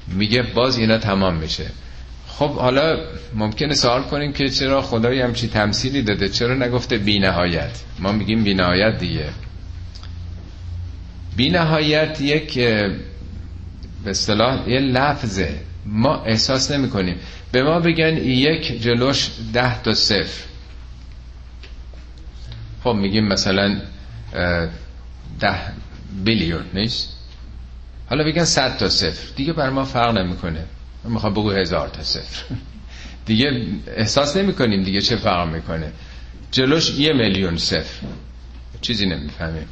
میگه 0.08 0.41
باز 0.41 0.78
اینا 0.78 0.97
تمام 0.97 1.36
میشه. 1.36 1.66
خب 2.28 2.56
حالا 2.56 2.97
ممکنه 3.36 3.74
سوال 3.74 4.04
کنیم 4.04 4.34
که 4.34 4.50
چرا 4.50 4.82
خدایی 4.82 5.22
همچی 5.22 5.47
تمثیلی 5.47 6.02
داده؟ 6.02 6.30
چرا 6.30 6.56
نگفته 6.56 6.97
بی 6.97 7.20
نهایت 7.20 7.72
ما 8.00 8.12
میگیم 8.12 8.43
بی 8.43 8.54
نهایت 8.54 8.97
دیگه. 8.97 9.30
بی 11.36 11.50
نهایت 11.50 12.22
یک 12.22 12.60
به 14.04 14.10
اصطلاح 14.10 14.70
یه 14.70 14.80
لفظه. 14.80 15.68
ما 15.86 16.23
احساس 16.23 16.71
نمی 16.71 16.89
کنیم 16.89 17.15
به 17.51 17.63
ما 17.63 17.80
بگن 17.80 18.17
یک 18.17 18.82
جلوش 18.82 19.30
ده 19.53 19.82
تا 19.82 19.93
صفر. 19.93 20.43
خب 22.84 22.89
میگیم 22.89 23.27
مثلا 23.27 23.82
ده 25.39 25.55
بیلیون 26.23 26.63
نیست؟ 26.73 27.15
حالا 28.09 28.23
بگن 28.23 28.43
صد 28.43 28.77
تا 28.77 28.89
صفر. 28.89 29.27
دیگه 29.36 29.53
بر 29.53 29.69
ما 29.69 29.86
فرق 29.86 30.17
نمی‌کنه. 30.17 30.65
می‌خوام 31.03 31.34
بگو 31.34 31.51
هزار 31.51 31.88
تا 31.88 32.03
صفر. 32.03 32.43
دیگه 33.25 33.65
احساس 33.88 34.38
نمی 34.38 34.53
کنیم 34.53 34.84
دیگه 34.84 35.01
چه 35.01 35.15
فرق 35.15 35.47
می‌کنه. 35.47 35.91
جلوش 36.51 36.91
یه 36.91 37.13
میلیون 37.13 37.57
صفر. 37.57 38.05
چیزی 38.82 39.05
نمی‌فهمیم. 39.05 39.67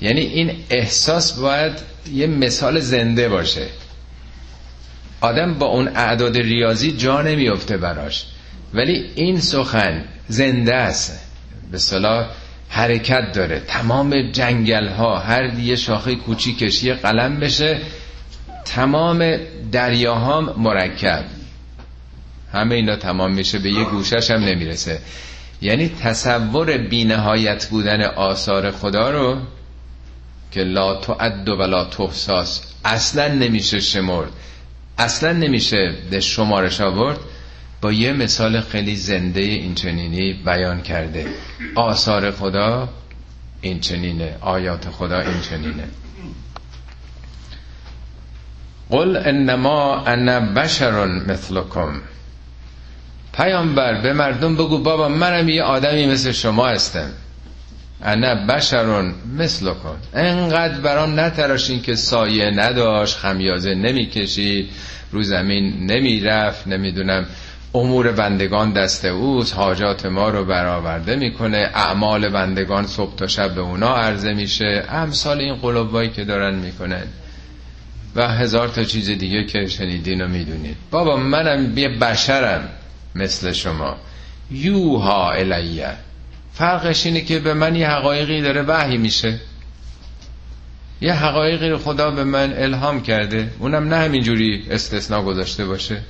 یعنی 0.00 0.20
این 0.20 0.64
احساس 0.70 1.32
باید 1.32 1.72
یه 2.12 2.26
مثال 2.26 2.80
زنده 2.80 3.28
باشه. 3.28 3.66
آدم 5.20 5.54
با 5.54 5.66
اون 5.66 5.88
اعداد 5.88 6.36
ریاضی 6.36 6.92
جا 6.92 7.22
نمیفته 7.22 7.76
براش. 7.76 8.26
ولی 8.74 9.10
این 9.14 9.40
سخن 9.40 10.04
زنده 10.28 10.74
است. 10.74 11.20
به 11.72 11.78
صلاح 11.78 12.26
حرکت 12.68 13.32
داره. 13.32 13.60
تمام 13.60 14.32
جنگل 14.32 14.88
ها 14.88 15.18
هر 15.18 15.58
یه 15.58 15.76
شاخه 15.76 16.14
کوچیکش 16.14 16.82
یه 16.82 16.94
قلم 16.94 17.40
بشه 17.40 17.80
تمام 18.64 19.36
دریاها 19.72 20.40
مرکب. 20.40 21.24
همه 22.52 22.74
اینا 22.74 22.96
تمام 22.96 23.34
میشه 23.34 23.58
به 23.58 23.70
یه 23.70 23.84
گوشش 23.84 24.30
هم 24.30 24.44
نمی‌رسه. 24.44 24.98
یعنی 25.62 25.88
تصور 25.88 26.76
بینهایت 26.76 27.66
بودن 27.66 28.02
آثار 28.02 28.70
خدا 28.70 29.10
رو 29.10 29.38
که 30.52 30.60
لا 30.60 31.00
تعد 31.00 31.48
و 31.48 31.62
لا 31.62 31.84
تحساس 31.84 32.62
اصلا 32.84 33.28
نمیشه 33.28 33.80
شمرد. 33.80 34.30
اصلا 34.98 35.32
نمیشه 35.32 35.94
به 36.10 36.20
شمارش 36.20 36.80
آورد 36.80 37.18
با 37.80 37.92
یه 37.92 38.12
مثال 38.12 38.60
خیلی 38.60 38.96
زنده 38.96 39.40
این 39.40 39.74
چنینی 39.74 40.32
بیان 40.32 40.82
کرده. 40.82 41.26
آثار 41.74 42.30
خدا 42.30 42.88
این 43.60 43.80
چنینه 43.80 44.36
آیات 44.40 44.88
خدا 44.90 45.20
این 45.20 45.40
چنینه 45.40 45.84
قل 48.90 49.16
انما 49.16 50.04
انا 50.06 50.40
بشر 50.40 51.06
مثلکم. 51.06 52.00
پیامبر 53.32 54.00
به 54.00 54.12
مردم 54.12 54.54
بگو 54.54 54.78
بابا 54.78 55.08
منم 55.08 55.48
یه 55.48 55.62
آدمی 55.62 56.06
مثل 56.06 56.32
شما 56.32 56.68
هستم. 56.68 57.10
انا 58.02 58.34
بشرون 58.34 59.14
مثل 59.38 59.74
کن. 59.74 59.96
انقدر 60.14 60.80
برام 60.80 61.20
نتراشین 61.20 61.82
که 61.82 61.94
سایه 61.94 62.50
نداشت 62.50 63.16
خمیازه 63.16 63.74
نمی‌کشی 63.74 64.68
رو 65.12 65.22
زمین 65.22 65.90
نمی‌رفت 65.90 66.66
نمی‌دونم. 66.66 67.26
امور 67.74 68.12
بندگان 68.12 68.72
دست 68.72 69.04
اوست 69.04 69.54
حاجات 69.54 70.06
ما 70.06 70.28
رو 70.28 70.44
برآورده 70.44 71.16
می‌کنه 71.16 71.70
اعمال 71.74 72.28
بندگان 72.28 72.86
صبح 72.86 73.16
تا 73.16 73.26
شب 73.26 73.54
به 73.54 73.60
اونا 73.60 73.96
عرضه 73.96 74.34
میشه. 74.34 74.84
امثال 74.88 75.40
این 75.40 75.54
قلوبایی 75.54 76.10
که 76.10 76.24
دارن 76.24 76.54
می‌کنن. 76.54 77.06
و 78.16 78.28
هزار 78.28 78.68
تا 78.68 78.84
چیز 78.84 79.10
دیگه 79.10 79.44
که 79.44 79.66
شنیدین 79.66 80.20
و 80.20 80.28
می‌دونید. 80.28 80.76
بابا 80.90 81.16
منم 81.16 81.78
یه 81.78 81.88
بشرم 81.88 82.68
مثل 83.14 83.52
شما. 83.52 83.96
یوها 84.50 85.30
الیه. 85.32 85.90
فرقش 86.58 87.06
اینه 87.06 87.20
که 87.20 87.38
به 87.38 87.54
من 87.54 87.76
یه 87.76 87.88
حقایقی 87.88 88.42
داره 88.42 88.62
وحی 88.62 88.96
میشه. 88.96 89.40
یه 91.00 91.12
حقایقی 91.12 91.68
رو 91.68 91.78
خدا 91.78 92.10
به 92.10 92.24
من 92.24 92.52
الهام 92.52 93.02
کرده. 93.02 93.50
اونم 93.58 93.88
نه 93.88 93.96
همینجوری 93.96 94.66
استثناء 94.70 95.22
گذاشته 95.22 95.64
باشه. 95.64 96.02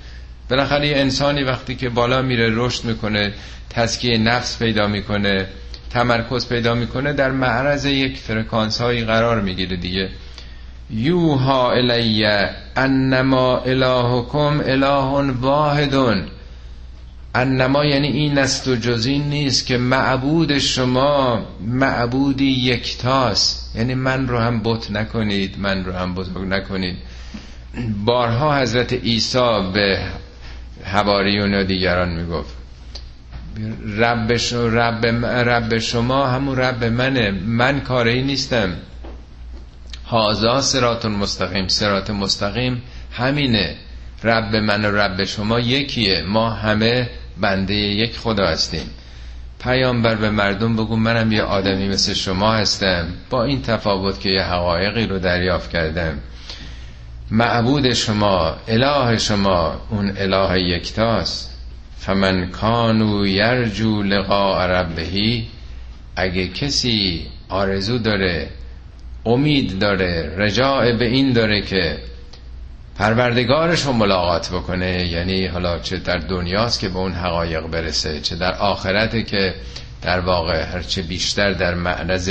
بالاخره 0.51 0.89
یه 0.89 0.97
انسانی 0.97 1.43
وقتی 1.43 1.75
که 1.75 1.89
بالا 1.89 2.23
میره 2.23 2.49
رشد 2.53 2.85
می‌کنه 2.85 3.33
تسکیه 3.71 4.19
نفس 4.19 4.59
پیدا 4.59 4.87
می‌کنه 4.87 5.47
تمرکز 5.91 6.49
پیدا 6.49 6.75
می‌کنه 6.75 7.13
در 7.13 7.31
معرض 7.31 7.85
یک 7.85 8.19
فرکانس 8.19 8.81
هایی 8.81 9.05
قرار 9.05 9.41
می‌گیره 9.41 9.77
دیگه. 9.77 10.11
یوها 10.91 11.73
الیه 11.73 12.51
انما 12.77 13.59
الهکم 13.59 14.61
اله 14.67 15.33
واحدون. 15.41 16.29
انما 17.37 17.85
یعنی 17.85 18.09
این 18.09 18.39
است 18.39 18.69
و 18.69 18.77
جز 18.77 19.07
این 19.07 19.29
نیست 19.29 19.67
که 19.67 19.77
معبود 19.77 20.59
شما 20.59 21.47
معبودی 21.61 22.51
یکتاست. 22.51 23.77
یعنی 23.77 23.95
من 23.95 24.29
رو 24.29 24.39
هم 24.39 24.61
بت 24.63 24.91
نکنید 24.91 25.59
من 25.59 25.85
رو 25.85 25.93
هم 25.93 26.15
بزرگ 26.15 26.49
نکنید. 26.49 26.97
بارها 28.05 28.59
حضرت 28.59 28.93
عیسی 28.93 29.71
به 29.75 30.01
حواریون 30.85 31.55
و 31.55 31.65
دیگران 31.65 32.09
می‌گفت. 32.09 32.55
رب, 33.99 34.33
رب, 34.53 35.07
رب 35.25 35.79
شما 35.79 36.27
همون 36.27 36.57
رب 36.57 36.85
منه. 36.85 37.31
من 37.31 37.81
کاری 37.81 38.23
نیستم. 38.23 38.73
هازا 40.07 40.61
سرات 40.61 41.07
مستقیم. 41.07 41.69
سرات 41.69 42.11
مستقیم 42.11 42.83
همینه. 43.13 43.77
رب 44.25 44.57
من 44.57 44.85
و 44.85 44.97
رب 44.97 45.25
شما 45.25 45.61
یکیه. 45.61 46.23
ما 46.23 46.51
همه 46.51 47.09
بنده 47.41 47.75
یک 47.75 48.19
خدا 48.19 48.47
هستیم. 48.47 48.91
پیامبر 49.63 50.15
به 50.15 50.31
مردم 50.31 50.77
بگو 50.77 50.97
منم 50.97 51.33
یه 51.33 51.43
آدمی 51.43 51.89
مثل 51.89 52.15
شما 52.15 52.53
هستم. 52.53 53.07
با 53.31 53.45
این 53.45 53.63
تفاوت 53.63 54.21
که 54.21 54.29
یه 54.29 54.43
حقایقی 54.43 55.07
رو 55.07 55.19
دریافت 55.19 55.71
کردم. 55.71 56.19
معبود 57.31 57.93
شما 57.93 58.57
اله 58.69 59.19
شما 59.19 59.81
اون 59.91 60.13
اله 60.17 60.61
یکتاست. 60.63 61.57
فمن 61.99 62.51
کانو 62.51 63.27
یرجو 63.27 64.03
لقاء 64.03 64.67
ربهی 64.67 65.47
اگه 66.17 66.49
کسی 66.49 67.27
آرزو 67.49 67.99
داره 67.99 68.49
امید 69.27 69.79
داره 69.79 70.35
رجاع 70.37 70.93
به 70.93 71.07
این 71.07 71.33
داره 71.33 71.63
که 71.63 71.99
پروردگارش 72.99 73.83
رو 73.83 73.93
ملاقات 73.93 74.51
بکنه. 74.51 75.07
یعنی 75.07 75.47
حالا 75.47 75.79
چه 75.79 75.97
در 75.97 76.19
دنیاست 76.19 76.81
که 76.81 76.89
به 76.89 76.99
اون 76.99 77.13
حقایق 77.13 77.61
برسه 77.67 78.21
چه 78.21 78.37
در 78.37 78.55
آخرت 78.55 79.27
که 79.27 79.55
در 80.03 80.21
واقع 80.21 80.65
هرچه 80.65 81.03
بیشتر 81.03 81.53
در 81.53 81.75
معرض 81.75 82.31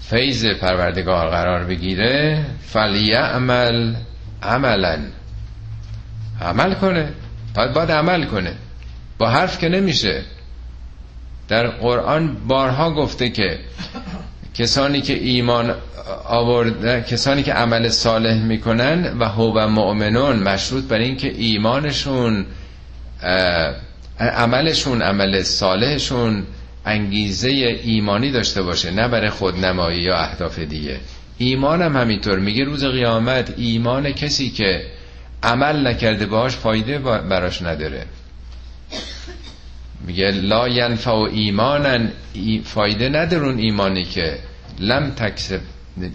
فیض 0.00 0.46
پروردگار 0.46 1.28
قرار 1.28 1.64
بگیره 1.64 2.44
فلیعمل 2.66 3.94
عملا. 4.42 4.98
عمل 6.40 6.74
کنه. 6.74 7.12
باید 7.54 7.72
باید 7.72 7.90
عمل 7.90 8.24
کنه. 8.24 8.52
با 9.18 9.30
حرف 9.30 9.58
که 9.58 9.68
نمیشه. 9.68 10.22
در 11.48 11.66
قرآن 11.66 12.36
بارها 12.48 12.90
گفته 12.90 13.28
که 13.28 13.58
کسانی 14.58 15.00
که 15.00 15.12
ایمان 15.12 15.74
آورده 16.24 17.04
کسانی 17.10 17.42
که 17.42 17.52
عمل 17.52 17.88
صالح 17.88 18.34
می‌کنن 18.42 19.18
و 19.18 19.24
هو 19.28 19.68
مؤمنون 19.68 20.36
مشروط 20.36 20.84
بر 20.84 20.98
این 20.98 21.16
که 21.16 21.28
ایمانشون 21.36 22.46
عملشون 24.20 25.02
عمل 25.02 25.42
صالحشون 25.42 26.46
انگیزه 26.86 27.48
ایمانی 27.82 28.30
داشته 28.30 28.62
باشه 28.62 28.90
نه 28.90 29.08
برای 29.08 29.30
خودنمایی 29.30 30.00
یا 30.02 30.16
اهداف 30.16 30.58
دیگه. 30.58 31.00
ایمان 31.38 31.82
هم 31.82 31.96
همینطور 31.96 32.38
میگه 32.38 32.64
روز 32.64 32.84
قیامت 32.84 33.54
ایمان 33.56 34.12
کسی 34.12 34.50
که 34.50 34.82
عمل 35.42 35.86
نکرده 35.86 36.26
باش 36.26 36.56
فایده 36.56 36.98
براش 36.98 37.62
نداره. 37.62 38.06
میگه 40.06 40.30
لا 40.30 40.68
ینفع 40.68 41.10
ایمانن 41.14 42.10
فایده 42.64 43.08
ندارون 43.08 43.58
ایمانی 43.58 44.04
که 44.04 44.38
لم 44.78 45.10
تکسب 45.10 45.60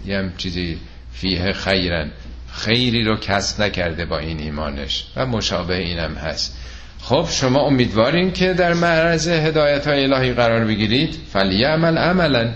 یه 0.06 0.32
چیزی 0.38 0.78
فیه 1.12 1.52
خیرن. 1.52 2.10
خیری 2.52 3.04
رو 3.04 3.16
کسب 3.16 3.62
نکرده 3.62 4.04
با 4.04 4.18
این 4.18 4.40
ایمانش 4.40 5.06
و 5.16 5.26
مشابه 5.26 5.76
اینم 5.76 6.14
هست. 6.14 6.58
خب 7.00 7.26
شما 7.30 7.60
امیدوارین 7.60 8.32
که 8.32 8.52
در 8.52 8.74
معرض 8.74 9.28
هدایت 9.28 9.86
های 9.86 10.04
الهی 10.04 10.32
قرار 10.32 10.64
بگیرید. 10.64 11.16
عمل 11.34 11.98
عملا. 11.98 12.54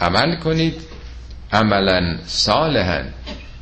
عمل 0.00 0.36
کنید. 0.36 0.74
عملا 1.52 2.18
صالحا. 2.26 3.02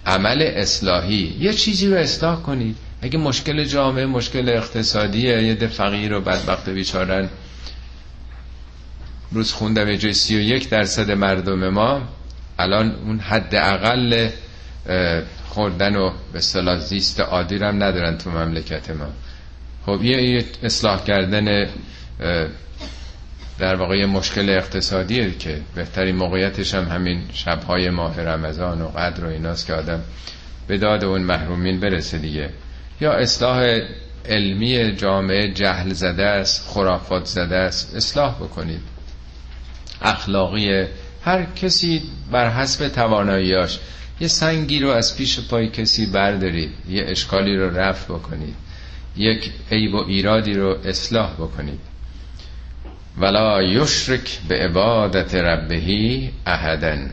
عمل 0.06 0.42
اصلاحی. 0.42 1.36
یه 1.40 1.52
چیزی 1.52 1.88
رو 1.88 1.96
اصلاح 1.96 2.42
کنید. 2.42 2.76
اگه 3.02 3.18
مشکل 3.18 3.64
جامعه 3.64 4.06
مشکل 4.06 4.48
اقتصادیه 4.48 5.42
یه 5.42 5.54
ده 5.54 5.66
فقیر 5.66 6.14
و 6.14 6.20
بدبخت 6.20 6.68
بیچارن. 6.68 7.28
روز 9.32 9.52
خوندم 9.52 9.88
یه 9.88 9.96
جای 9.96 10.12
سی 10.12 10.36
و 10.36 10.40
یک 10.40 10.68
درصد 10.68 11.10
مردم 11.10 11.68
ما. 11.68 12.02
الان 12.58 12.94
اون 12.94 13.20
حد 13.20 13.54
اقل 13.54 14.28
خوردن 15.48 15.96
و 15.96 16.12
به 16.32 16.40
صلاح 16.40 16.78
زیست 16.78 17.20
عادی 17.20 17.56
هم 17.56 17.82
ندارن 17.82 18.18
تو 18.18 18.30
مملکت 18.30 18.90
ما. 18.90 19.08
خب 19.86 20.04
یه 20.04 20.44
اصلاح 20.62 21.04
کردن 21.04 21.70
در 23.58 23.74
واقع 23.74 24.04
مشکل 24.04 24.50
اقتصادیه 24.50 25.30
که 25.38 25.60
بهترین 25.74 26.16
موقعیتش 26.16 26.74
هم 26.74 26.84
همین 26.88 27.22
شبهای 27.32 27.90
ماه 27.90 28.20
رمضان 28.20 28.82
و 28.82 28.88
قدر 28.88 29.24
و 29.24 29.28
ایناست 29.28 29.66
که 29.66 29.74
آدم 29.74 30.00
به 30.68 30.78
داد 30.78 31.04
اون 31.04 31.22
محرومین 31.22 31.80
برسه 31.80 32.18
دیگه. 32.18 32.50
یا 33.00 33.12
اصلاح 33.12 33.80
علمی 34.28 34.92
جامعه 34.92 35.52
جهل 35.52 35.92
زده 35.92 36.24
است 36.26 36.68
خرافات 36.68 37.24
زده 37.24 37.56
است 37.56 37.96
اصلاح 37.96 38.34
بکنید. 38.34 38.80
اخلاقی 40.02 40.84
هر 41.24 41.44
کسی 41.44 42.02
بر 42.30 42.50
حسب 42.50 42.88
تواناییاش 42.88 43.78
یه 44.20 44.28
سنگی 44.28 44.78
رو 44.78 44.88
از 44.90 45.16
پیش 45.16 45.40
پای 45.40 45.68
کسی 45.68 46.06
بردارید 46.06 46.70
یه 46.88 47.04
اشکالی 47.08 47.56
رو 47.56 47.76
رفع 47.78 48.14
بکنید 48.14 48.54
یک 49.16 49.50
عیب 49.72 49.94
و 49.94 50.04
ایرادی 50.08 50.54
رو 50.54 50.78
اصلاح 50.84 51.32
بکنید. 51.34 51.80
ولا 53.18 53.62
یشرک 53.62 54.38
به 54.48 54.54
عبادت 54.54 55.34
ربهی 55.34 56.30
احدن 56.46 57.10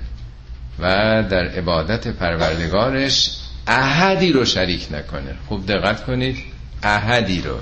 و 0.80 0.84
در 1.30 1.48
عبادت 1.48 2.08
پروردگارش 2.08 3.32
احدی 3.68 4.32
رو 4.32 4.46
شریک 4.46 4.88
نکنه. 4.92 5.36
خوب 5.48 5.66
دقت 5.66 6.06
کنید. 6.06 6.38
احدی 6.84 7.42
رو. 7.42 7.58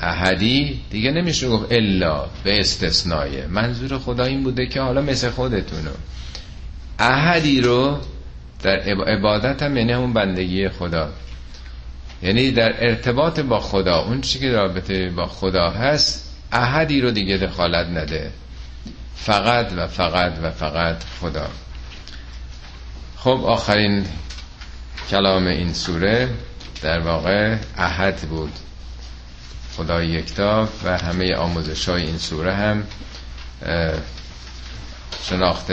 احدی 0.00 0.80
دیگه 0.90 1.10
نمیشه 1.10 1.48
گفت 1.48 1.72
الا 1.72 2.26
به 2.44 2.60
استثنایه 2.60 3.46
منظور 3.46 3.98
خدا 3.98 4.24
این 4.24 4.42
بوده 4.42 4.66
که 4.66 4.80
حالا 4.80 5.02
مثل 5.02 5.30
خودتونو. 5.30 5.90
احدی 6.98 7.60
رو 7.60 7.98
در 8.62 8.76
عبادت 9.06 9.62
هم 9.62 9.76
یعنی 9.76 9.92
همون 9.92 10.12
بندگی 10.12 10.68
خدا. 10.68 11.08
یعنی 12.22 12.50
در 12.50 12.86
ارتباط 12.88 13.40
با 13.40 13.60
خدا. 13.60 13.98
اون 13.98 14.20
چی 14.20 14.38
که 14.38 14.52
رابطه 14.52 15.10
با 15.10 15.26
خدا 15.26 15.70
هست 15.70 16.34
احدی 16.52 17.00
رو 17.00 17.10
دیگه 17.10 17.36
دخالت 17.36 17.86
نده. 17.86 18.30
فقط 19.16 19.72
و 19.76 19.86
فقط 19.86 20.32
و 20.42 20.50
فقط 20.50 20.96
خدا. 21.20 21.48
خب 23.16 23.40
آخرین 23.44 24.04
کلام 25.10 25.46
این 25.46 25.72
سوره 25.72 26.28
در 26.82 26.98
واقع 27.00 27.56
احد 27.76 28.16
بود. 28.20 28.52
خدای 29.76 30.06
یکتا 30.08 30.68
و 30.84 30.98
همه 30.98 31.34
آموزش 31.34 31.88
های 31.88 32.02
این 32.02 32.18
سوره 32.18 32.54
هم 32.54 32.84
شناخت 35.22 35.72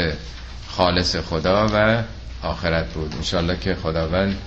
خالص 0.70 1.16
خدا 1.16 1.68
و 1.74 2.04
آخرت 2.48 2.94
بود. 2.94 3.14
انشالله 3.16 3.58
که 3.58 3.76
خداوند 3.76 4.38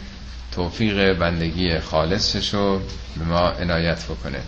توفیق 0.53 1.13
بندگی 1.13 1.79
خالصش 1.81 2.55
رو 2.55 2.79
به 3.19 3.25
ما 3.25 3.49
عنایت 3.51 4.05
بکنه. 4.05 4.41